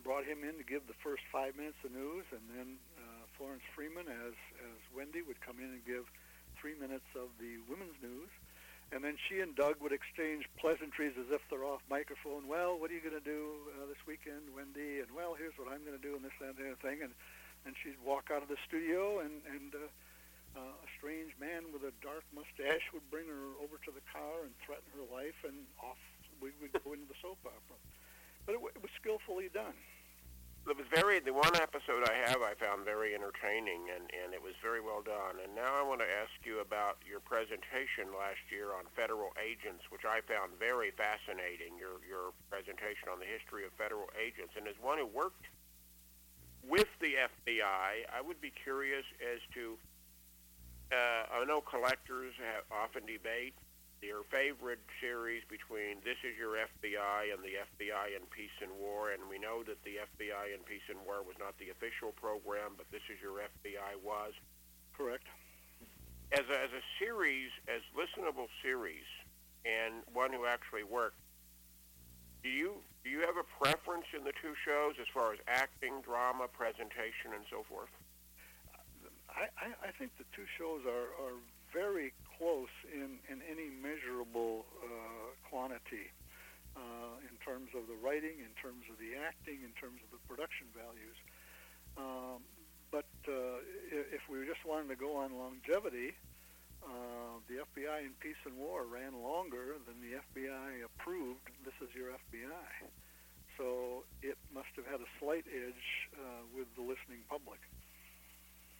brought 0.06 0.26
him 0.26 0.46
in 0.46 0.58
to 0.62 0.66
give 0.66 0.86
the 0.86 0.98
first 1.02 1.26
five 1.34 1.58
minutes 1.58 1.82
of 1.82 1.92
news, 1.92 2.26
and 2.30 2.46
then 2.54 2.78
uh, 2.98 3.26
Florence 3.38 3.66
Freeman 3.74 4.06
as 4.06 4.38
as 4.62 4.80
Wendy 4.94 5.26
would 5.26 5.42
come 5.42 5.58
in 5.58 5.74
and 5.74 5.84
give 5.86 6.06
three 6.62 6.78
minutes 6.78 7.08
of 7.18 7.34
the 7.42 7.58
women's 7.66 7.98
news 8.04 8.30
and 8.92 9.04
then 9.06 9.16
she 9.30 9.40
and 9.40 9.54
Doug 9.54 9.78
would 9.82 9.94
exchange 9.94 10.50
pleasantries 10.58 11.14
as 11.14 11.30
if 11.30 11.42
they're 11.50 11.66
off 11.66 11.82
microphone. 11.90 12.50
Well, 12.50 12.78
what 12.78 12.90
are 12.90 12.98
you 12.98 13.06
going 13.06 13.18
to 13.18 13.24
do 13.24 13.70
uh, 13.78 13.86
this 13.86 14.02
weekend, 14.10 14.50
Wendy? 14.56 15.00
And 15.00 15.14
well, 15.14 15.38
here's 15.38 15.54
what 15.62 15.70
I'm 15.70 15.86
going 15.86 15.98
to 15.98 16.02
do, 16.02 16.18
and 16.18 16.26
this, 16.26 16.34
that, 16.42 16.58
and 16.58 16.58
the 16.58 16.74
other 16.74 16.82
thing. 16.82 17.06
And 17.06 17.14
and 17.68 17.76
she'd 17.84 18.00
walk 18.02 18.32
out 18.34 18.42
of 18.42 18.50
the 18.50 18.58
studio, 18.66 19.20
and 19.20 19.44
and 19.46 19.76
uh, 19.76 19.90
uh, 20.58 20.74
a 20.74 20.90
strange 20.98 21.36
man 21.38 21.70
with 21.70 21.86
a 21.86 21.94
dark 22.02 22.26
mustache 22.34 22.86
would 22.96 23.06
bring 23.14 23.28
her 23.30 23.54
over 23.62 23.78
to 23.86 23.92
the 23.94 24.02
car 24.10 24.48
and 24.48 24.54
threaten 24.66 24.90
her 24.96 25.06
life, 25.14 25.38
and 25.46 25.68
off 25.84 26.00
we 26.42 26.50
would 26.64 26.72
go 26.72 26.96
into 26.96 27.06
the 27.06 27.20
soap 27.22 27.38
opera. 27.46 27.78
But 28.48 28.58
it, 28.58 28.60
w- 28.64 28.74
it 28.74 28.82
was 28.82 28.90
skillfully 28.98 29.52
done 29.54 29.76
it 30.68 30.78
was 30.78 30.86
very 30.92 31.20
the 31.20 31.34
one 31.34 31.56
episode 31.56 32.04
I 32.04 32.14
have 32.28 32.42
I 32.44 32.54
found 32.60 32.84
very 32.84 33.16
entertaining 33.16 33.88
and 33.94 34.10
and 34.12 34.34
it 34.34 34.42
was 34.42 34.54
very 34.62 34.82
well 34.82 35.02
done. 35.02 35.40
And 35.42 35.56
now 35.56 35.72
I 35.74 35.84
want 35.84 36.02
to 36.02 36.10
ask 36.10 36.34
you 36.44 36.60
about 36.60 37.00
your 37.08 37.20
presentation 37.20 38.12
last 38.12 38.44
year 38.52 38.76
on 38.76 38.86
federal 38.96 39.32
agents, 39.40 39.88
which 39.90 40.04
I 40.04 40.22
found 40.28 40.58
very 40.60 40.92
fascinating. 40.92 41.80
Your 41.80 42.04
your 42.04 42.36
presentation 42.52 43.08
on 43.08 43.18
the 43.18 43.30
history 43.30 43.64
of 43.66 43.72
federal 43.80 44.12
agents, 44.20 44.54
and 44.58 44.68
as 44.68 44.76
one 44.82 45.00
who 45.00 45.08
worked 45.08 45.48
with 46.68 46.90
the 47.00 47.16
FBI, 47.16 48.06
I 48.12 48.20
would 48.22 48.42
be 48.42 48.52
curious 48.52 49.06
as 49.24 49.40
to. 49.56 49.78
Uh, 50.90 51.30
I 51.30 51.46
know 51.46 51.62
collectors 51.62 52.34
have 52.42 52.66
often 52.74 53.06
debate 53.06 53.54
your 54.02 54.24
favorite 54.32 54.80
series 55.04 55.44
between 55.52 56.00
This 56.08 56.16
Is 56.24 56.40
Your 56.40 56.56
FBI 56.56 57.36
and 57.36 57.44
the 57.44 57.60
FBI 57.60 58.16
in 58.16 58.24
Peace 58.32 58.56
and 58.64 58.72
War, 58.80 59.12
and 59.12 59.28
we 59.28 59.36
know 59.36 59.64
that 59.68 59.84
the 59.84 60.00
FBI 60.00 60.56
in 60.56 60.64
Peace 60.64 60.88
and 60.88 61.00
War 61.04 61.20
was 61.20 61.36
not 61.36 61.60
the 61.60 61.68
official 61.68 62.16
program, 62.16 62.80
but 62.80 62.88
This 62.92 63.04
Is 63.12 63.20
Your 63.20 63.44
FBI 63.44 64.00
was. 64.00 64.32
Correct. 64.96 65.28
As 66.32 66.48
a, 66.48 66.58
as 66.58 66.72
a 66.72 66.84
series, 66.96 67.52
as 67.68 67.84
listenable 67.92 68.48
series, 68.64 69.08
and 69.68 70.04
one 70.16 70.32
who 70.32 70.48
actually 70.48 70.88
worked, 70.88 71.20
do 72.44 72.50
you 72.50 72.80
do 73.04 73.10
you 73.10 73.20
have 73.28 73.36
a 73.36 73.48
preference 73.60 74.08
in 74.16 74.24
the 74.24 74.36
two 74.40 74.56
shows 74.64 74.96
as 75.00 75.08
far 75.12 75.34
as 75.34 75.40
acting, 75.48 76.00
drama, 76.04 76.48
presentation, 76.48 77.36
and 77.36 77.44
so 77.52 77.64
forth? 77.68 77.92
I, 79.28 79.48
I, 79.60 79.68
I 79.88 79.92
think 79.92 80.12
the 80.20 80.28
two 80.36 80.48
shows 80.58 80.84
are, 80.88 81.12
are 81.20 81.40
very 81.72 82.14
close 82.40 82.72
in, 82.88 83.20
in 83.28 83.44
any 83.44 83.68
measurable 83.68 84.64
uh, 84.80 85.36
quantity 85.52 86.08
uh, 86.80 87.20
in 87.28 87.36
terms 87.44 87.76
of 87.76 87.92
the 87.92 88.00
writing, 88.00 88.40
in 88.40 88.54
terms 88.56 88.88
of 88.88 88.96
the 88.98 89.20
acting, 89.20 89.60
in 89.62 89.76
terms 89.76 90.00
of 90.00 90.10
the 90.16 90.22
production 90.24 90.72
values. 90.72 91.20
Um, 92.00 92.40
but 92.90 93.12
uh, 93.28 93.62
if 93.92 94.24
we 94.32 94.42
just 94.48 94.64
wanted 94.64 94.88
to 94.90 94.98
go 94.98 95.20
on 95.20 95.36
longevity, 95.36 96.16
uh, 96.82 97.44
the 97.52 97.62
FBI 97.62 98.08
in 98.08 98.16
Peace 98.24 98.40
and 98.48 98.56
War 98.56 98.88
ran 98.88 99.20
longer 99.20 99.76
than 99.84 100.00
the 100.00 100.18
FBI 100.18 100.88
approved 100.88 101.44
This 101.68 101.76
Is 101.84 101.92
Your 101.94 102.16
FBI. 102.16 102.88
So 103.60 104.08
it 104.24 104.40
must 104.56 104.72
have 104.80 104.88
had 104.88 105.04
a 105.04 105.10
slight 105.20 105.44
edge 105.52 105.88
uh, 106.16 106.48
with 106.56 106.72
the 106.80 106.82
listening 106.82 107.20
public. 107.28 107.60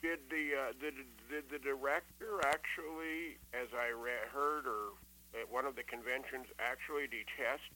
Did 0.02 0.32
the 0.32 0.56
uh, 0.56 0.72
did, 0.80 0.96
did 1.28 1.44
the 1.52 1.60
director 1.60 2.40
actually, 2.48 3.36
as 3.52 3.68
I 3.76 3.92
re- 3.92 4.24
heard, 4.32 4.64
or 4.64 4.96
at 5.36 5.44
one 5.52 5.66
of 5.68 5.76
the 5.76 5.84
conventions, 5.84 6.48
actually 6.56 7.04
detest 7.04 7.68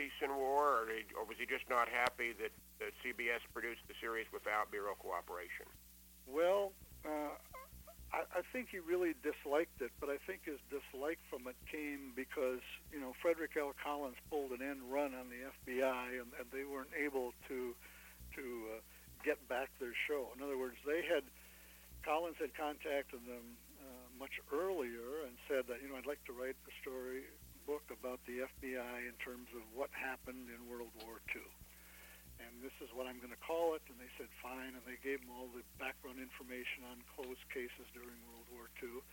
Peace 0.00 0.16
and 0.22 0.32
War, 0.32 0.80
or, 0.80 0.86
did, 0.86 1.12
or 1.12 1.28
was 1.28 1.36
he 1.36 1.44
just 1.44 1.68
not 1.68 1.88
happy 1.88 2.32
that, 2.40 2.54
that 2.80 2.96
CBS 3.04 3.44
produced 3.52 3.84
the 3.84 3.94
series 4.00 4.24
without 4.32 4.70
Bureau 4.70 4.96
cooperation? 4.96 5.68
Well, 6.24 6.72
uh, 7.04 7.36
I, 8.12 8.40
I 8.40 8.42
think 8.52 8.72
he 8.72 8.78
really 8.78 9.12
disliked 9.20 9.82
it, 9.84 9.92
but 10.00 10.08
I 10.08 10.16
think 10.24 10.48
his 10.48 10.60
dislike 10.72 11.18
from 11.28 11.44
it 11.48 11.56
came 11.68 12.16
because 12.16 12.64
you 12.92 13.00
know 13.00 13.12
Frederick 13.20 13.52
L. 13.60 13.74
Collins 13.76 14.16
pulled 14.30 14.52
an 14.52 14.64
end 14.64 14.80
run 14.88 15.12
on 15.12 15.28
the 15.28 15.44
FBI, 15.44 16.16
and, 16.16 16.32
and 16.38 16.46
they 16.48 16.64
weren't 16.64 16.94
able 16.96 17.32
to 17.48 17.74
to 18.36 18.44
uh, 18.72 18.80
get 19.24 19.36
back 19.48 19.68
their 19.80 19.96
show. 20.06 20.32
In 20.36 20.42
other 20.42 20.56
words, 20.56 20.76
they 20.86 21.02
had 21.04 21.24
Collins 22.08 22.40
had 22.40 22.56
contacted 22.56 23.20
them 23.28 23.60
uh, 23.84 24.08
much 24.16 24.40
earlier 24.48 25.28
and 25.28 25.36
said 25.44 25.68
that, 25.68 25.84
you 25.84 25.92
know, 25.92 26.00
I'd 26.00 26.08
like 26.08 26.24
to 26.24 26.32
write 26.32 26.56
a 26.64 26.72
story 26.80 27.28
book 27.68 27.84
about 27.92 28.16
the 28.24 28.48
FBI 28.48 29.04
in 29.04 29.12
terms 29.20 29.52
of 29.52 29.60
what 29.76 29.92
happened 29.92 30.48
in 30.48 30.56
World 30.72 30.88
War 31.04 31.20
II. 31.36 31.44
And 32.40 32.64
this 32.64 32.72
is 32.80 32.88
what 32.96 33.04
I'm 33.04 33.20
going 33.20 33.36
to 33.36 33.44
call 33.44 33.76
it. 33.76 33.84
And 33.92 34.00
they 34.00 34.08
said, 34.16 34.32
fine. 34.40 34.72
And 34.72 34.80
they 34.88 34.96
gave 35.04 35.20
them 35.20 35.28
all 35.36 35.52
the 35.52 35.60
background 35.76 36.16
information 36.16 36.88
on 36.88 37.04
closed 37.12 37.44
cases 37.52 37.84
during 37.92 38.16
World 38.24 38.48
War 38.56 38.72
II. 38.80 39.04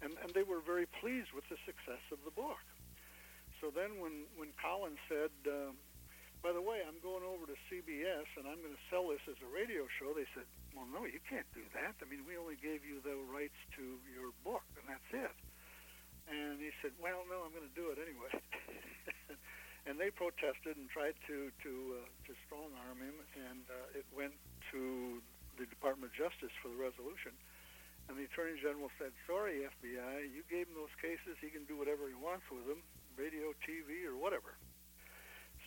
And, 0.00 0.16
and 0.24 0.32
they 0.32 0.46
were 0.46 0.64
very 0.64 0.88
pleased 1.04 1.36
with 1.36 1.44
the 1.52 1.60
success 1.68 2.00
of 2.08 2.24
the 2.24 2.32
book. 2.32 2.64
So 3.60 3.68
then 3.68 4.00
when, 4.00 4.24
when 4.40 4.56
Collins 4.56 5.04
said, 5.04 5.36
um, 5.52 5.76
by 6.40 6.56
the 6.56 6.64
way, 6.64 6.80
I'm 6.80 6.96
going 7.04 7.28
over 7.28 7.44
to 7.44 7.56
CBS 7.68 8.24
and 8.40 8.48
I'm 8.48 8.64
going 8.64 8.72
to 8.72 8.86
sell 8.88 9.12
this 9.12 9.20
as 9.28 9.36
a 9.44 9.50
radio 9.52 9.84
show. 10.00 10.16
They 10.16 10.24
said, 10.32 10.48
well, 10.76 10.88
no, 10.88 11.04
you 11.04 11.20
can't 11.28 11.48
do 11.54 11.64
that. 11.74 11.96
I 12.00 12.04
mean, 12.08 12.24
we 12.28 12.36
only 12.36 12.56
gave 12.56 12.84
you 12.84 13.00
the 13.00 13.16
rights 13.28 13.56
to 13.76 13.84
your 14.10 14.32
book, 14.44 14.64
and 14.76 14.86
that's 14.88 15.10
it. 15.12 15.36
And 16.28 16.60
he 16.60 16.70
said, 16.84 16.92
well, 17.00 17.24
no, 17.28 17.44
I'm 17.44 17.52
going 17.56 17.64
to 17.64 17.76
do 17.76 17.88
it 17.88 17.98
anyway. 18.00 18.32
And 19.88 19.96
they 19.96 20.12
protested 20.12 20.76
and 20.76 20.84
tried 20.92 21.16
to 21.32 21.48
to 21.64 21.72
uh, 21.96 22.04
to 22.28 22.32
strong 22.44 22.68
arm 22.84 23.00
him, 23.00 23.16
and 23.48 23.64
uh, 23.72 23.96
it 23.96 24.04
went 24.12 24.36
to 24.68 25.16
the 25.56 25.64
Department 25.64 26.12
of 26.12 26.14
Justice 26.14 26.52
for 26.60 26.68
the 26.68 26.76
resolution. 26.76 27.32
And 28.04 28.20
the 28.20 28.28
Attorney 28.28 28.60
General 28.60 28.92
said, 29.00 29.16
"Sorry, 29.24 29.64
FBI, 29.64 30.28
you 30.28 30.44
gave 30.52 30.68
him 30.68 30.76
those 30.76 30.92
cases. 31.00 31.40
He 31.40 31.48
can 31.48 31.64
do 31.64 31.80
whatever 31.80 32.04
he 32.04 32.12
wants 32.12 32.44
with 32.52 32.68
them, 32.68 32.84
radio, 33.16 33.56
TV, 33.64 34.04
or 34.04 34.20
whatever." 34.20 34.60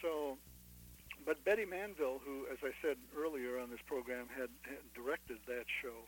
So, 0.06 0.38
but 1.26 1.44
Betty 1.44 1.66
Mandeville, 1.66 2.20
who, 2.24 2.48
as 2.52 2.60
I 2.64 2.74
said 2.82 2.98
earlier 3.16 3.60
on 3.60 3.70
this 3.70 3.84
program, 3.86 4.28
had, 4.32 4.50
had 4.66 4.84
directed 4.94 5.38
that 5.48 5.66
show. 5.82 6.08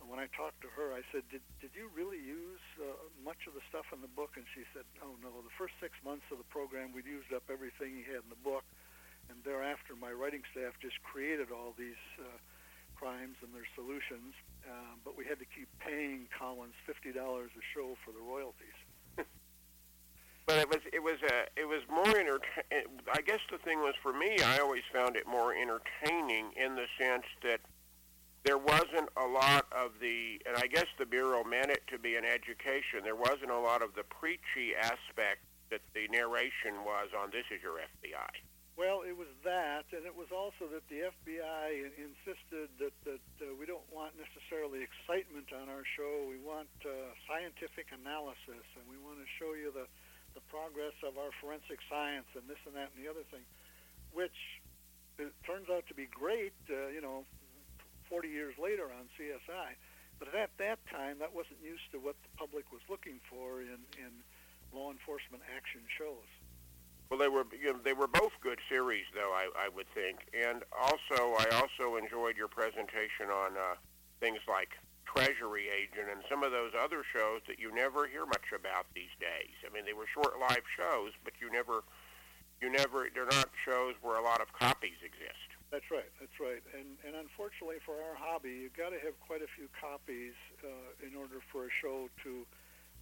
And 0.00 0.10
when 0.10 0.18
I 0.18 0.26
talked 0.34 0.60
to 0.66 0.70
her, 0.74 0.90
I 0.90 1.06
said, 1.14 1.22
"Did 1.30 1.46
did 1.62 1.70
you 1.78 1.86
really 1.94 2.18
use 2.18 2.62
uh, 2.82 3.06
much 3.22 3.46
of 3.46 3.54
the 3.54 3.62
stuff 3.70 3.86
in 3.94 4.02
the 4.02 4.10
book?" 4.10 4.34
And 4.34 4.44
she 4.50 4.66
said, 4.74 4.82
"Oh 4.98 5.14
no. 5.22 5.30
The 5.46 5.54
first 5.54 5.78
six 5.78 5.94
months 6.02 6.26
of 6.34 6.42
the 6.42 6.50
program, 6.50 6.90
we'd 6.90 7.06
used 7.06 7.30
up 7.30 7.46
everything 7.46 7.94
he 7.94 8.02
had 8.02 8.26
in 8.26 8.30
the 8.30 8.42
book, 8.42 8.66
and 9.30 9.38
thereafter, 9.46 9.94
my 9.94 10.10
writing 10.10 10.42
staff 10.50 10.74
just 10.82 10.98
created 11.06 11.54
all 11.54 11.74
these." 11.78 12.02
Uh, 12.18 12.26
crimes 13.02 13.34
and 13.42 13.50
their 13.50 13.66
solutions, 13.74 14.30
um, 14.70 15.02
but 15.02 15.18
we 15.18 15.26
had 15.26 15.34
to 15.42 15.48
keep 15.50 15.66
paying 15.82 16.30
Collins 16.30 16.78
fifty 16.86 17.10
dollars 17.10 17.50
a 17.58 17.64
show 17.74 17.98
for 18.06 18.14
the 18.14 18.22
royalties. 18.22 18.78
It 21.02 21.04
was 21.04 21.18
was 21.18 21.30
uh, 21.30 21.44
it 21.56 21.66
was 21.66 21.82
more 21.90 22.14
entertain. 22.14 22.86
I 23.10 23.20
guess 23.26 23.40
the 23.50 23.58
thing 23.58 23.80
was 23.80 23.94
for 24.02 24.12
me, 24.12 24.38
I 24.38 24.58
always 24.58 24.86
found 24.92 25.16
it 25.16 25.26
more 25.26 25.50
entertaining 25.52 26.54
in 26.54 26.76
the 26.76 26.86
sense 26.94 27.26
that 27.42 27.58
there 28.44 28.58
wasn't 28.58 29.10
a 29.18 29.26
lot 29.26 29.66
of 29.74 29.98
the, 29.98 30.38
and 30.46 30.54
I 30.54 30.66
guess 30.66 30.86
the 30.98 31.06
bureau 31.06 31.42
meant 31.42 31.70
it 31.70 31.82
to 31.90 31.98
be 31.98 32.14
an 32.14 32.24
education. 32.24 33.02
There 33.02 33.18
wasn't 33.18 33.50
a 33.50 33.58
lot 33.58 33.82
of 33.82 33.94
the 33.98 34.02
preachy 34.02 34.78
aspect 34.78 35.42
that 35.74 35.82
the 35.90 36.06
narration 36.06 36.86
was 36.86 37.10
on 37.18 37.34
"This 37.34 37.50
Is 37.50 37.58
Your 37.66 37.82
FBI." 37.82 38.30
Well, 38.78 39.02
it 39.02 39.18
was 39.18 39.28
that, 39.44 39.84
and 39.90 40.06
it 40.06 40.14
was 40.14 40.30
also 40.30 40.70
that 40.70 40.86
the 40.86 41.10
FBI 41.10 41.92
insisted 41.98 42.70
that 42.78 42.94
that 43.02 43.26
uh, 43.42 43.50
we 43.58 43.66
don't 43.66 43.90
want 43.90 44.14
necessarily 44.14 44.86
excitement 44.86 45.50
on 45.50 45.66
our 45.66 45.82
show. 45.98 46.30
We 46.30 46.38
want 46.38 46.70
uh, 46.86 47.10
scientific 47.26 47.90
analysis, 47.90 48.62
and 48.78 48.86
we 48.86 49.02
want 49.02 49.18
to 49.18 49.28
show 49.42 49.58
you 49.58 49.74
the 49.74 49.90
the 50.34 50.44
progress 50.48 50.96
of 51.06 51.18
our 51.18 51.30
forensic 51.40 51.80
science 51.88 52.28
and 52.34 52.44
this 52.48 52.60
and 52.66 52.74
that 52.76 52.90
and 52.94 52.98
the 53.00 53.08
other 53.08 53.24
thing, 53.30 53.44
which 54.12 54.60
it 55.18 55.32
turns 55.44 55.68
out 55.68 55.86
to 55.88 55.94
be 55.94 56.08
great. 56.08 56.56
Uh, 56.68 56.88
you 56.88 57.00
know, 57.00 57.24
40 58.08 58.28
years 58.28 58.54
later 58.60 58.92
on 58.92 59.08
CSI, 59.16 59.76
but 60.18 60.28
at 60.34 60.52
that 60.58 60.78
time 60.92 61.18
that 61.20 61.32
wasn't 61.32 61.60
used 61.64 61.88
to 61.92 61.98
what 61.98 62.16
the 62.22 62.32
public 62.36 62.70
was 62.72 62.82
looking 62.88 63.20
for 63.28 63.62
in 63.62 63.80
in 63.96 64.12
law 64.72 64.90
enforcement 64.90 65.42
action 65.56 65.80
shows. 65.88 66.28
Well, 67.08 67.20
they 67.20 67.28
were 67.28 67.44
you 67.52 67.72
know, 67.72 67.80
they 67.84 67.92
were 67.92 68.08
both 68.08 68.32
good 68.40 68.58
series, 68.68 69.04
though 69.14 69.32
I, 69.32 69.48
I 69.56 69.68
would 69.68 69.88
think, 69.94 70.28
and 70.32 70.64
also 70.72 71.36
I 71.36 71.44
also 71.60 71.96
enjoyed 71.96 72.36
your 72.36 72.48
presentation 72.48 73.28
on 73.28 73.56
uh, 73.56 73.76
things 74.20 74.40
like 74.48 74.70
Treasury 75.12 75.68
Agent 75.68 76.08
and 76.08 76.24
some 76.28 76.42
of 76.42 76.52
those 76.52 76.72
other 76.72 77.04
shows 77.04 77.44
that 77.46 77.60
you 77.60 77.74
never 77.74 78.08
hear 78.08 78.24
much 78.24 78.48
about 78.56 78.88
these 78.96 79.12
days. 79.20 79.52
I 79.60 79.68
mean, 79.68 79.84
they 79.84 79.92
were 79.92 80.08
short 80.08 80.40
live 80.40 80.64
shows, 80.72 81.12
but 81.24 81.34
you 81.40 81.52
never 81.52 81.84
you 82.60 82.70
never 82.70 83.08
they're 83.12 83.28
not 83.28 83.50
shows 83.64 83.94
where 84.00 84.16
a 84.16 84.24
lot 84.24 84.40
of 84.40 84.52
copies 84.52 84.96
exist. 85.04 85.52
That's 85.70 85.88
right. 85.90 86.08
That's 86.20 86.36
right. 86.40 86.64
And 86.72 86.96
and 87.04 87.14
unfortunately 87.16 87.84
for 87.84 88.00
our 88.00 88.16
hobby, 88.16 88.64
you've 88.64 88.76
got 88.76 88.90
to 88.90 89.00
have 89.04 89.18
quite 89.20 89.42
a 89.42 89.50
few 89.56 89.68
copies 89.76 90.34
uh, 90.64 90.96
in 91.04 91.16
order 91.16 91.44
for 91.52 91.66
a 91.68 91.72
show 91.82 92.08
to 92.24 92.46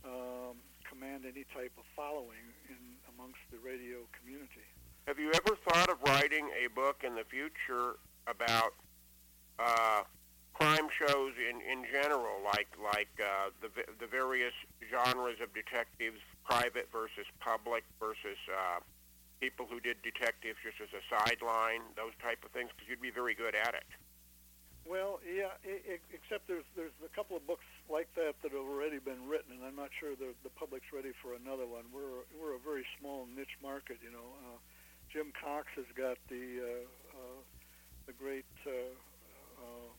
um, 0.04 0.56
command 0.88 1.24
any 1.24 1.44
type 1.54 1.72
of 1.78 1.84
following 1.94 2.50
in 2.68 2.80
amongst 3.14 3.40
the 3.52 3.58
radio 3.62 4.02
community. 4.18 4.66
Have 5.06 5.18
you 5.18 5.30
ever 5.30 5.56
thought 5.68 5.90
of 5.90 6.02
writing 6.06 6.50
a 6.58 6.68
book 6.68 7.02
in 7.04 7.14
the 7.14 7.24
future 7.24 7.96
about 8.26 8.74
uh, 9.58 10.02
crime 10.60 10.88
shows 10.92 11.32
in, 11.40 11.56
in 11.64 11.84
general, 11.90 12.36
like 12.44 12.68
like 12.84 13.08
uh, 13.18 13.48
the 13.64 13.70
the 13.98 14.06
various 14.06 14.52
genres 14.92 15.40
of 15.42 15.48
detectives, 15.56 16.20
private 16.44 16.88
versus 16.92 17.24
public 17.40 17.82
versus 17.98 18.36
uh, 18.52 18.78
people 19.40 19.64
who 19.64 19.80
did 19.80 19.96
detectives 20.02 20.58
just 20.60 20.76
as 20.84 20.92
a 20.92 21.00
sideline, 21.08 21.80
those 21.96 22.12
type 22.20 22.44
of 22.44 22.50
things, 22.52 22.68
because 22.76 22.88
you'd 22.92 23.00
be 23.00 23.10
very 23.10 23.32
good 23.34 23.54
at 23.56 23.72
it. 23.72 23.88
Well, 24.84 25.20
yeah, 25.24 25.56
I- 25.64 25.96
I- 25.96 26.04
except 26.12 26.46
there's 26.46 26.68
there's 26.76 26.92
a 27.04 27.08
couple 27.16 27.36
of 27.40 27.46
books 27.46 27.64
like 27.88 28.12
that 28.16 28.36
that 28.42 28.52
have 28.52 28.60
already 28.60 28.98
been 28.98 29.24
written, 29.26 29.56
and 29.56 29.64
I'm 29.64 29.76
not 29.76 29.90
sure 29.98 30.12
the 30.14 30.36
the 30.44 30.52
public's 30.60 30.92
ready 30.92 31.12
for 31.24 31.32
another 31.32 31.64
one. 31.64 31.88
We're 31.88 32.28
we're 32.36 32.52
a 32.54 32.60
very 32.60 32.84
small 33.00 33.24
niche 33.34 33.56
market, 33.62 33.96
you 34.04 34.12
know. 34.12 34.28
Uh, 34.44 34.58
Jim 35.08 35.32
Cox 35.32 35.66
has 35.76 35.88
got 35.96 36.18
the 36.28 36.44
uh, 36.60 37.16
uh, 37.16 37.40
the 38.06 38.12
great 38.12 38.44
uh, 38.66 38.92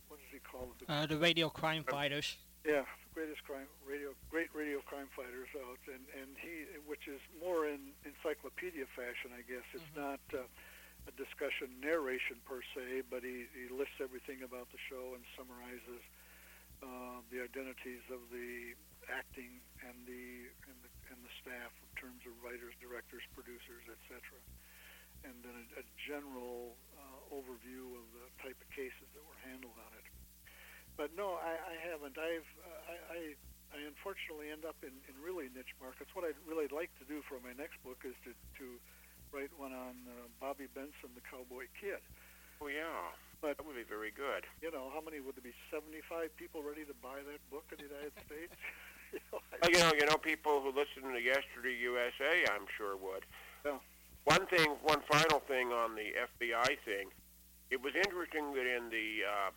what 0.08 0.20
does 0.20 0.32
he 0.32 0.40
call 0.40 0.70
it? 0.74 0.86
The, 0.86 0.94
Uh, 0.94 1.06
the 1.06 1.18
radio 1.18 1.50
crime 1.50 1.84
fighters. 1.84 2.38
yeah, 2.66 2.86
greatest 3.14 3.44
crime 3.44 3.68
radio, 3.86 4.14
great 4.30 4.50
radio 4.54 4.80
crime 4.82 5.08
fighters 5.16 5.50
out, 5.66 5.80
and 5.88 6.04
and 6.20 6.38
he, 6.38 6.66
which 6.86 7.08
is 7.08 7.20
more 7.40 7.68
in 7.68 7.92
encyclopedia 8.06 8.86
fashion, 8.96 9.32
I 9.36 9.42
guess. 9.42 9.66
It's 9.74 9.96
not. 9.96 10.20
Uh, 10.34 10.46
a 11.10 11.14
discussion 11.18 11.66
narration 11.82 12.38
per 12.46 12.62
se, 12.78 13.02
but 13.10 13.26
he, 13.26 13.50
he 13.58 13.66
lists 13.74 13.98
everything 13.98 14.46
about 14.46 14.70
the 14.70 14.78
show 14.86 15.18
and 15.18 15.26
summarizes 15.34 15.98
uh, 16.86 17.26
the 17.34 17.42
identities 17.42 18.06
of 18.14 18.22
the 18.30 18.78
acting 19.10 19.50
and 19.82 19.98
the 20.06 20.46
and 20.70 20.78
the 20.86 20.92
and 21.10 21.18
the 21.26 21.34
staff 21.42 21.74
in 21.82 21.90
terms 21.98 22.22
of 22.30 22.34
writers, 22.46 22.78
directors, 22.78 23.26
producers, 23.34 23.82
etc. 23.90 24.22
And 25.24 25.38
then 25.46 25.54
a, 25.54 25.66
a 25.82 25.86
general 26.10 26.74
uh, 26.98 27.36
overview 27.36 27.94
of 27.98 28.06
the 28.18 28.26
type 28.42 28.58
of 28.58 28.68
cases 28.74 29.06
that 29.14 29.22
were 29.22 29.38
handled 29.46 29.78
on 29.78 29.92
it. 29.98 30.06
But 30.98 31.14
no, 31.16 31.38
I, 31.40 31.56
I 31.56 31.76
haven't. 31.82 32.18
I've 32.18 32.50
uh, 32.62 32.92
I, 32.92 32.96
I 33.16 33.20
I 33.72 33.78
unfortunately 33.88 34.52
end 34.52 34.68
up 34.68 34.76
in, 34.84 34.92
in 35.08 35.16
really 35.22 35.48
niche 35.56 35.72
markets. 35.80 36.12
What 36.18 36.28
I'd 36.28 36.38
really 36.44 36.68
like 36.74 36.92
to 37.00 37.06
do 37.08 37.24
for 37.30 37.40
my 37.40 37.54
next 37.56 37.80
book 37.86 38.02
is 38.04 38.18
to 38.28 38.34
to 38.60 38.66
write 39.32 39.54
one 39.56 39.72
on 39.72 39.96
uh, 40.10 40.28
Bobby 40.44 40.68
Benson, 40.76 41.14
the 41.16 41.24
Cowboy 41.24 41.72
Kid. 41.80 42.02
Oh 42.60 42.68
yeah, 42.70 43.10
But 43.42 43.58
that 43.58 43.66
would 43.66 43.80
be 43.80 43.88
very 43.88 44.12
good. 44.14 44.46
you 44.62 44.70
know, 44.70 44.92
how 44.94 45.02
many 45.02 45.18
would 45.24 45.34
there 45.40 45.46
be? 45.48 45.56
Seventy-five 45.74 46.36
people 46.38 46.62
ready 46.62 46.84
to 46.86 46.94
buy 47.02 47.24
that 47.26 47.42
book 47.50 47.66
in 47.74 47.78
the 47.82 47.88
United 47.90 48.14
States? 48.28 48.54
you 49.16 49.22
know, 49.32 49.40
I- 49.54 49.58
Well, 49.64 49.72
you 49.72 49.80
know, 49.82 49.94
you 49.98 50.06
know, 50.06 50.18
people 50.20 50.60
who 50.62 50.70
listen 50.76 51.08
to 51.08 51.18
Yesterday 51.18 51.74
USA, 51.88 52.46
I'm 52.54 52.68
sure 52.78 52.94
would. 53.00 53.24
Yeah. 53.66 53.80
One 54.26 54.46
thing, 54.48 54.76
one 54.84 55.02
final 55.10 55.40
thing 55.40 55.72
on 55.72 55.96
the 55.96 56.14
FBI 56.14 56.78
thing. 56.86 57.10
It 57.70 57.82
was 57.82 57.94
interesting 57.96 58.54
that 58.54 58.68
in 58.68 58.90
the 58.90 59.26
uh, 59.26 59.50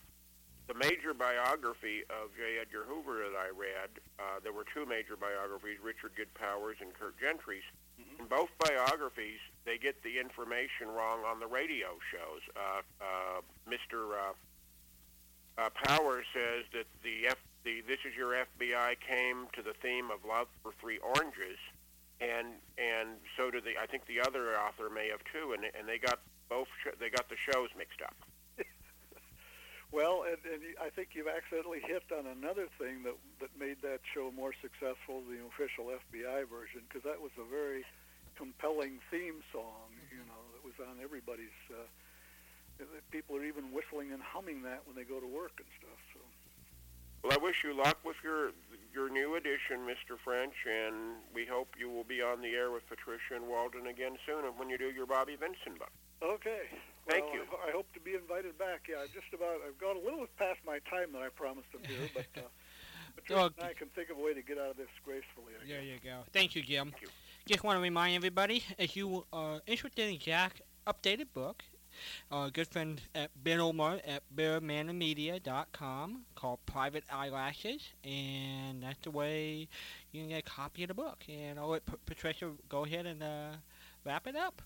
the 0.66 0.74
major 0.74 1.12
biography 1.12 2.02
of 2.08 2.32
J. 2.36 2.56
Edgar 2.60 2.84
Hoover 2.88 3.28
that 3.28 3.36
I 3.36 3.52
read, 3.52 3.90
uh, 4.18 4.40
there 4.42 4.52
were 4.52 4.64
two 4.64 4.86
major 4.86 5.16
biographies: 5.16 5.76
Richard 5.82 6.16
Gid 6.16 6.32
Powers 6.34 6.76
and 6.80 6.94
Curt 6.94 7.18
Gentry's. 7.20 7.66
In 8.18 8.26
both 8.26 8.48
biographies, 8.58 9.38
they 9.64 9.76
get 9.78 10.02
the 10.02 10.18
information 10.18 10.88
wrong 10.88 11.20
on 11.24 11.40
the 11.40 11.46
radio 11.46 11.98
shows. 12.10 12.40
Uh, 12.56 12.80
uh, 13.00 13.40
Mr. 13.68 14.16
Uh, 14.16 14.32
uh, 15.58 15.70
Powers 15.84 16.24
says 16.32 16.64
that 16.72 16.86
the 17.02 17.28
F- 17.28 17.44
the 17.64 17.82
This 17.86 18.00
Is 18.04 18.16
Your 18.16 18.32
FBI 18.32 18.96
came 19.00 19.46
to 19.52 19.62
the 19.62 19.74
theme 19.82 20.10
of 20.10 20.24
love 20.28 20.48
for 20.62 20.72
three 20.80 20.98
oranges, 20.98 21.58
and 22.20 22.48
and 22.78 23.18
so 23.36 23.50
did 23.50 23.64
the 23.64 23.76
I 23.80 23.86
think 23.86 24.06
the 24.06 24.20
other 24.20 24.54
author 24.58 24.88
may 24.90 25.08
have 25.10 25.22
too, 25.32 25.52
and 25.52 25.64
and 25.78 25.88
they 25.88 25.98
got 25.98 26.20
both 26.48 26.68
sh- 26.82 26.94
they 26.98 27.10
got 27.10 27.28
the 27.28 27.36
shows 27.36 27.70
mixed 27.76 28.02
up. 28.02 28.14
Well, 29.92 30.24
and, 30.26 30.38
and 30.52 30.58
you- 30.62 30.74
I 30.82 30.90
think 30.90 31.14
you've 31.14 31.28
accidentally 31.30 31.78
hit 31.78 32.02
on 32.10 32.26
another 32.26 32.66
thing 32.78 33.04
that 33.04 33.14
that 33.40 33.50
made 33.58 33.78
that 33.82 34.00
show 34.12 34.32
more 34.34 34.52
successful, 34.60 35.22
the 35.30 35.38
official 35.46 35.86
FBI 35.94 36.50
version, 36.50 36.82
because 36.88 37.04
that 37.06 37.20
was 37.22 37.30
a 37.38 37.46
very 37.46 37.84
compelling 38.34 38.98
theme 39.10 39.38
song. 39.52 39.94
You 40.10 40.26
know, 40.26 40.40
that 40.54 40.64
was 40.66 40.74
on 40.82 40.98
everybody's. 41.02 41.54
Uh, 41.70 41.86
people 43.12 43.36
are 43.36 43.44
even 43.44 43.70
whistling 43.70 44.10
and 44.10 44.20
humming 44.20 44.62
that 44.62 44.82
when 44.86 44.96
they 44.96 45.04
go 45.06 45.20
to 45.20 45.26
work 45.30 45.54
and 45.62 45.68
stuff. 45.78 46.00
So. 46.12 46.18
Well, 47.24 47.32
I 47.32 47.42
wish 47.42 47.64
you 47.64 47.72
luck 47.72 47.96
with 48.04 48.16
your 48.22 48.52
your 48.92 49.08
new 49.08 49.34
edition, 49.34 49.88
Mr. 49.88 50.20
French, 50.22 50.52
and 50.68 51.16
we 51.34 51.46
hope 51.46 51.72
you 51.78 51.88
will 51.88 52.04
be 52.04 52.20
on 52.20 52.42
the 52.42 52.52
air 52.52 52.70
with 52.70 52.86
Patricia 52.86 53.34
and 53.34 53.48
Walden 53.48 53.86
again 53.86 54.18
soon 54.26 54.44
when 54.58 54.68
you 54.68 54.76
do 54.76 54.90
your 54.90 55.06
Bobby 55.06 55.34
Benson 55.34 55.78
book. 55.78 55.90
Okay. 56.22 56.68
Thank 57.08 57.24
well, 57.24 57.34
you. 57.34 57.42
I, 57.64 57.70
I 57.70 57.72
hope 57.72 57.90
to 57.94 58.00
be 58.00 58.12
invited 58.12 58.58
back. 58.58 58.82
Yeah, 58.88 58.96
I've 59.02 59.12
just 59.14 59.32
about 59.32 59.64
I've 59.66 59.78
gone 59.80 59.96
a 59.96 60.04
little 60.04 60.26
past 60.38 60.60
my 60.66 60.80
time 60.90 61.12
that 61.12 61.22
I 61.22 61.30
promised 61.30 61.72
them 61.72 61.80
here, 61.88 62.10
but 62.12 62.28
uh, 62.36 62.44
Patricia 63.16 63.40
Oh, 63.40 63.50
and 63.56 63.70
I 63.70 63.72
can 63.72 63.88
think 63.96 64.10
of 64.10 64.18
a 64.18 64.22
way 64.22 64.34
to 64.34 64.42
get 64.42 64.58
out 64.58 64.70
of 64.72 64.76
this 64.76 64.92
gracefully. 65.02 65.56
I 65.56 65.66
There 65.66 65.80
guess. 65.80 65.88
you 65.88 65.98
go. 66.04 66.20
Thank 66.30 66.54
you, 66.54 66.62
Jim. 66.62 66.90
Thank 66.90 67.02
you. 67.02 67.08
Just 67.46 67.64
want 67.64 67.78
to 67.78 67.80
remind 67.80 68.16
everybody, 68.16 68.62
if 68.76 68.96
you 68.96 69.24
are 69.32 69.62
interested 69.66 70.10
in 70.12 70.18
Jack's 70.18 70.60
updated 70.86 71.32
book, 71.32 71.64
our 72.30 72.50
good 72.50 72.68
friend 72.68 73.00
at 73.14 73.30
Ben 73.42 73.58
Ohmart 73.58 74.00
at 74.06 74.22
bearmanormedia.com 74.34 76.22
called 76.34 76.58
Private 76.66 77.04
Eyelashes, 77.12 77.82
and 78.04 78.82
that's 78.82 79.00
the 79.02 79.10
way 79.10 79.68
you 80.12 80.20
can 80.20 80.30
get 80.30 80.40
a 80.40 80.42
copy 80.42 80.82
of 80.84 80.88
the 80.88 80.94
book. 80.94 81.24
And 81.28 81.58
I'll 81.58 81.68
let 81.68 81.86
P- 81.86 81.94
Patricia 82.06 82.50
go 82.68 82.84
ahead 82.84 83.06
and 83.06 83.22
uh, 83.22 83.56
wrap 84.04 84.26
it 84.26 84.36
up. 84.36 84.62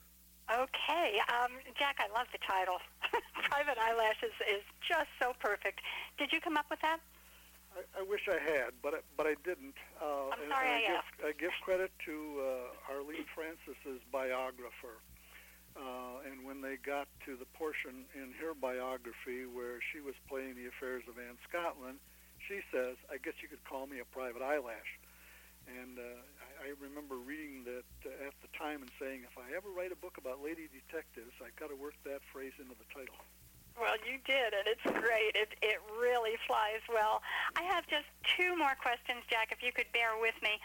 Okay, 0.51 1.21
um, 1.29 1.53
Jack, 1.79 1.97
I 2.01 2.09
love 2.17 2.27
the 2.33 2.39
title. 2.41 2.79
Private 3.51 3.77
Eyelashes 3.77 4.33
is 4.49 4.65
just 4.81 5.09
so 5.21 5.33
perfect. 5.39 5.81
Did 6.17 6.33
you 6.33 6.41
come 6.41 6.57
up 6.57 6.67
with 6.71 6.81
that? 6.81 7.01
I, 7.77 8.01
I 8.01 8.03
wish 8.03 8.29
I 8.29 8.41
had, 8.41 8.73
but 8.83 8.95
I, 8.95 8.99
but 9.17 9.27
I 9.27 9.35
didn't. 9.45 9.77
Uh, 10.01 10.33
I'm 10.33 10.49
sorry 10.49 10.69
and 10.69 10.77
I 10.77 10.81
give, 10.81 10.97
asked. 10.97 11.21
I 11.21 11.33
give 11.39 11.53
credit 11.63 11.93
to 12.07 12.15
uh, 12.41 12.93
Arlene 12.93 13.29
Francis's 13.35 14.01
biographer. 14.11 15.05
Uh, 15.77 16.25
and 16.31 16.45
when 16.45 16.61
they 16.61 16.77
got 16.81 17.07
to 17.25 17.37
the 17.37 17.47
portion 17.55 18.05
in 18.15 18.33
her 18.41 18.55
biography 18.55 19.47
where 19.47 19.79
she 19.93 20.01
was 20.01 20.15
playing 20.29 20.55
the 20.57 20.67
affairs 20.67 21.05
of 21.09 21.19
Ann 21.19 21.39
Scotland, 21.49 21.99
she 22.47 22.61
says, 22.73 22.97
"I 23.11 23.19
guess 23.19 23.35
you 23.43 23.49
could 23.49 23.63
call 23.65 23.87
me 23.87 24.01
a 24.01 24.09
private 24.09 24.43
eyelash." 24.43 24.99
And 25.69 26.01
uh, 26.01 26.03
I, 26.65 26.73
I 26.73 26.79
remember 26.81 27.21
reading 27.21 27.65
that 27.69 27.89
uh, 28.09 28.29
at 28.29 28.35
the 28.41 28.49
time 28.57 28.81
and 28.81 28.91
saying, 28.97 29.29
if 29.29 29.37
I 29.37 29.53
ever 29.53 29.69
write 29.69 29.93
a 29.93 30.01
book 30.01 30.17
about 30.17 30.41
lady 30.41 30.65
detectives, 30.73 31.37
I've 31.45 31.57
got 31.61 31.69
to 31.69 31.77
work 31.77 31.93
that 32.09 32.25
phrase 32.33 32.57
into 32.57 32.73
the 32.73 32.89
title. 32.89 33.21
Well, 33.79 33.95
you 34.03 34.19
did, 34.27 34.59
and 34.59 34.67
it's 34.67 34.83
great. 34.99 35.39
It 35.39 35.55
it 35.63 35.79
really 35.95 36.35
flies 36.51 36.83
well. 36.91 37.23
I 37.55 37.63
have 37.63 37.87
just 37.87 38.11
two 38.27 38.59
more 38.59 38.75
questions, 38.75 39.23
Jack, 39.31 39.55
if 39.55 39.63
you 39.63 39.71
could 39.71 39.87
bear 39.95 40.19
with 40.19 40.35
me. 40.43 40.59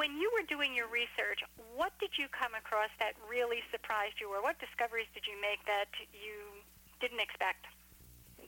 When 0.00 0.16
you 0.16 0.32
were 0.32 0.48
doing 0.48 0.72
your 0.72 0.88
research, 0.88 1.44
what 1.76 1.92
did 2.00 2.16
you 2.16 2.24
come 2.32 2.56
across 2.56 2.88
that 3.04 3.12
really 3.28 3.60
surprised 3.68 4.16
you, 4.16 4.32
or 4.32 4.40
what 4.40 4.56
discoveries 4.56 5.12
did 5.12 5.28
you 5.28 5.36
make 5.44 5.60
that 5.68 5.92
you 6.08 6.64
didn't 7.04 7.20
expect? 7.20 7.68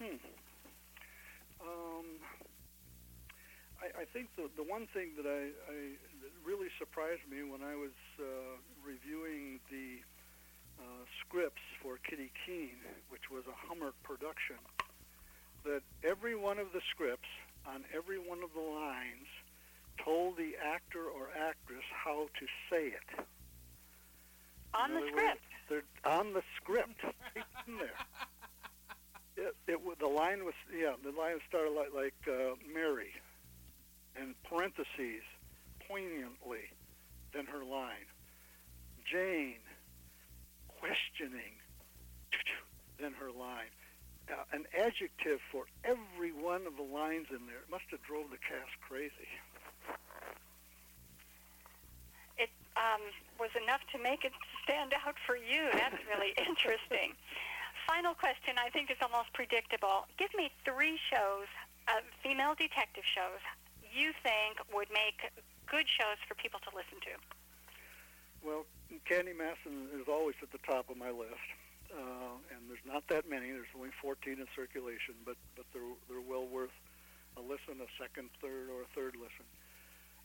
Hmm. 0.01 0.17
Um, 1.61 2.09
I, 3.85 4.01
I 4.01 4.05
think 4.17 4.33
the 4.33 4.49
the 4.57 4.65
one 4.65 4.89
thing 4.97 5.13
that 5.21 5.29
I, 5.29 5.53
I 5.69 5.77
that 6.25 6.33
really 6.41 6.73
surprised 6.81 7.29
me 7.29 7.45
when 7.45 7.61
I 7.61 7.77
was 7.77 7.93
uh, 8.17 8.57
reviewing 8.81 9.61
the 9.69 10.01
uh, 10.81 11.05
scripts 11.21 11.61
for 11.85 12.01
Kitty 12.01 12.33
Keene, 12.49 12.81
which 13.13 13.29
was 13.29 13.45
a 13.45 13.57
Hummert 13.69 13.93
production, 14.09 14.57
that 15.69 15.85
every 16.01 16.33
one 16.33 16.57
of 16.57 16.73
the 16.73 16.81
scripts 16.89 17.29
on 17.69 17.85
every 17.93 18.17
one 18.17 18.41
of 18.41 18.57
the 18.57 18.65
lines 18.65 19.29
told 20.03 20.37
the 20.37 20.57
actor 20.63 21.05
or 21.05 21.29
actress 21.37 21.85
how 21.93 22.29
to 22.39 22.47
say 22.71 22.89
it. 22.89 23.27
On 24.75 24.95
the 24.95 25.01
script. 25.09 25.17
words, 25.17 25.41
They're 25.69 26.13
on 26.13 26.33
the 26.33 26.43
script, 26.57 27.03
right 27.05 27.45
in 27.67 27.79
there. 27.79 27.99
It, 29.37 29.57
it 29.67 29.99
the 29.99 30.07
line 30.07 30.45
was 30.45 30.55
yeah 30.73 30.93
the 31.03 31.11
line 31.19 31.39
started 31.49 31.73
like 31.73 31.93
like 31.95 32.15
uh, 32.29 32.55
Mary, 32.73 33.13
and 34.17 34.35
parentheses 34.45 35.25
poignantly, 35.89 36.69
then 37.35 37.47
her 37.47 37.65
line. 37.65 38.09
Jane, 39.11 39.61
questioning, 40.69 41.57
then 43.01 43.13
her 43.13 43.31
line. 43.31 43.73
Uh, 44.31 44.45
an 44.53 44.65
adjective 44.79 45.41
for 45.51 45.65
every 45.85 46.31
one 46.33 46.67
of 46.67 46.77
the 46.77 46.83
lines 46.83 47.27
in 47.31 47.45
there. 47.47 47.59
It 47.59 47.71
must 47.71 47.85
have 47.91 48.01
drove 48.03 48.31
the 48.31 48.39
cast 48.39 48.71
crazy. 48.89 49.29
It 52.39 52.49
um, 52.83 53.03
was 53.39 53.55
enough 53.55 53.81
to 53.95 53.99
make 54.03 54.27
it 54.27 54.35
stand 54.67 54.93
out 55.07 55.15
for 55.23 55.39
you. 55.39 55.71
That's 55.73 56.03
really 56.11 56.35
interesting. 56.49 57.15
Final 57.87 58.15
question, 58.15 58.59
I 58.59 58.71
think 58.71 58.91
is 58.91 58.99
almost 59.03 59.33
predictable. 59.35 60.07
Give 60.19 60.31
me 60.35 60.51
three 60.67 60.99
shows, 61.11 61.47
uh, 61.87 62.03
female 62.23 62.55
detective 62.59 63.07
shows, 63.07 63.43
you 63.93 64.11
think 64.23 64.59
would 64.73 64.89
make 64.91 65.31
good 65.67 65.87
shows 65.87 66.19
for 66.27 66.35
people 66.35 66.61
to 66.67 66.71
listen 66.75 66.99
to. 67.11 67.15
Well, 68.43 68.67
Candy 69.05 69.33
Matson 69.33 69.89
is 69.95 70.09
always 70.09 70.35
at 70.43 70.51
the 70.51 70.63
top 70.67 70.91
of 70.91 70.97
my 70.97 71.11
list, 71.11 71.47
uh, 71.93 72.35
and 72.51 72.67
there's 72.67 72.83
not 72.87 73.07
that 73.09 73.29
many. 73.29 73.53
There's 73.53 73.71
only 73.77 73.95
14 74.01 74.41
in 74.41 74.47
circulation, 74.57 75.15
but 75.25 75.37
but 75.55 75.67
they're 75.73 75.95
they're 76.11 76.25
well 76.25 76.47
worth 76.47 76.75
a 77.37 77.41
listen, 77.41 77.79
a 77.81 77.91
second, 78.01 78.31
third, 78.41 78.69
or 78.69 78.83
a 78.83 78.91
third 78.95 79.15
listen. 79.15 79.47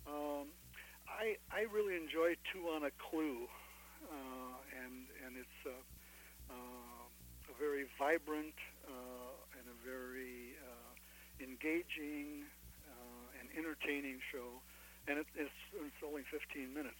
Um, 0.07 0.47
I 1.07 1.39
I 1.49 1.65
really 1.71 1.95
enjoy 1.95 2.35
Two 2.51 2.67
on 2.69 2.83
a 2.83 2.93
Clue, 2.99 3.47
uh, 4.05 4.55
and 4.83 5.07
and 5.25 5.39
it's 5.39 5.59
uh, 5.65 5.71
uh, 6.51 7.51
a 7.51 7.53
very 7.57 7.87
vibrant 7.97 8.55
uh, 8.85 9.57
and 9.57 9.65
a 9.65 9.77
very 9.87 10.55
uh, 10.59 10.91
engaging 11.39 12.43
uh, 12.85 13.39
and 13.39 13.47
entertaining 13.55 14.19
show, 14.31 14.59
and 15.07 15.19
it, 15.23 15.27
it's 15.35 15.59
it's 15.79 16.01
only 16.05 16.23
15 16.29 16.73
minutes. 16.75 16.99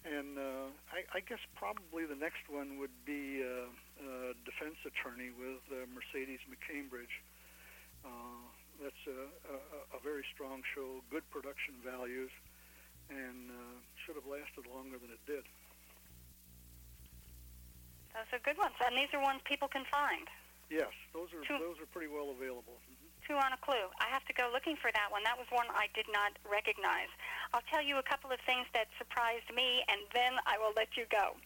And 0.00 0.40
uh, 0.40 0.72
I, 0.88 1.04
I 1.12 1.20
guess 1.20 1.44
probably 1.60 2.08
the 2.08 2.16
next 2.16 2.48
one 2.48 2.80
would 2.80 2.94
be 3.04 3.44
uh, 3.44 3.68
Defense 4.48 4.80
Attorney 4.88 5.28
with 5.28 5.60
Mercedes 5.92 6.40
McCambridge. 6.48 7.12
That's 8.80 9.04
a, 9.04 9.28
a, 9.52 9.56
a 9.92 10.00
very 10.00 10.24
strong 10.32 10.64
show, 10.72 11.04
good 11.12 11.28
production 11.28 11.76
values, 11.84 12.32
and 13.10 13.50
uh, 13.50 13.76
should 14.06 14.14
have 14.16 14.26
lasted 14.26 14.64
longer 14.70 14.96
than 14.98 15.10
it 15.10 15.22
did. 15.26 15.44
Those 18.14 18.26
are 18.34 18.42
good 18.42 18.58
ones, 18.58 18.74
and 18.82 18.96
these 18.96 19.10
are 19.14 19.22
ones 19.22 19.38
people 19.46 19.68
can 19.68 19.84
find. 19.90 20.26
Yes, 20.70 20.90
those 21.14 21.30
are 21.34 21.42
Two- 21.42 21.58
those 21.58 21.78
are 21.82 21.86
pretty 21.90 22.06
well 22.10 22.30
available. 22.30 22.78
Mhm. 22.86 23.26
Two 23.26 23.36
on 23.38 23.52
a 23.52 23.58
clue. 23.58 23.90
I 24.00 24.06
have 24.10 24.24
to 24.26 24.32
go 24.32 24.48
looking 24.50 24.76
for 24.76 24.90
that 24.92 25.10
one. 25.10 25.22
That 25.22 25.38
was 25.38 25.46
one 25.50 25.66
I 25.70 25.86
did 25.94 26.06
not 26.10 26.32
recognize. 26.44 27.08
I'll 27.54 27.66
tell 27.70 27.82
you 27.82 27.98
a 27.98 28.02
couple 28.02 28.30
of 28.32 28.40
things 28.42 28.66
that 28.72 28.88
surprised 28.98 29.50
me, 29.54 29.84
and 29.88 30.00
then 30.10 30.38
I 30.46 30.58
will 30.58 30.72
let 30.74 30.96
you 30.96 31.06
go. 31.06 31.36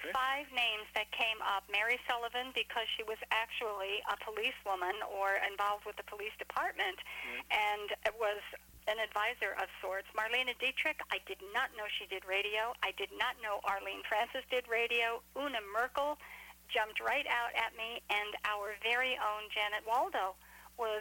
Okay. 0.00 0.12
Five 0.12 0.50
names 0.52 0.86
that 0.94 1.10
came 1.12 1.40
up. 1.42 1.68
Mary 1.68 2.00
Sullivan, 2.08 2.52
because 2.52 2.88
she 2.96 3.02
was 3.04 3.18
actually 3.30 4.02
a 4.08 4.16
policewoman 4.24 4.96
or 5.04 5.36
involved 5.48 5.84
with 5.84 5.96
the 5.96 6.02
police 6.04 6.34
department, 6.38 6.98
Right. 7.24 7.44
and 7.50 7.92
it 8.04 8.14
was 8.16 8.40
an 8.86 9.00
advisor 9.00 9.56
of 9.56 9.68
sorts. 9.80 10.06
Marlena 10.12 10.52
Dietrich, 10.60 11.00
I 11.08 11.18
did 11.24 11.40
not 11.56 11.72
know 11.76 11.88
she 11.88 12.04
did 12.06 12.24
radio. 12.28 12.76
I 12.84 12.92
did 13.00 13.08
not 13.16 13.40
know 13.40 13.60
Arlene 13.64 14.04
Francis 14.04 14.44
did 14.52 14.68
radio. 14.68 15.24
Una 15.36 15.60
Merkel 15.72 16.20
jumped 16.68 17.00
right 17.00 17.24
out 17.28 17.52
at 17.56 17.72
me, 17.76 18.00
and 18.12 18.30
our 18.44 18.76
very 18.84 19.16
own 19.16 19.48
Janet 19.52 19.84
Waldo 19.88 20.36
was 20.76 21.00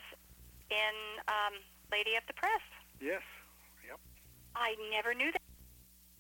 in 0.72 0.96
um, 1.28 1.60
Lady 1.92 2.16
of 2.16 2.24
the 2.28 2.36
Press. 2.40 2.64
Yes. 3.04 3.24
Yep. 3.84 4.00
I 4.56 4.76
never 4.92 5.12
knew 5.14 5.32
that. 5.32 5.44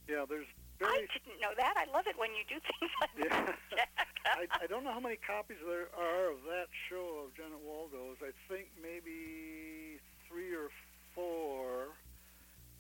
Yeah. 0.08 0.26
There's 0.28 0.48
I 0.84 1.08
didn't 1.16 1.40
know 1.40 1.56
that. 1.56 1.80
I 1.80 1.88
love 1.96 2.08
it 2.12 2.20
when 2.20 2.36
you 2.36 2.44
do 2.44 2.60
things 2.60 2.92
like 3.00 3.16
Yeah. 3.16 3.56
that. 3.80 3.88
I, 4.28 4.44
I 4.64 4.68
don't 4.68 4.84
know 4.84 4.92
how 4.92 5.00
many 5.00 5.16
copies 5.16 5.60
there 5.64 5.88
are 5.96 6.32
of 6.36 6.44
that 6.44 6.68
show 6.92 7.24
of 7.24 7.32
Janet 7.40 7.60
Waldo's. 7.64 8.20
I 8.20 8.36
think 8.52 8.68
maybe 8.82 10.00
three 10.28 10.52
or 10.52 10.68
four, 10.68 10.93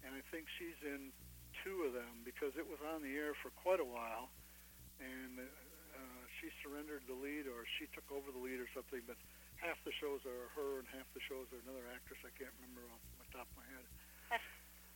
and 0.04 0.12
I 0.16 0.22
think 0.30 0.46
she's 0.60 0.78
in 0.84 1.14
two 1.64 1.88
of 1.88 1.94
them 1.96 2.26
because 2.28 2.54
it 2.60 2.66
was 2.68 2.82
on 2.84 3.02
the 3.02 3.14
air 3.16 3.34
for 3.40 3.50
quite 3.62 3.80
a 3.80 3.88
while, 3.88 4.30
and 5.00 5.40
uh, 5.40 6.22
she 6.38 6.52
surrendered 6.62 7.06
the 7.08 7.16
lead 7.16 7.48
or 7.48 7.64
she 7.80 7.88
took 7.96 8.06
over 8.12 8.30
the 8.30 8.42
lead 8.42 8.60
or 8.60 8.70
something. 8.76 9.02
But 9.08 9.18
half 9.58 9.80
the 9.88 9.96
shows 9.96 10.22
are 10.28 10.52
her 10.60 10.84
and 10.84 10.88
half 10.92 11.08
the 11.16 11.24
shows 11.24 11.48
are 11.56 11.62
another 11.64 11.88
actress. 11.94 12.20
I 12.22 12.34
can't 12.36 12.54
remember 12.60 12.84
off 12.92 13.02
the 13.24 13.30
top 13.32 13.48
of 13.48 13.56
my 13.56 13.68
head. 13.72 13.86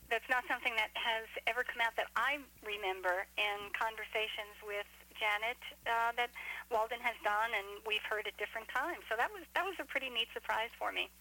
That's 0.07 0.27
not 0.31 0.47
something 0.47 0.71
that 0.79 0.95
has 0.95 1.27
ever 1.51 1.67
come 1.67 1.83
out 1.83 1.91
that 1.99 2.07
I 2.15 2.39
remember 2.63 3.27
in 3.35 3.57
conversations 3.75 4.55
with 4.63 4.87
Janet 5.19 5.59
uh, 5.83 6.15
that 6.15 6.31
Walden 6.71 7.03
has 7.03 7.17
done, 7.27 7.51
and 7.51 7.83
we've 7.83 8.03
heard 8.07 8.23
at 8.23 8.35
different 8.39 8.71
times. 8.71 9.03
So 9.11 9.19
that 9.19 9.27
was 9.35 9.43
that 9.51 9.67
was 9.67 9.75
a 9.83 9.87
pretty 9.87 10.07
neat 10.07 10.31
surprise 10.31 10.71
for 10.79 10.95
me. 10.95 11.11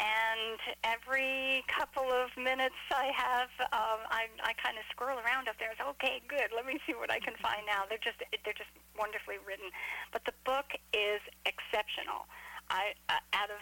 and 0.00 0.56
every 0.82 1.62
couple 1.68 2.08
of 2.08 2.32
minutes 2.40 2.80
I 2.88 3.12
have, 3.12 3.52
um, 3.68 4.00
I, 4.08 4.32
I 4.40 4.56
kind 4.56 4.80
of 4.80 4.84
squirrel 4.88 5.20
around 5.20 5.48
up 5.48 5.60
there. 5.60 5.68
and 5.68 5.76
say, 5.76 5.84
okay, 6.00 6.16
good. 6.24 6.48
Let 6.56 6.64
me 6.64 6.80
see 6.88 6.96
what 6.96 7.12
I 7.12 7.20
can 7.20 7.36
find 7.36 7.68
now. 7.68 7.84
They're 7.84 8.00
just 8.00 8.16
they're 8.44 8.56
just 8.56 8.72
wonderfully 8.96 9.36
written. 9.44 9.68
But 10.12 10.24
the 10.24 10.32
book 10.48 10.72
is 10.96 11.20
exceptional. 11.44 12.24
I 12.72 12.96
uh, 13.12 13.20
out 13.36 13.52
of 13.52 13.60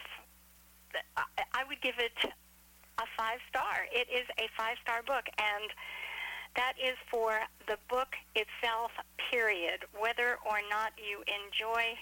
the, 0.95 1.03
I, 1.19 1.43
I 1.59 1.63
would 1.67 1.83
give 1.83 1.99
it 1.99 2.15
a 3.03 3.07
five 3.19 3.43
star. 3.51 3.91
It 3.91 4.07
is 4.07 4.27
a 4.39 4.47
five 4.55 4.79
star 4.87 5.03
book, 5.03 5.27
and 5.43 5.75
that 6.55 6.79
is 6.79 6.95
for 7.11 7.43
the 7.67 7.83
book 7.91 8.15
itself. 8.39 8.95
Period. 9.31 9.85
Whether 9.93 10.39
or 10.47 10.63
not 10.71 10.95
you 10.97 11.21
enjoy 11.27 11.99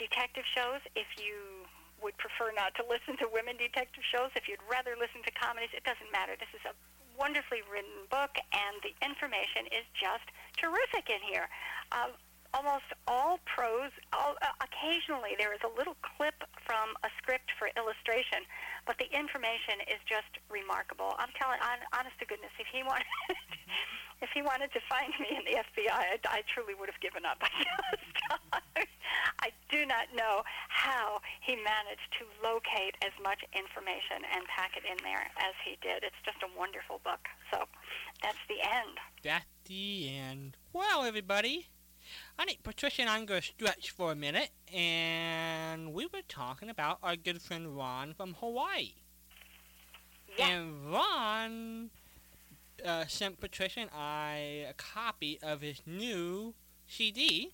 detective 0.00 0.42
shows, 0.56 0.80
if 0.96 1.06
you 1.20 1.63
would 2.04 2.16
prefer 2.20 2.52
not 2.52 2.76
to 2.76 2.84
listen 2.84 3.16
to 3.24 3.26
women 3.32 3.56
detective 3.56 4.04
shows, 4.04 4.28
if 4.36 4.44
you'd 4.44 4.62
rather 4.68 4.92
listen 5.00 5.24
to 5.24 5.32
comedies, 5.32 5.72
it 5.72 5.88
doesn't 5.88 6.12
matter. 6.12 6.36
This 6.36 6.52
is 6.52 6.60
a 6.68 6.76
wonderfully 7.16 7.64
written 7.64 8.04
book, 8.12 8.36
and 8.52 8.76
the 8.84 8.92
information 9.00 9.64
is 9.72 9.88
just 9.96 10.28
terrific 10.60 11.08
in 11.08 11.24
here. 11.24 11.48
Um, 11.96 12.12
almost 12.52 12.86
all 13.08 13.40
prose. 13.48 13.90
All, 14.12 14.36
uh, 14.38 14.52
occasionally, 14.62 15.34
there 15.40 15.56
is 15.56 15.64
a 15.64 15.72
little 15.72 15.96
clip 16.04 16.36
from 16.62 16.94
a 17.02 17.10
script 17.18 17.50
for 17.58 17.72
illustration, 17.74 18.46
but 18.86 19.00
the 19.00 19.10
information 19.10 19.82
is 19.88 19.98
just 20.06 20.30
remarkable. 20.46 21.18
I'm 21.18 21.32
telling, 21.34 21.58
on, 21.64 21.82
honest 21.96 22.14
to 22.20 22.26
goodness, 22.28 22.54
if 22.60 22.68
he 22.70 22.86
wanted, 22.86 23.08
if 24.24 24.30
he 24.36 24.44
wanted 24.44 24.70
to 24.76 24.80
find 24.86 25.10
me 25.18 25.34
in 25.34 25.42
the 25.48 25.56
FBI, 25.58 25.90
I, 25.90 26.20
I 26.30 26.40
truly 26.46 26.78
would 26.78 26.92
have 26.92 27.00
given 27.02 27.26
up. 27.26 27.40
I 27.42 28.60
just, 28.78 28.93
I 29.40 29.50
do 29.70 29.86
not 29.86 30.06
know 30.14 30.42
how 30.68 31.20
he 31.40 31.56
managed 31.56 32.08
to 32.18 32.24
locate 32.42 32.96
as 33.04 33.12
much 33.22 33.44
information 33.52 34.24
and 34.34 34.44
pack 34.46 34.76
it 34.76 34.84
in 34.84 34.96
there 35.02 35.30
as 35.38 35.54
he 35.64 35.76
did. 35.82 36.02
It's 36.02 36.20
just 36.24 36.38
a 36.42 36.58
wonderful 36.58 37.00
book. 37.04 37.20
So 37.52 37.64
that's 38.22 38.38
the 38.48 38.60
end. 38.60 38.98
That's 39.22 39.46
the 39.66 40.10
end. 40.16 40.56
Well, 40.72 41.04
everybody, 41.04 41.68
I 42.38 42.44
think 42.44 42.62
Patricia 42.62 43.02
and 43.02 43.10
I'm 43.10 43.26
going 43.26 43.40
to 43.40 43.46
stretch 43.46 43.90
for 43.90 44.12
a 44.12 44.16
minute, 44.16 44.50
and 44.72 45.92
we 45.92 46.06
were 46.06 46.22
talking 46.28 46.68
about 46.68 46.98
our 47.02 47.16
good 47.16 47.40
friend 47.40 47.76
Ron 47.76 48.14
from 48.14 48.34
Hawaii. 48.40 48.94
Yeah. 50.38 50.48
And 50.48 50.92
Ron 50.92 51.90
uh, 52.84 53.04
sent 53.06 53.40
Patricia 53.40 53.80
and 53.80 53.90
I 53.94 54.66
a 54.68 54.72
copy 54.74 55.38
of 55.42 55.60
his 55.60 55.80
new 55.86 56.54
CD. 56.86 57.52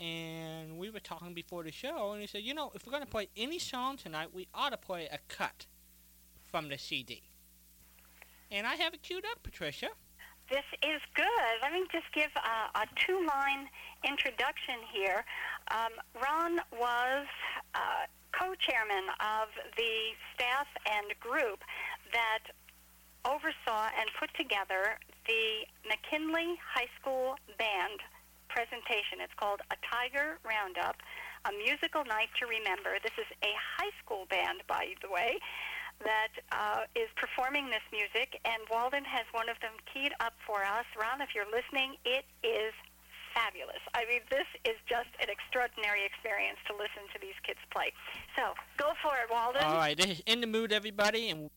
And 0.00 0.78
we 0.78 0.88
were 0.88 0.98
talking 0.98 1.34
before 1.34 1.62
the 1.62 1.70
show, 1.70 2.12
and 2.12 2.22
he 2.22 2.26
said, 2.26 2.42
you 2.42 2.54
know, 2.54 2.72
if 2.74 2.86
we're 2.86 2.90
going 2.90 3.04
to 3.04 3.10
play 3.10 3.28
any 3.36 3.58
song 3.58 3.98
tonight, 3.98 4.28
we 4.32 4.48
ought 4.54 4.70
to 4.70 4.78
play 4.78 5.06
a 5.12 5.18
cut 5.28 5.66
from 6.50 6.70
the 6.70 6.78
CD. 6.78 7.22
And 8.50 8.66
I 8.66 8.76
have 8.76 8.94
it 8.94 9.02
queued 9.02 9.26
up, 9.30 9.42
Patricia. 9.42 9.88
This 10.48 10.64
is 10.82 11.00
good. 11.14 11.52
Let 11.62 11.72
me 11.72 11.84
just 11.92 12.06
give 12.14 12.30
a, 12.34 12.78
a 12.80 12.86
two-line 13.06 13.68
introduction 14.02 14.80
here. 14.90 15.22
Um, 15.70 15.92
Ron 16.20 16.60
was 16.72 17.26
uh, 17.74 18.08
co-chairman 18.32 19.04
of 19.20 19.48
the 19.76 20.16
staff 20.34 20.66
and 20.90 21.12
group 21.20 21.60
that 22.12 22.50
oversaw 23.24 23.90
and 24.00 24.08
put 24.18 24.32
together 24.34 24.98
the 25.28 25.68
McKinley 25.86 26.58
High 26.74 26.88
School 26.98 27.36
Band 27.58 28.00
presentation. 28.50 29.22
It's 29.22 29.34
called 29.38 29.62
A 29.70 29.78
Tiger 29.80 30.42
Roundup, 30.42 30.98
a 31.46 31.52
musical 31.54 32.04
night 32.04 32.28
to 32.42 32.50
remember. 32.50 32.98
This 33.00 33.14
is 33.16 33.30
a 33.46 33.52
high 33.54 33.94
school 34.02 34.26
band, 34.28 34.66
by 34.66 34.98
the 35.00 35.08
way, 35.08 35.38
that 36.02 36.34
uh, 36.52 36.90
is 36.98 37.08
performing 37.16 37.70
this 37.70 37.84
music, 37.94 38.36
and 38.44 38.60
Walden 38.68 39.06
has 39.06 39.24
one 39.32 39.48
of 39.48 39.56
them 39.62 39.72
keyed 39.88 40.12
up 40.20 40.34
for 40.44 40.66
us. 40.66 40.84
Ron, 40.98 41.22
if 41.22 41.32
you're 41.32 41.48
listening, 41.48 41.96
it 42.04 42.26
is 42.42 42.74
fabulous. 43.32 43.80
I 43.94 44.04
mean, 44.10 44.20
this 44.30 44.48
is 44.66 44.76
just 44.88 45.10
an 45.22 45.30
extraordinary 45.30 46.04
experience 46.04 46.58
to 46.66 46.72
listen 46.74 47.06
to 47.14 47.18
these 47.20 47.38
kids 47.46 47.60
play. 47.70 47.92
So, 48.34 48.58
go 48.76 48.92
for 49.02 49.14
it, 49.22 49.30
Walden. 49.30 49.62
All 49.62 49.78
right, 49.78 49.94
In 50.26 50.40
the 50.40 50.50
Mood, 50.50 50.72
everybody, 50.72 51.30
and 51.30 51.50